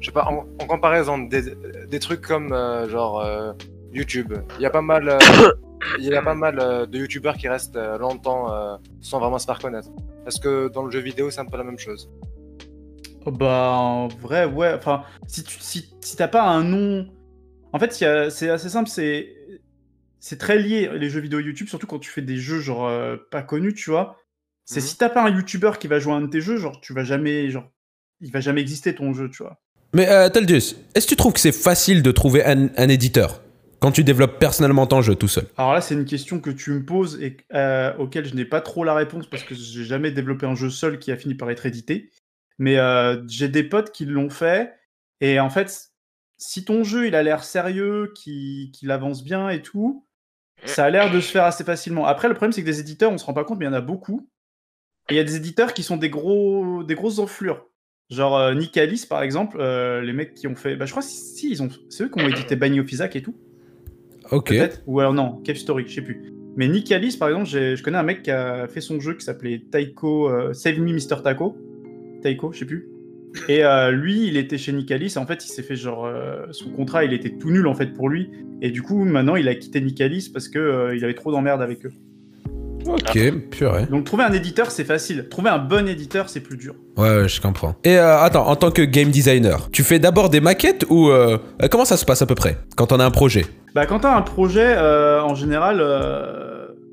Je 0.00 0.06
sais 0.06 0.12
pas, 0.12 0.24
en, 0.26 0.44
en 0.62 0.66
comparaison 0.66 1.16
des, 1.18 1.42
des 1.88 1.98
trucs 2.00 2.20
comme 2.20 2.52
euh, 2.52 2.86
genre 2.88 3.20
euh, 3.20 3.52
YouTube, 3.92 4.34
il 4.58 4.62
y 4.62 4.66
a 4.66 4.70
pas 4.70 4.82
mal, 4.82 5.08
euh, 5.08 5.18
il 5.98 6.04
y 6.04 6.14
a 6.14 6.22
pas 6.22 6.34
mal 6.34 6.58
euh, 6.58 6.86
de 6.86 6.98
YouTubeurs 6.98 7.36
qui 7.36 7.48
restent 7.48 7.76
euh, 7.76 7.98
longtemps 7.98 8.52
euh, 8.52 8.76
sans 9.00 9.18
vraiment 9.20 9.38
se 9.38 9.46
faire 9.46 9.58
connaître. 9.58 9.88
Est-ce 10.26 10.40
que 10.40 10.68
dans 10.68 10.84
le 10.84 10.90
jeu 10.90 11.00
vidéo 11.00 11.30
c'est 11.30 11.40
un 11.40 11.46
peu 11.46 11.56
la 11.58 11.64
même 11.64 11.78
chose 11.78 12.10
Oh, 13.24 13.30
Bah, 13.30 13.70
en 13.72 14.08
vrai, 14.08 14.44
ouais. 14.46 14.72
Enfin, 14.74 15.04
si 15.28 15.44
tu 15.44 15.56
si, 15.60 15.90
si 16.00 16.16
t'as 16.16 16.28
pas 16.28 16.42
un 16.42 16.64
nom. 16.64 17.06
En 17.72 17.78
fait, 17.78 17.92
c'est 17.92 18.50
assez 18.50 18.68
simple, 18.68 18.88
c'est. 18.88 19.34
C'est 20.24 20.38
très 20.38 20.56
lié, 20.58 20.88
les 20.94 21.10
jeux 21.10 21.20
vidéo 21.20 21.40
YouTube, 21.40 21.66
surtout 21.68 21.88
quand 21.88 21.98
tu 21.98 22.08
fais 22.10 22.22
des 22.22 22.36
jeux, 22.36 22.60
genre, 22.60 22.86
euh, 22.86 23.16
pas 23.32 23.42
connus, 23.42 23.74
tu 23.74 23.90
vois. 23.90 24.18
C'est 24.64 24.78
Mhm. 24.80 24.86
si 24.86 24.96
t'as 24.96 25.08
pas 25.08 25.24
un 25.24 25.30
YouTuber 25.30 25.72
qui 25.80 25.88
va 25.88 25.98
jouer 25.98 26.12
à 26.12 26.16
un 26.16 26.20
de 26.20 26.26
tes 26.28 26.40
jeux, 26.40 26.58
genre, 26.58 26.80
tu 26.80 26.92
vas 26.94 27.02
jamais. 27.02 27.50
Genre, 27.50 27.68
il 28.20 28.30
va 28.30 28.40
jamais 28.40 28.60
exister 28.60 28.94
ton 28.94 29.12
jeu, 29.14 29.28
tu 29.28 29.42
vois. 29.42 29.60
Mais 29.94 30.08
euh, 30.08 30.28
est-ce 30.30 31.06
que 31.06 31.08
tu 31.08 31.16
trouves 31.16 31.32
que 31.32 31.40
c'est 31.40 31.50
facile 31.52 32.02
de 32.02 32.10
trouver 32.12 32.44
un, 32.44 32.68
un 32.76 32.88
éditeur? 32.88 33.40
Quand 33.82 33.90
tu 33.90 34.04
développes 34.04 34.38
personnellement 34.38 34.86
ton 34.86 35.02
jeu 35.02 35.16
tout 35.16 35.26
seul 35.26 35.46
Alors 35.56 35.74
là, 35.74 35.80
c'est 35.80 35.94
une 35.94 36.04
question 36.04 36.38
que 36.38 36.50
tu 36.50 36.70
me 36.70 36.84
poses 36.84 37.20
et 37.20 37.36
euh, 37.52 37.92
auquel 37.98 38.24
je 38.24 38.34
n'ai 38.36 38.44
pas 38.44 38.60
trop 38.60 38.84
la 38.84 38.94
réponse 38.94 39.26
parce 39.26 39.42
que 39.42 39.56
j'ai 39.56 39.82
jamais 39.82 40.12
développé 40.12 40.46
un 40.46 40.54
jeu 40.54 40.70
seul 40.70 41.00
qui 41.00 41.10
a 41.10 41.16
fini 41.16 41.34
par 41.34 41.50
être 41.50 41.66
édité. 41.66 42.08
Mais 42.60 42.78
euh, 42.78 43.20
j'ai 43.26 43.48
des 43.48 43.64
potes 43.64 43.90
qui 43.90 44.04
l'ont 44.04 44.30
fait 44.30 44.72
et 45.20 45.40
en 45.40 45.50
fait, 45.50 45.90
si 46.38 46.64
ton 46.64 46.84
jeu 46.84 47.08
il 47.08 47.16
a 47.16 47.24
l'air 47.24 47.42
sérieux, 47.42 48.12
qu'il 48.14 48.90
avance 48.90 49.24
bien 49.24 49.48
et 49.48 49.62
tout, 49.62 50.06
ça 50.64 50.84
a 50.84 50.90
l'air 50.90 51.10
de 51.10 51.18
se 51.18 51.32
faire 51.32 51.44
assez 51.44 51.64
facilement. 51.64 52.06
Après, 52.06 52.28
le 52.28 52.34
problème 52.34 52.52
c'est 52.52 52.60
que 52.60 52.66
des 52.66 52.78
éditeurs, 52.78 53.10
on 53.10 53.18
se 53.18 53.24
rend 53.24 53.34
pas 53.34 53.42
compte, 53.42 53.58
mais 53.58 53.64
il 53.64 53.68
y 53.68 53.72
en 53.72 53.76
a 53.76 53.80
beaucoup. 53.80 54.30
Et 55.08 55.14
il 55.14 55.16
y 55.16 55.20
a 55.20 55.24
des 55.24 55.34
éditeurs 55.34 55.74
qui 55.74 55.82
sont 55.82 55.96
des 55.96 56.08
gros, 56.08 56.84
des 56.84 56.94
grosses 56.94 57.18
enflures. 57.18 57.66
Genre 58.10 58.36
euh, 58.36 58.54
Nicalis 58.54 59.06
par 59.08 59.24
exemple, 59.24 59.56
euh, 59.60 60.02
les 60.02 60.12
mecs 60.12 60.34
qui 60.34 60.46
ont 60.46 60.54
fait, 60.54 60.76
bah 60.76 60.86
je 60.86 60.92
crois 60.92 61.02
si, 61.02 61.50
ils 61.50 61.64
ont, 61.64 61.68
c'est 61.90 62.04
eux 62.04 62.08
qui 62.08 62.22
ont 62.22 62.28
édité 62.28 62.56
of 62.78 62.92
Isaac 62.92 63.16
et 63.16 63.22
tout 63.22 63.34
Ok. 64.32 64.54
Ou 64.86 65.00
alors 65.00 65.14
non, 65.14 65.40
Cave 65.44 65.56
Story, 65.56 65.84
je 65.86 65.94
sais 65.94 66.02
plus. 66.02 66.32
Mais 66.56 66.68
Nick 66.68 66.92
par 67.18 67.28
exemple, 67.28 67.46
je 67.46 67.82
connais 67.82 67.98
un 67.98 68.02
mec 68.02 68.22
qui 68.22 68.30
a 68.30 68.66
fait 68.66 68.80
son 68.80 69.00
jeu 69.00 69.14
qui 69.14 69.24
s'appelait 69.24 69.62
Taiko, 69.70 70.28
euh, 70.28 70.52
Save 70.52 70.80
Me 70.80 70.92
Mr. 70.92 71.22
Taco. 71.22 71.56
Taiko, 72.22 72.52
je 72.52 72.58
sais 72.60 72.64
plus. 72.66 72.88
Et 73.48 73.64
euh, 73.64 73.90
lui, 73.90 74.26
il 74.26 74.36
était 74.36 74.58
chez 74.58 74.72
et 74.72 75.18
en 75.18 75.26
fait, 75.26 75.44
il 75.44 75.48
s'est 75.48 75.62
fait 75.62 75.76
genre. 75.76 76.04
euh, 76.04 76.46
son 76.50 76.70
contrat, 76.70 77.04
il 77.04 77.12
était 77.12 77.30
tout 77.30 77.50
nul 77.50 77.66
en 77.66 77.74
fait 77.74 77.92
pour 77.92 78.08
lui. 78.08 78.30
Et 78.60 78.70
du 78.70 78.82
coup, 78.82 79.04
maintenant, 79.04 79.36
il 79.36 79.48
a 79.48 79.54
quitté 79.54 79.80
Nick 79.80 80.00
Alice 80.00 80.28
parce 80.28 80.48
que 80.48 80.58
euh, 80.58 80.96
il 80.96 81.04
avait 81.04 81.14
trop 81.14 81.32
d'emmerdes 81.32 81.62
avec 81.62 81.84
eux. 81.86 81.92
Ok, 82.86 83.48
purée. 83.50 83.86
Donc, 83.86 84.04
trouver 84.04 84.24
un 84.24 84.32
éditeur, 84.32 84.70
c'est 84.70 84.84
facile. 84.84 85.28
Trouver 85.30 85.50
un 85.50 85.58
bon 85.58 85.88
éditeur, 85.88 86.28
c'est 86.28 86.40
plus 86.40 86.56
dur. 86.56 86.74
Ouais, 86.96 87.16
ouais, 87.16 87.28
je 87.28 87.40
comprends. 87.40 87.74
Et 87.84 87.96
euh, 87.96 88.18
attends, 88.18 88.46
en 88.48 88.56
tant 88.56 88.70
que 88.70 88.82
game 88.82 89.10
designer, 89.10 89.68
tu 89.70 89.82
fais 89.82 89.98
d'abord 89.98 90.30
des 90.30 90.40
maquettes 90.40 90.84
ou 90.90 91.08
euh, 91.08 91.38
euh, 91.62 91.68
comment 91.68 91.84
ça 91.84 91.96
se 91.96 92.04
passe 92.04 92.22
à 92.22 92.26
peu 92.26 92.34
près 92.34 92.58
quand 92.76 92.92
on 92.92 93.00
a 93.00 93.04
un 93.04 93.10
projet? 93.10 93.46
Bah, 93.74 93.86
quand 93.86 94.00
tu 94.00 94.06
as 94.06 94.16
un 94.16 94.22
projet, 94.22 94.74
euh, 94.76 95.22
en 95.22 95.34
général, 95.34 95.82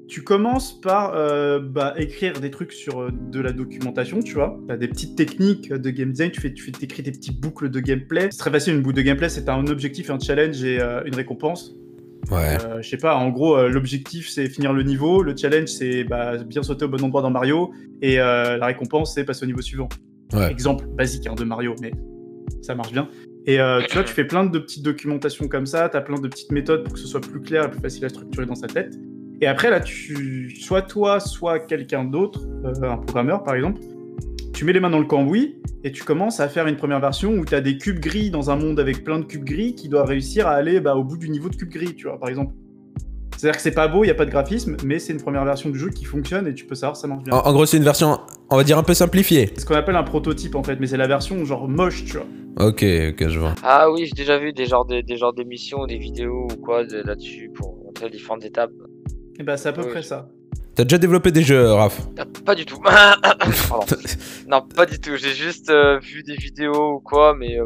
tu 0.08 0.24
commences 0.24 0.80
par 0.80 1.14
bah, 1.62 1.94
écrire 1.98 2.40
des 2.40 2.50
trucs 2.50 2.72
sur 2.72 3.12
de 3.12 3.40
la 3.40 3.52
documentation, 3.52 4.22
tu 4.22 4.34
vois. 4.34 4.58
Tu 4.68 4.74
as 4.74 4.78
des 4.78 4.88
petites 4.88 5.16
techniques 5.16 5.72
de 5.72 5.90
game 5.90 6.12
design, 6.12 6.32
tu 6.32 6.42
fais, 6.42 6.54
tu 6.54 6.64
fais 6.64 6.72
t'écris 6.72 7.04
des 7.04 7.12
petites 7.12 7.40
boucles 7.40 7.70
de 7.70 7.80
gameplay. 7.80 8.30
C'est 8.32 8.40
très 8.40 8.52
facile, 8.52 8.76
une 8.76 8.82
boucle 8.82 8.96
de 8.96 9.02
gameplay, 9.02 9.30
c'est 9.30 9.50
un 9.50 9.68
objectif, 9.68 10.10
un 10.10 10.20
challenge 10.20 10.64
et 10.64 10.80
une 11.06 11.16
récompense. 11.16 11.76
Ouais. 12.32 12.58
Euh, 12.64 12.82
je 12.82 12.90
sais 12.90 12.98
pas, 12.98 13.16
en 13.16 13.30
gros, 13.30 13.58
euh, 13.58 13.70
l'objectif 13.70 14.30
c'est 14.30 14.48
finir 14.50 14.74
le 14.74 14.84
niveau, 14.84 15.24
le 15.24 15.36
challenge 15.36 15.70
c'est 15.70 16.04
bah, 16.04 16.38
bien 16.38 16.62
sauter 16.62 16.86
au 16.86 16.88
bon 16.88 17.04
endroit 17.04 17.22
dans 17.22 17.32
Mario, 17.32 17.72
et 18.02 18.20
euh, 18.20 18.58
la 18.58 18.68
récompense 18.68 19.16
c'est 19.16 19.24
passer 19.24 19.44
au 19.44 19.48
niveau 19.48 19.62
suivant. 19.62 19.90
Ouais. 20.34 20.52
Exemple 20.52 20.86
basique 20.88 21.26
hein, 21.28 21.34
de 21.36 21.44
Mario, 21.44 21.76
mais 21.82 21.92
ça 22.62 22.76
marche 22.76 22.92
bien. 22.92 23.10
Et 23.48 23.58
tu 23.88 23.94
vois, 23.96 24.04
tu 24.04 24.14
fais 24.14 24.26
plein 24.26 24.46
de 24.46 24.60
petites 24.60 24.84
documentations 24.84 25.48
comme 25.48 25.66
ça, 25.66 25.90
tu 25.90 25.98
as 25.98 26.02
plein 26.02 26.20
de 26.20 26.28
petites 26.28 26.52
méthodes 26.52 26.84
pour 26.84 26.94
que 26.94 27.00
ce 27.00 27.08
soit 27.08 27.22
plus 27.22 27.42
clair 27.42 27.66
et 27.66 27.72
plus 27.72 27.80
facile 27.80 28.06
à 28.06 28.10
structurer 28.10 28.46
dans 28.46 28.54
sa 28.54 28.68
tête. 28.68 28.94
Et 29.42 29.48
après, 29.48 29.72
là, 29.72 29.80
tu, 29.80 30.56
soit 30.56 30.84
toi, 30.84 31.20
soit 31.20 31.60
quelqu'un 31.60 32.04
d'autre, 32.04 32.42
un 32.84 32.98
programmeur 32.98 33.42
par 33.42 33.56
exemple, 33.56 33.82
tu 34.60 34.66
mets 34.66 34.74
les 34.74 34.82
mains 34.82 34.90
dans 34.90 35.00
le 35.00 35.06
cambouis 35.06 35.56
et 35.86 35.92
tu 35.94 36.04
commences 36.04 36.42
à 36.42 36.50
faire 36.50 36.68
une 36.68 36.76
première 36.76 37.00
version 37.00 37.32
où 37.32 37.46
tu 37.46 37.56
as 37.56 37.62
des 37.62 37.78
cubes 37.78 38.02
gris 38.02 38.30
dans 38.30 38.50
un 38.52 38.58
monde 38.58 38.78
avec 38.78 39.06
plein 39.06 39.18
de 39.18 39.24
cubes 39.24 39.46
gris 39.46 39.74
qui 39.74 39.88
doit 39.88 40.04
réussir 40.04 40.48
à 40.48 40.52
aller 40.52 40.82
bah, 40.82 40.98
au 40.98 41.04
bout 41.06 41.16
du 41.16 41.30
niveau 41.30 41.48
de 41.48 41.56
cubes 41.56 41.70
gris, 41.70 41.96
tu 41.96 42.08
vois, 42.10 42.20
par 42.20 42.28
exemple. 42.28 42.52
C'est-à-dire 43.38 43.56
que 43.56 43.62
c'est 43.62 43.72
pas 43.72 43.88
beau, 43.88 44.04
il 44.04 44.08
n'y 44.08 44.12
a 44.12 44.16
pas 44.16 44.26
de 44.26 44.32
graphisme, 44.32 44.76
mais 44.84 45.00
c'est 45.00 45.14
une 45.14 45.22
première 45.22 45.46
version 45.46 45.70
du 45.70 45.80
jeu 45.80 45.92
qui 45.92 46.04
fonctionne 46.04 46.46
et 46.46 46.54
tu 46.54 46.66
peux 46.66 46.76
savoir 46.76 46.98
si 46.98 47.04
ça 47.04 47.08
marche 47.08 47.24
bien. 47.24 47.36
En, 47.36 47.48
en 47.48 47.54
gros, 47.54 47.66
c'est 47.66 47.78
une 47.78 47.86
version, 47.86 48.20
on 48.50 48.58
va 48.58 48.66
dire 48.66 48.78
un 48.78 48.84
peu 48.84 48.94
simplifiée. 48.94 49.50
C'est 49.56 49.62
ce 49.62 49.66
qu'on 49.66 49.76
appelle 49.76 49.96
un 49.96 50.04
prototype 50.04 50.56
en 50.56 50.64
fait, 50.64 50.76
mais 50.78 50.88
c'est 50.88 50.98
la 50.98 51.08
version 51.08 51.46
genre 51.46 51.70
moche, 51.70 52.04
tu 52.04 52.18
vois. 52.18 52.26
Ok, 52.58 52.84
ok, 52.84 53.28
je 53.30 53.40
vois. 53.40 53.56
Ah 53.64 53.90
oui, 53.90 54.08
j'ai 54.08 54.14
déjà 54.14 54.38
vu 54.40 54.52
des 54.52 54.66
genres 54.66 54.84
de- 54.84 55.00
des 55.00 55.16
genres 55.16 55.32
d'émissions, 55.34 55.86
des 55.86 55.98
vidéos 55.98 56.50
ou 56.52 56.58
quoi 56.58 56.84
de- 56.84 57.02
là-dessus 57.02 57.50
pour 57.56 57.78
montrer 57.86 58.08
les 58.10 58.18
différentes 58.18 58.44
étapes. 58.44 58.72
Et 59.40 59.44
bah 59.44 59.56
c'est 59.56 59.70
à 59.70 59.72
peu 59.72 59.84
près 59.84 60.02
je- 60.02 60.08
ça. 60.08 60.30
T'as 60.80 60.86
déjà 60.86 60.98
développé 60.98 61.32
des 61.34 61.44
jeux, 61.44 61.74
Raph 61.74 62.00
Ah, 62.18 62.24
Pas 62.46 62.56
du 62.56 62.66
tout. 62.66 62.82
Non, 64.48 64.62
pas 64.62 64.86
du 64.86 64.98
tout. 64.98 65.18
J'ai 65.18 65.34
juste 65.34 65.70
euh, 65.70 66.00
vu 66.00 66.24
des 66.24 66.36
vidéos 66.38 66.94
ou 66.94 67.00
quoi, 67.02 67.36
mais 67.38 67.60
euh, 67.60 67.66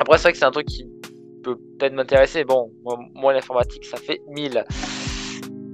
après 0.00 0.16
c'est 0.16 0.22
vrai 0.22 0.32
que 0.32 0.38
c'est 0.38 0.46
un 0.46 0.50
truc 0.50 0.66
qui 0.66 0.86
peut 1.44 1.58
peut-être 1.78 1.92
m'intéresser. 1.92 2.44
Bon, 2.44 2.70
moi, 2.82 2.96
moi, 3.14 3.34
l'informatique, 3.34 3.84
ça 3.84 3.98
fait 3.98 4.22
1000. 4.30 4.64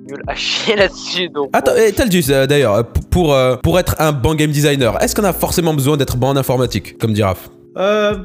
Nul 0.09 0.23
à 0.27 0.35
chier 0.35 0.75
là-dessus, 0.77 1.29
donc. 1.29 1.51
Attends, 1.53 1.75
bon. 1.75 1.81
et 1.81 1.93
Taldus, 1.93 2.25
euh, 2.31 2.49
d'ailleurs, 2.49 2.75
euh, 2.75 2.83
pour, 3.13 3.35
euh, 3.35 3.55
pour 3.63 3.79
être 3.79 3.95
un 4.01 4.11
bon 4.11 4.35
game 4.35 4.51
designer, 4.51 5.01
est-ce 5.01 5.15
qu'on 5.15 5.23
a 5.23 5.33
forcément 5.33 5.75
besoin 5.75 5.97
d'être 5.97 6.17
bon 6.17 6.31
en 6.31 6.37
informatique, 6.37 6.99
comme 6.99 7.13
dit 7.13 7.23
Raph 7.23 7.51
Euh, 7.79 8.17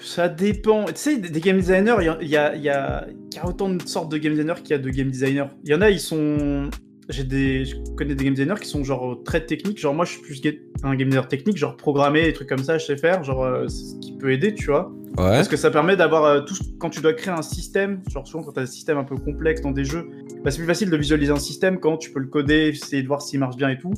ça 0.00 0.30
dépend. 0.30 0.86
Tu 0.86 0.92
sais, 0.94 1.16
des, 1.18 1.40
game 1.40 1.58
designers, 1.58 1.96
il 2.00 2.06
y 2.06 2.08
a, 2.08 2.18
il 2.22 2.28
y, 2.30 2.36
a, 2.38 2.56
il 2.56 2.62
y, 2.62 2.70
a, 2.70 3.06
il 3.30 3.36
y 3.36 3.38
a 3.38 3.46
autant 3.46 3.68
de 3.68 3.86
sortes 3.86 4.10
de 4.10 4.16
game 4.16 4.32
designers 4.32 4.62
qu'il 4.62 4.70
y 4.70 4.74
a 4.74 4.78
de 4.78 4.88
game 4.88 5.10
designers. 5.10 5.48
Il 5.64 5.70
y 5.70 5.74
en 5.74 5.82
a, 5.82 5.90
ils 5.90 6.00
sont. 6.00 6.70
J'ai 7.08 7.22
des, 7.22 7.64
je 7.64 7.76
connais 7.96 8.16
des 8.16 8.24
game 8.24 8.34
designers 8.34 8.58
qui 8.60 8.68
sont 8.68 8.82
genre 8.82 9.22
très 9.24 9.44
techniques. 9.46 9.78
Genre 9.78 9.94
moi, 9.94 10.04
je 10.04 10.12
suis 10.12 10.22
plus 10.22 10.40
un 10.82 10.94
game 10.96 11.08
designer 11.08 11.28
technique, 11.28 11.56
genre 11.56 11.76
programmer 11.76 12.24
des 12.24 12.32
trucs 12.32 12.48
comme 12.48 12.62
ça, 12.64 12.78
je 12.78 12.84
sais 12.86 12.96
faire. 12.96 13.22
Genre, 13.22 13.44
euh, 13.44 13.68
c'est 13.68 13.84
ce 13.84 14.00
qui 14.00 14.12
peut 14.16 14.32
aider, 14.32 14.54
tu 14.54 14.66
vois. 14.66 14.90
Ouais. 15.16 15.30
Parce 15.30 15.46
que 15.48 15.56
ça 15.56 15.70
permet 15.70 15.96
d'avoir 15.96 16.24
euh, 16.24 16.40
tout 16.40 16.54
quand 16.80 16.90
tu 16.90 17.00
dois 17.00 17.12
créer 17.14 17.32
un 17.32 17.42
système, 17.42 18.00
genre 18.10 18.26
souvent 18.26 18.42
quand 18.42 18.52
tu 18.52 18.58
as 18.60 18.64
un 18.64 18.66
système 18.66 18.98
un 18.98 19.04
peu 19.04 19.14
complexe 19.16 19.60
dans 19.60 19.70
des 19.70 19.84
jeux, 19.84 20.08
bah, 20.44 20.50
c'est 20.50 20.58
plus 20.58 20.66
facile 20.66 20.90
de 20.90 20.96
visualiser 20.96 21.30
un 21.32 21.38
système 21.38 21.78
quand 21.78 21.96
tu 21.96 22.10
peux 22.10 22.18
le 22.20 22.26
coder, 22.26 22.68
essayer 22.74 23.02
de 23.02 23.08
voir 23.08 23.22
s'il 23.22 23.38
marche 23.40 23.56
bien 23.56 23.68
et 23.68 23.78
tout. 23.78 23.92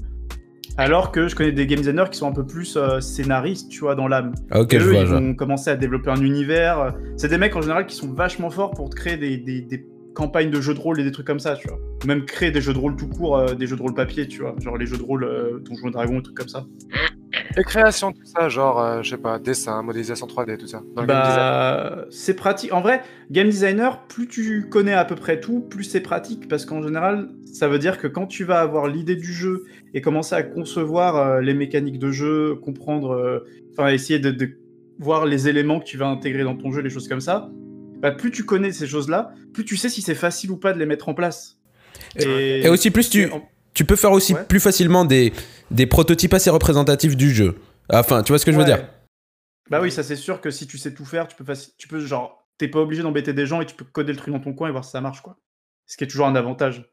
Alors 0.77 1.11
que 1.11 1.27
je 1.27 1.35
connais 1.35 1.51
des 1.51 1.67
game 1.67 1.81
designers 1.81 2.05
qui 2.13 2.19
sont 2.19 2.29
un 2.29 2.33
peu 2.33 2.47
plus 2.47 2.77
euh, 2.77 3.01
scénaristes, 3.01 3.69
tu 3.69 3.81
vois, 3.81 3.97
dans 3.97 4.07
l'âme. 4.07 4.33
Ah, 4.51 4.61
ok, 4.61 4.75
Et 4.75 4.79
je 4.81 4.87
eux, 4.87 4.91
vois. 4.93 5.01
ils 5.01 5.07
vont 5.07 5.35
commencer 5.35 5.71
à 5.71 5.77
développer 5.77 6.11
un 6.11 6.21
univers. 6.23 6.95
C'est 7.17 7.29
des 7.29 7.39
mecs 7.39 7.57
en 7.57 7.63
général 7.63 7.87
qui 7.87 7.97
sont 7.97 8.13
vachement 8.13 8.51
forts 8.51 8.71
pour 8.73 8.89
créer 8.91 9.17
des, 9.17 9.39
des- 9.39 9.63
des 9.63 9.85
campagnes 10.19 10.51
de 10.51 10.61
jeux 10.61 10.75
de 10.75 10.81
rôle 10.81 11.01
et 11.01 11.05
des 11.05 11.13
trucs 11.13 11.27
comme 11.27 11.39
ça, 11.39 11.55
tu 11.55 11.69
vois. 11.69 11.79
Ou 12.03 12.07
même 12.09 12.25
créer 12.25 12.51
des 12.51 12.61
jeux 12.61 12.75
de 12.75 12.79
rôle 12.79 12.97
tout 12.97 13.09
court, 13.09 13.37
euh, 13.39 13.55
des 13.55 13.69
jeux 13.69 13.77
de 13.77 13.83
rôle 13.83 13.95
papier, 13.95 14.27
tu 14.27 14.43
vois. 14.43 14.57
Genre 14.59 14.77
les 14.77 14.85
jeux 14.85 14.99
de 14.99 15.03
rôle 15.03 15.23
euh, 15.23 15.61
Donjons 15.61 15.89
et 15.89 15.91
Dragons, 15.93 16.19
et 16.19 16.23
trucs 16.23 16.37
comme 16.37 16.49
ça. 16.49 16.67
Et 17.57 17.63
création, 17.63 18.13
tout 18.13 18.25
ça, 18.25 18.49
genre, 18.49 18.81
euh, 18.81 19.03
je 19.03 19.11
sais 19.11 19.17
pas, 19.17 19.39
dessin, 19.39 19.81
modélisation 19.83 20.27
3D, 20.27 20.57
tout 20.57 20.67
ça. 20.67 20.83
Dans 20.97 21.03
le. 21.03 21.09
Bah, 21.09 22.05
c'est 22.11 22.35
pratique. 22.35 22.73
En 22.73 22.81
vrai, 22.81 23.03
game 23.31 23.49
designer, 23.49 24.07
plus 24.09 24.27
tu 24.27 24.69
connais 24.69 24.93
à 24.93 25.05
peu 25.05 25.15
près 25.15 25.41
tout, 25.41 25.61
plus 25.61 25.85
c'est 25.85 26.01
pratique 26.01 26.49
parce 26.49 26.65
qu'en 26.65 26.83
général, 26.83 27.29
ça 27.45 27.69
veut 27.69 27.79
dire 27.79 27.99
que 27.99 28.07
quand 28.07 28.27
tu 28.27 28.45
vas 28.45 28.61
avoir 28.61 28.89
l'idée 28.89 29.17
du 29.17 29.33
jeu 29.33 29.65
et 29.95 30.01
commencer 30.01 30.35
à 30.35 30.43
concevoir 30.43 31.17
euh, 31.17 31.41
les 31.41 31.55
mécaniques 31.55 31.99
de 31.99 32.11
jeu, 32.11 32.57
comprendre, 32.57 33.11
euh, 33.13 33.41
enfin 33.73 33.89
essayer 33.89 34.19
de, 34.19 34.31
de 34.31 34.51
voir 34.99 35.27
les 35.27 35.49
éléments 35.49 35.79
que 35.81 35.85
tu 35.85 35.97
vas 35.97 36.09
intégrer 36.09 36.45
dans 36.45 36.57
ton 36.57 36.73
jeu, 36.73 36.81
les 36.81 36.91
choses 36.91 37.09
comme 37.09 37.21
ça, 37.21 37.51
bah, 38.01 38.13
plus 38.13 38.31
tu 38.31 38.45
connais 38.45 38.73
ces 38.73 38.87
choses-là, 38.87 39.33
plus 39.53 39.65
tu 39.65 39.77
sais 39.77 39.89
si 39.89 40.03
c'est 40.03 40.15
facile 40.15 40.51
ou 40.51 40.57
pas 40.57 40.73
de 40.73 40.79
les 40.79 40.87
mettre 40.87 41.09
en 41.09 41.15
place. 41.15 41.59
Et, 42.17 42.61
Et 42.65 42.69
aussi, 42.69 42.91
plus 42.91 43.11
tu, 43.11 43.85
peux 43.85 43.97
faire 43.97 44.13
aussi 44.13 44.35
Ouais. 44.35 44.45
plus 44.45 44.61
facilement 44.61 45.05
des, 45.05 45.33
des 45.71 45.87
prototypes 45.87 46.35
assez 46.35 46.51
représentatifs 46.51 47.17
du 47.17 47.33
jeu. 47.33 47.57
Enfin, 47.93 48.23
tu 48.23 48.33
vois 48.33 48.39
ce 48.39 48.47
que 48.47 48.53
je 48.53 48.59
veux 48.59 48.65
dire? 48.65 48.89
Bah 49.71 49.81
oui, 49.83 49.91
ça 49.91 50.03
c'est 50.03 50.17
sûr 50.17 50.41
que 50.41 50.51
si 50.51 50.67
tu 50.67 50.79
sais 50.79 50.95
tout 50.95 51.05
faire, 51.05 51.29
tu 51.29 51.37
peux, 51.37 51.45
faci- 51.45 51.73
tu 51.77 51.89
peux 51.89 52.01
genre, 52.01 52.49
t'es 52.57 52.69
pas 52.69 52.81
obligé 52.81 53.03
d'embêter 53.03 53.33
des 53.35 53.45
gens 53.47 53.61
et 53.61 53.67
tu 53.67 53.75
peux 53.75 53.85
coder 53.85 54.13
le 54.13 54.19
truc 54.19 54.33
dans 54.33 54.41
ton 54.41 54.55
coin 54.55 54.69
et 54.69 54.73
voir 54.73 54.85
si 54.85 54.91
ça 54.93 55.01
marche, 55.01 55.21
quoi. 55.21 55.37
Ce 55.87 55.97
qui 55.97 56.05
est 56.05 56.07
toujours 56.07 56.27
un 56.27 56.35
avantage. 56.35 56.91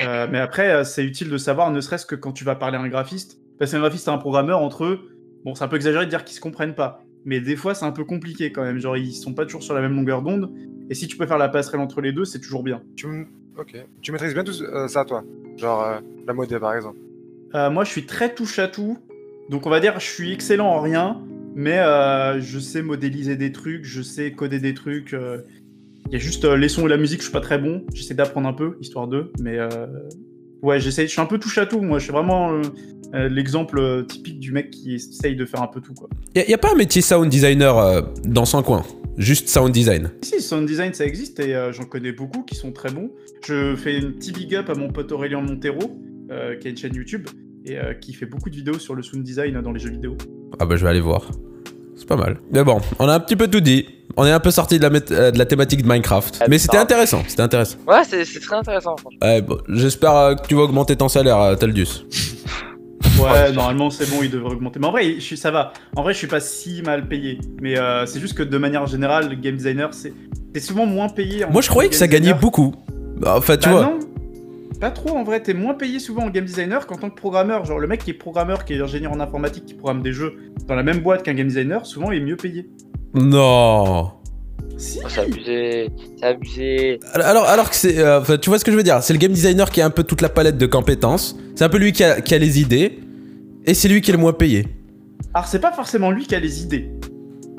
Euh, 0.00 0.26
mais 0.30 0.38
après, 0.40 0.70
euh, 0.70 0.84
c'est 0.84 1.04
utile 1.04 1.28
de 1.30 1.38
savoir, 1.38 1.70
ne 1.70 1.80
serait-ce 1.80 2.06
que 2.06 2.14
quand 2.14 2.32
tu 2.32 2.44
vas 2.44 2.56
parler 2.56 2.76
à 2.76 2.80
un 2.80 2.88
graphiste, 2.88 3.38
parce 3.58 3.70
qu'un 3.70 3.78
graphiste 3.80 4.08
et 4.08 4.10
un 4.10 4.18
programmeur, 4.18 4.60
entre 4.60 4.84
eux, 4.84 5.16
bon, 5.44 5.54
c'est 5.54 5.62
un 5.64 5.68
peu 5.68 5.76
exagéré 5.76 6.06
de 6.06 6.10
dire 6.10 6.24
qu'ils 6.24 6.34
se 6.36 6.40
comprennent 6.40 6.74
pas, 6.74 7.01
mais 7.24 7.40
des 7.40 7.56
fois 7.56 7.74
c'est 7.74 7.84
un 7.84 7.92
peu 7.92 8.04
compliqué 8.04 8.52
quand 8.52 8.62
même, 8.62 8.78
genre 8.78 8.96
ils 8.96 9.12
sont 9.12 9.34
pas 9.34 9.44
toujours 9.44 9.62
sur 9.62 9.74
la 9.74 9.80
même 9.80 9.94
longueur 9.94 10.22
d'onde, 10.22 10.50
et 10.90 10.94
si 10.94 11.06
tu 11.06 11.16
peux 11.16 11.26
faire 11.26 11.38
la 11.38 11.48
passerelle 11.48 11.80
entre 11.80 12.00
les 12.00 12.12
deux, 12.12 12.24
c'est 12.24 12.40
toujours 12.40 12.62
bien. 12.62 12.82
Tu 12.96 13.06
m- 13.06 13.26
Ok. 13.58 13.74
Tu 14.00 14.12
maîtrises 14.12 14.32
bien 14.34 14.44
tout 14.44 14.60
euh, 14.62 14.88
ça, 14.88 15.04
toi? 15.04 15.22
Genre, 15.58 15.82
euh, 15.84 16.00
la 16.26 16.32
modé, 16.32 16.58
par 16.58 16.74
exemple? 16.74 16.98
Euh, 17.54 17.70
moi, 17.70 17.84
je 17.84 17.90
suis 17.90 18.06
très 18.06 18.34
touche 18.34 18.58
à 18.58 18.66
tout. 18.66 18.96
Donc, 19.50 19.66
on 19.66 19.70
va 19.70 19.78
dire, 19.80 20.00
je 20.00 20.06
suis 20.06 20.32
excellent 20.32 20.68
en 20.68 20.80
rien, 20.80 21.20
mais 21.54 21.76
je 22.40 22.58
sais 22.58 22.80
modéliser 22.80 23.36
des 23.36 23.52
trucs, 23.52 23.84
je 23.84 24.00
sais 24.00 24.32
coder 24.32 24.58
des 24.58 24.72
trucs. 24.72 25.12
Il 26.06 26.12
y 26.12 26.16
a 26.16 26.18
juste 26.18 26.44
les 26.46 26.68
sons 26.70 26.86
et 26.86 26.88
la 26.88 26.96
musique, 26.96 27.18
je 27.18 27.24
suis 27.24 27.32
pas 27.32 27.40
très 27.42 27.58
bon. 27.58 27.84
J'essaie 27.92 28.14
d'apprendre 28.14 28.48
un 28.48 28.54
peu, 28.54 28.78
histoire 28.80 29.06
d'eux. 29.06 29.30
Mais 29.38 29.58
euh, 29.58 29.68
ouais, 30.62 30.80
j'essaie. 30.80 31.06
Je 31.06 31.12
suis 31.12 31.20
un 31.20 31.26
peu 31.26 31.38
touche 31.38 31.58
à 31.58 31.66
tout. 31.66 31.80
Moi, 31.80 31.98
je 31.98 32.04
suis 32.04 32.12
vraiment 32.12 32.52
euh, 32.52 32.62
euh, 33.14 33.28
l'exemple 33.28 33.78
euh, 33.78 34.02
typique 34.02 34.38
du 34.38 34.52
mec 34.52 34.70
qui 34.70 34.94
essaye 34.94 35.36
de 35.36 35.44
faire 35.44 35.62
un 35.62 35.66
peu 35.66 35.80
tout. 35.80 35.92
Quoi. 35.92 36.08
Il 36.34 36.44
n'y 36.46 36.54
a, 36.54 36.58
pas 36.58 36.72
un 36.72 36.76
métier 36.76 37.02
sound 37.02 37.28
designer 37.28 37.76
euh, 37.78 38.02
dans 38.24 38.44
son 38.44 38.62
coin? 38.62 38.82
Juste 39.18 39.48
sound 39.48 39.72
design? 39.72 40.10
Si, 40.22 40.40
sound 40.40 40.66
design, 40.66 40.94
ça 40.94 41.04
existe 41.04 41.38
et 41.40 41.54
euh, 41.54 41.72
j'en 41.72 41.84
connais 41.84 42.12
beaucoup 42.12 42.42
qui 42.42 42.54
sont 42.54 42.72
très 42.72 42.90
bons. 42.90 43.10
Je 43.46 43.76
fais 43.76 43.98
une 43.98 44.12
petit 44.12 44.32
big 44.32 44.54
up 44.54 44.70
à 44.70 44.74
mon 44.74 44.88
pote 44.88 45.12
Aurélien 45.12 45.42
Montero, 45.42 46.00
qui 46.60 46.66
a 46.66 46.70
une 46.70 46.76
chaîne 46.76 46.94
YouTube 46.94 47.28
et 47.66 47.76
qui 48.00 48.14
fait 48.14 48.24
beaucoup 48.24 48.48
de 48.48 48.56
vidéos 48.56 48.78
sur 48.78 48.94
le 48.94 49.02
sound 49.02 49.22
design 49.22 49.60
dans 49.60 49.72
les 49.72 49.80
jeux 49.80 49.90
vidéo. 49.90 50.16
Ah 50.58 50.64
bah 50.64 50.76
je 50.76 50.84
vais 50.84 50.88
aller 50.88 51.00
voir. 51.00 51.30
C'est 51.94 52.08
pas 52.08 52.16
mal. 52.16 52.38
Mais 52.50 52.64
bon, 52.64 52.80
on 52.98 53.06
a 53.06 53.14
un 53.14 53.20
petit 53.20 53.36
peu 53.36 53.48
tout 53.48 53.60
dit. 53.60 53.86
On 54.16 54.26
est 54.26 54.30
un 54.30 54.40
peu 54.40 54.50
sorti 54.50 54.78
de 54.78 54.86
la, 54.86 55.00
euh, 55.10 55.30
de 55.30 55.38
la 55.38 55.46
thématique 55.46 55.82
de 55.82 55.88
Minecraft. 55.88 56.38
Ah, 56.40 56.44
Mais 56.48 56.58
c'était 56.58 56.76
intéressant, 56.78 57.22
c'était 57.26 57.42
intéressant. 57.42 57.76
Ouais, 57.86 58.02
c'est 58.08 58.24
c'est 58.24 58.40
très 58.40 58.56
intéressant. 58.56 58.96
Ouais, 59.22 59.40
bon, 59.40 59.58
J'espère 59.68 60.14
euh, 60.16 60.34
que 60.34 60.46
tu 60.46 60.54
vas 60.54 60.62
augmenter 60.62 60.96
ton 60.96 61.08
salaire, 61.08 61.38
euh, 61.40 61.54
Taldus. 61.56 61.86
Ouais, 63.20 63.52
normalement 63.52 63.90
c'est 63.90 64.08
bon, 64.10 64.22
il 64.22 64.30
devrait 64.30 64.52
augmenter. 64.54 64.80
Mais 64.80 64.86
en 64.86 64.90
vrai, 64.90 65.14
je 65.14 65.20
suis, 65.20 65.36
ça 65.36 65.50
va. 65.50 65.72
En 65.96 66.02
vrai, 66.02 66.12
je 66.12 66.18
suis 66.18 66.26
pas 66.26 66.40
si 66.40 66.82
mal 66.82 67.06
payé. 67.06 67.38
Mais 67.60 67.78
euh, 67.78 68.06
c'est 68.06 68.18
juste 68.20 68.34
que 68.34 68.42
de 68.42 68.58
manière 68.58 68.86
générale, 68.86 69.28
le 69.28 69.34
game 69.36 69.54
designer, 69.56 69.92
c'est 69.92 70.12
c'est 70.54 70.60
souvent 70.60 70.86
moins 70.86 71.08
payé. 71.08 71.44
en 71.44 71.50
Moi 71.50 71.62
je 71.62 71.68
croyais 71.68 71.88
que 71.90 71.94
ça 71.96 72.08
gagnait 72.08 72.34
beaucoup. 72.34 72.74
Enfin, 73.24 73.56
tu 73.56 73.68
Bah 73.68 73.74
vois. 73.74 73.82
non, 73.84 73.98
pas 74.80 74.90
trop 74.90 75.10
en 75.16 75.24
vrai. 75.24 75.40
T'es 75.40 75.52
moins 75.54 75.74
payé 75.74 75.98
souvent 75.98 76.22
en 76.24 76.30
game 76.30 76.44
designer 76.44 76.86
qu'en 76.86 76.96
tant 76.96 77.10
que 77.10 77.14
programmeur. 77.16 77.64
Genre 77.64 77.78
le 77.78 77.86
mec 77.86 78.02
qui 78.02 78.10
est 78.10 78.14
programmeur, 78.14 78.64
qui 78.64 78.74
est 78.74 78.80
ingénieur 78.80 79.12
en 79.12 79.20
informatique, 79.20 79.66
qui 79.66 79.74
programme 79.74 80.02
des 80.02 80.12
jeux 80.12 80.34
dans 80.66 80.74
la 80.74 80.82
même 80.82 81.00
boîte 81.00 81.22
qu'un 81.22 81.34
game 81.34 81.48
designer, 81.48 81.86
souvent 81.86 82.10
il 82.12 82.22
est 82.22 82.24
mieux 82.24 82.36
payé. 82.36 82.66
Non. 83.14 84.10
Si. 84.78 84.98
Oh, 85.04 85.08
c'est 85.08 85.20
abusé. 85.20 85.90
C'est 86.18 86.26
abusé. 86.26 87.00
Alors, 87.14 87.44
alors 87.44 87.70
que 87.70 87.76
c'est. 87.76 87.98
euh, 87.98 88.20
tu 88.38 88.48
vois 88.50 88.58
ce 88.58 88.64
que 88.64 88.72
je 88.72 88.76
veux 88.76 88.82
dire 88.82 89.02
C'est 89.02 89.12
le 89.12 89.18
game 89.18 89.32
designer 89.32 89.70
qui 89.70 89.80
a 89.80 89.86
un 89.86 89.90
peu 89.90 90.02
toute 90.02 90.20
la 90.22 90.28
palette 90.28 90.58
de 90.58 90.66
compétences. 90.66 91.36
C'est 91.54 91.64
un 91.64 91.68
peu 91.68 91.78
lui 91.78 91.92
qui 91.92 92.02
a, 92.04 92.20
qui 92.20 92.34
a 92.34 92.38
les 92.38 92.60
idées. 92.60 92.98
Et 93.64 93.74
c'est 93.74 93.88
lui 93.88 94.00
qui 94.00 94.10
est 94.10 94.14
le 94.14 94.18
moins 94.18 94.32
payé. 94.32 94.66
Alors 95.34 95.46
c'est 95.46 95.60
pas 95.60 95.72
forcément 95.72 96.10
lui 96.10 96.26
qui 96.26 96.34
a 96.34 96.40
les 96.40 96.62
idées. 96.62 96.90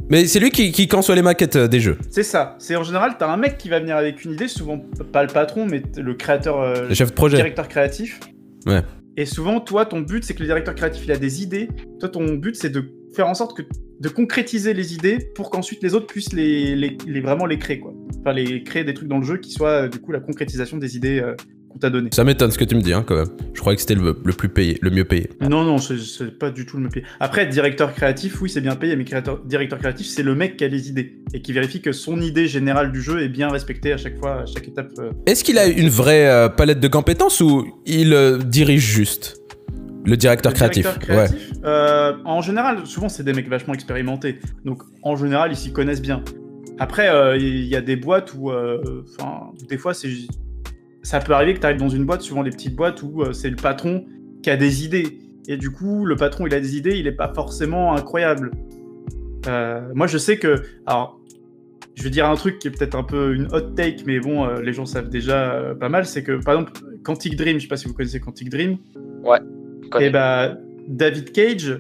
Mais 0.10 0.26
c'est 0.28 0.40
lui 0.40 0.52
qui, 0.52 0.72
qui 0.74 0.88
conçoit 0.90 1.16
les 1.16 1.22
maquettes 1.22 1.56
euh, 1.56 1.68
des 1.68 1.80
jeux. 1.80 1.98
C'est 2.10 2.24
ça. 2.24 2.56
C'est 2.60 2.76
en 2.76 2.84
général, 2.84 3.16
t'as 3.18 3.32
un 3.32 3.38
mec 3.38 3.58
qui 3.58 3.70
va 3.70 3.80
venir 3.80 3.96
avec 3.96 4.26
une 4.26 4.34
idée, 4.34 4.48
souvent 4.50 4.80
pas 5.14 5.22
le 5.24 5.30
patron, 5.30 5.66
mais 5.66 5.82
le 5.96 6.14
créateur, 6.14 6.60
euh, 6.60 6.90
Le 6.90 6.94
chef 6.94 7.10
de 7.12 7.14
projet. 7.16 7.38
directeur 7.38 7.68
créatif. 7.70 8.20
Ouais. 8.66 8.82
Et 9.16 9.26
souvent, 9.26 9.60
toi, 9.62 9.86
ton 9.86 10.02
but, 10.02 10.24
c'est 10.26 10.34
que 10.34 10.40
le 10.42 10.48
directeur 10.48 10.76
créatif, 10.76 11.04
il 11.06 11.12
a 11.12 11.18
des 11.18 11.42
idées. 11.42 11.70
Toi, 12.00 12.10
ton 12.10 12.34
but, 12.34 12.56
c'est 12.56 12.70
de 12.70 12.84
faire 13.16 13.28
en 13.28 13.34
sorte 13.34 13.56
que 13.56 13.62
de 14.04 14.10
concrétiser 14.10 14.74
les 14.74 14.94
idées 14.94 15.18
pour 15.34 15.50
qu'ensuite 15.50 15.82
les 15.82 15.96
autres 15.96 16.08
puissent 16.08 16.34
les, 16.34 16.76
les, 16.76 16.98
les- 17.08 17.22
vraiment 17.22 17.46
les 17.46 17.58
créer, 17.58 17.80
quoi. 17.80 17.94
Enfin, 18.20 18.34
les 18.34 18.62
créer 18.64 18.84
des 18.84 18.94
trucs 18.94 19.08
dans 19.08 19.18
le 19.18 19.26
jeu 19.26 19.38
qui 19.38 19.52
soient, 19.52 19.84
euh, 19.84 19.88
du 19.88 20.00
coup, 20.00 20.12
la 20.12 20.20
concrétisation 20.20 20.78
des 20.78 20.98
idées 20.98 21.20
euh, 21.22 21.36
qu'on 21.70 21.80
t'a 21.80 21.90
données. 21.90 22.10
Ça 22.14 22.24
m'étonne 22.26 22.52
ce 22.52 22.58
que 22.58 22.66
tu 22.66 22.76
me 22.76 22.82
dis, 22.82 22.92
hein, 22.94 23.04
quand 23.08 23.16
même. 23.16 23.30
Je 23.54 23.60
croyais 23.62 23.76
que 23.78 23.82
c'était 23.82 23.96
le, 23.96 24.16
le 24.26 24.34
plus 24.34 24.50
payé, 24.50 24.78
le 24.82 24.90
mieux 24.90 25.06
payé. 25.06 25.30
Non, 25.42 25.64
non, 25.64 25.78
c'est- 25.78 26.38
pas 26.38 26.52
du 26.52 26.66
tout 26.66 26.76
le 26.78 26.84
même 26.84 26.92
payé. 26.92 27.06
Après, 27.22 27.48
directeur 27.48 27.94
créatif, 27.94 28.42
oui, 28.42 28.50
c'est 28.50 28.60
bien 28.62 28.76
payé, 28.76 28.96
mais 28.98 29.06
créateur, 29.06 29.40
directeur 29.46 29.80
créatif, 29.80 30.06
c'est 30.08 30.22
le 30.24 30.36
mec 30.36 30.58
qui 30.58 30.66
a 30.66 30.68
les 30.68 30.90
idées 30.90 31.20
et 31.34 31.42
qui 31.42 31.54
vérifie 31.54 31.80
que 31.82 31.94
son 31.94 32.20
idée 32.20 32.48
générale 32.48 32.92
du 32.92 33.02
jeu 33.02 33.22
est 33.22 33.30
bien 33.30 33.48
respectée 33.50 33.94
à 33.94 33.98
chaque 33.98 34.18
fois, 34.20 34.42
à 34.42 34.46
chaque 34.46 34.68
étape. 34.68 34.92
euh. 35.00 35.12
Est-ce 35.26 35.46
qu'il 35.46 35.58
a 35.58 35.68
une 35.68 35.90
vraie 35.90 36.28
euh, 36.30 36.50
palette 36.50 36.82
de 36.82 36.88
compétences 36.90 37.40
ou 37.40 37.66
il 37.86 38.16
dirige 38.46 38.82
juste? 38.86 39.40
Le 40.06 40.18
directeur 40.18 40.52
Le 40.52 40.56
créatif. 40.56 40.84
directeur 40.84 41.04
créatif, 41.04 41.52
euh, 41.64 42.14
en 42.26 42.42
général, 42.42 42.86
souvent, 42.86 43.10
c'est 43.10 43.24
des 43.24 43.34
mecs 43.34 43.48
vachement 43.48 43.74
expérimentés. 43.74 44.40
Donc, 44.66 44.84
en 45.02 45.16
général, 45.16 45.52
ils 45.52 45.58
s'y 45.58 45.72
connaissent 45.72 46.02
bien. 46.02 46.24
Après, 46.80 47.10
euh, 47.10 47.38
il 47.38 47.66
y 47.66 47.76
a 47.76 47.82
des 47.82 47.96
boîtes 47.96 48.34
où, 48.34 48.52
euh, 48.52 49.04
enfin, 49.18 49.52
des 49.70 49.78
fois, 49.78 49.94
c'est, 49.94 50.10
ça 51.04 51.20
peut 51.20 51.34
arriver 51.34 51.54
que 51.54 51.60
tu 51.60 51.66
arrives 51.66 51.80
dans 51.80 51.90
une 51.90 52.06
boîte, 52.06 52.22
souvent 52.22 52.42
les 52.42 52.52
petites 52.52 52.76
boîtes 52.76 53.04
où 53.04 53.22
euh, 53.22 53.34
c'est 53.34 53.50
le 53.50 53.56
patron 53.56 54.06
qui 54.42 54.50
a 54.50 54.58
des 54.58 54.84
idées. 54.84 55.20
Et 55.48 55.58
du 55.58 55.72
coup, 55.72 56.06
le 56.06 56.16
patron, 56.16 56.48
il 56.48 56.54
a 56.54 56.60
des 56.60 56.78
idées, 56.78 56.98
il 56.98 57.08
est 57.08 57.12
pas 57.12 57.32
forcément 57.34 57.94
incroyable. 57.96 58.52
Euh, 59.48 59.82
moi, 59.94 60.08
je 60.08 60.18
sais 60.18 60.38
que, 60.38 60.64
alors, 60.86 61.20
je 61.96 62.04
vais 62.04 62.10
dire 62.10 62.28
un 62.28 62.36
truc 62.36 62.60
qui 62.60 62.70
est 62.70 62.72
peut-être 62.72 62.96
un 62.96 63.04
peu 63.04 63.36
une 63.36 63.48
hot 63.54 63.74
take, 63.76 64.04
mais 64.06 64.20
bon, 64.20 64.46
euh, 64.46 64.62
les 64.62 64.74
gens 64.74 64.86
savent 64.86 65.10
déjà 65.10 65.54
euh, 65.54 65.76
pas 65.76 65.90
mal, 65.90 66.06
c'est 66.06 66.24
que, 66.24 66.44
par 66.44 66.56
exemple, 66.56 66.74
Quantic 67.04 67.36
Dream, 67.36 67.58
je 67.58 67.64
sais 67.64 67.68
pas 67.68 67.78
si 67.78 67.88
vous 67.88 67.94
connaissez 67.94 68.20
Quantic 68.20 68.50
Dream, 68.50 68.78
Je 68.96 69.30
connais. 69.94 70.08
et 70.08 70.10
bah, 70.10 70.58
David 70.88 71.32
Cage, 71.32 71.80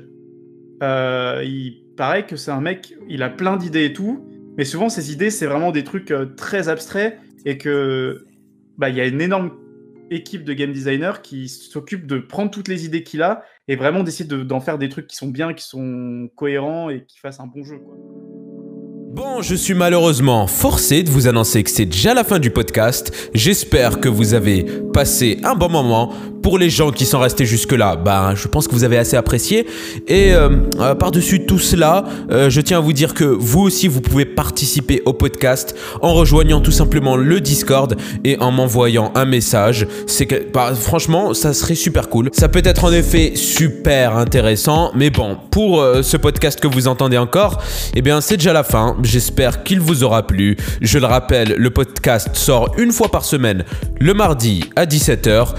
euh, 0.82 1.41
il 1.45 1.84
paraît 1.97 2.26
que 2.26 2.36
c'est 2.36 2.52
un 2.52 2.62
mec, 2.62 2.93
il 3.10 3.21
a 3.23 3.30
plein 3.30 3.58
d'idées 3.58 3.86
et 3.86 3.93
tout, 3.93 4.26
mais 4.58 4.65
souvent 4.65 4.89
ses 4.89 5.12
idées, 5.12 5.30
c'est 5.30 5.45
vraiment 5.45 5.71
des 5.71 5.84
trucs 5.84 6.12
euh, 6.12 6.26
très 6.38 6.69
abstraits 6.69 7.17
et 7.45 7.58
que 7.58 8.26
bah, 8.78 8.89
il 8.89 8.95
y 8.95 9.02
a 9.02 9.06
une 9.06 9.21
énorme 9.21 9.52
équipe 10.12 10.43
de 10.43 10.54
game 10.54 10.71
designers 10.71 11.21
qui 11.23 11.49
s'occupe 11.49 12.06
de 12.08 12.19
prendre 12.19 12.52
toutes 12.52 12.67
les 12.67 12.86
idées 12.86 13.04
qu'il 13.04 13.21
a 13.21 13.43
et 13.67 13.76
vraiment 13.76 14.04
d'essayer 14.04 14.26
de- 14.26 14.43
d'en 14.43 14.60
faire 14.60 14.78
des 14.78 14.89
trucs 14.89 15.08
qui 15.08 15.15
sont 15.15 15.28
bien, 15.30 15.54
qui 15.54 15.65
sont 15.65 16.30
cohérents 16.36 16.89
et 16.89 17.04
qui 17.06 17.17
fassent 17.19 17.39
un 17.39 17.47
bon 17.47 17.63
jeu. 17.63 17.78
Quoi. 17.78 17.95
Bon, 19.15 19.41
je 19.43 19.54
suis 19.56 19.76
malheureusement 19.76 20.47
forcé 20.47 21.04
de 21.04 21.10
vous 21.10 21.28
annoncer 21.28 21.63
que 21.63 21.69
c'est 21.69 21.86
déjà 21.86 22.13
la 22.15 22.23
fin 22.23 22.39
du 22.39 22.49
podcast. 22.49 23.30
J'espère 23.36 23.99
que 23.99 24.10
vous 24.10 24.34
avez 24.34 24.65
passé 24.91 25.38
un 25.43 25.54
bon 25.56 25.69
moment. 25.69 26.12
Pour 26.43 26.58
les 26.58 26.69
gens 26.69 26.91
qui 26.91 27.06
sont 27.06 27.19
restés 27.19 27.45
jusque-là, 27.45 27.95
ben, 27.95 28.36
je 28.36 28.49
pense 28.49 28.67
que 28.67 28.75
vous 28.75 28.84
avez 28.84 28.97
assez 28.97 29.15
apprécié. 29.15 29.65
Et 30.10 30.34
euh, 30.34 30.49
euh, 30.77 30.93
par-dessus 30.93 31.45
tout 31.45 31.58
cela, 31.58 32.03
euh, 32.32 32.49
je 32.49 32.60
tiens 32.60 32.79
à 32.79 32.82
vous 32.82 32.91
dire 32.91 33.13
que 33.13 33.23
vous 33.23 33.62
aussi, 33.62 33.88
vous 33.88 34.01
pouvez 34.01 34.25
participer 34.25 35.01
au 35.06 35.13
podcast 35.13 35.73
en 36.01 36.13
rejoignant 36.13 36.60
tout 36.60 36.73
simplement 36.73 37.15
le 37.15 37.39
Discord 37.39 37.95
et 38.25 38.38
en 38.41 38.51
m'envoyant 38.51 39.13
un 39.15 39.23
message. 39.23 39.88
C'est 40.06 40.25
que, 40.25 40.36
bah, 40.53 40.73
franchement, 40.75 41.34
ça 41.34 41.53
serait 41.53 41.75
super 41.75 42.10
cool. 42.10 42.29
Ça 42.34 42.49
peut 42.49 42.62
être 42.65 42.84
en 42.84 42.91
effet 42.91 43.32
super 43.36 44.17
intéressant, 44.17 44.91
mais 44.95 45.10
bon, 45.10 45.38
pour 45.49 45.82
ce 46.01 46.17
podcast 46.17 46.60
que 46.60 46.67
vous 46.67 46.89
entendez 46.89 47.17
encore, 47.17 47.63
eh 47.95 48.01
bien, 48.01 48.19
c'est 48.19 48.36
déjà 48.36 48.51
la 48.51 48.63
fin. 48.63 48.97
J'espère 49.01 49.63
qu'il 49.63 49.79
vous 49.79 50.03
aura 50.03 50.27
plu. 50.27 50.58
Je 50.82 50.99
le 50.99 51.06
rappelle, 51.06 51.56
le 51.58 51.69
podcast 51.69 52.32
sort 52.34 52.73
une 52.77 52.91
fois 52.91 53.10
par 53.10 53.23
semaine, 53.23 53.63
le 54.01 54.13
mardi 54.13 54.65
à 54.75 54.86
17h. 54.86 55.53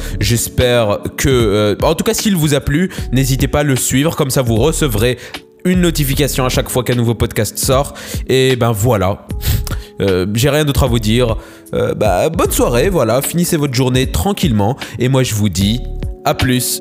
Que, 1.17 1.29
euh, 1.29 1.77
en 1.83 1.95
tout 1.95 2.05
cas, 2.05 2.15
s'il 2.15 2.37
vous 2.37 2.55
a 2.55 2.61
plu, 2.61 2.91
n'hésitez 3.13 3.49
pas 3.49 3.61
à 3.61 3.63
le 3.63 3.77
suivre, 3.77 4.17
comme 4.17 4.31
ça 4.31 4.43
vous 4.43 4.57
recevrez 4.57 5.19
une 5.65 5.81
notification 5.81 6.45
à 6.45 6.49
chaque 6.49 6.69
fois 6.69 6.85
qu'un 6.85 6.95
nouveau 6.95 7.15
podcast 7.15 7.59
sort. 7.59 7.95
Et 8.29 8.57
ben 8.57 8.73
voilà. 8.73 9.27
Euh, 10.01 10.27
j'ai 10.35 10.51
rien 10.51 10.65
d'autre 10.65 10.85
à 10.85 10.87
vous 10.87 10.99
dire. 10.99 11.37
Euh, 11.73 11.95
bah, 11.95 12.29
bonne 12.29 12.51
soirée, 12.51 12.89
voilà. 12.89 13.23
Finissez 13.23 13.57
votre 13.57 13.75
journée 13.75 14.11
tranquillement. 14.11 14.77
Et 14.99 15.09
moi, 15.09 15.23
je 15.23 15.35
vous 15.35 15.49
dis 15.49 15.81
à 16.25 16.35
plus. 16.35 16.81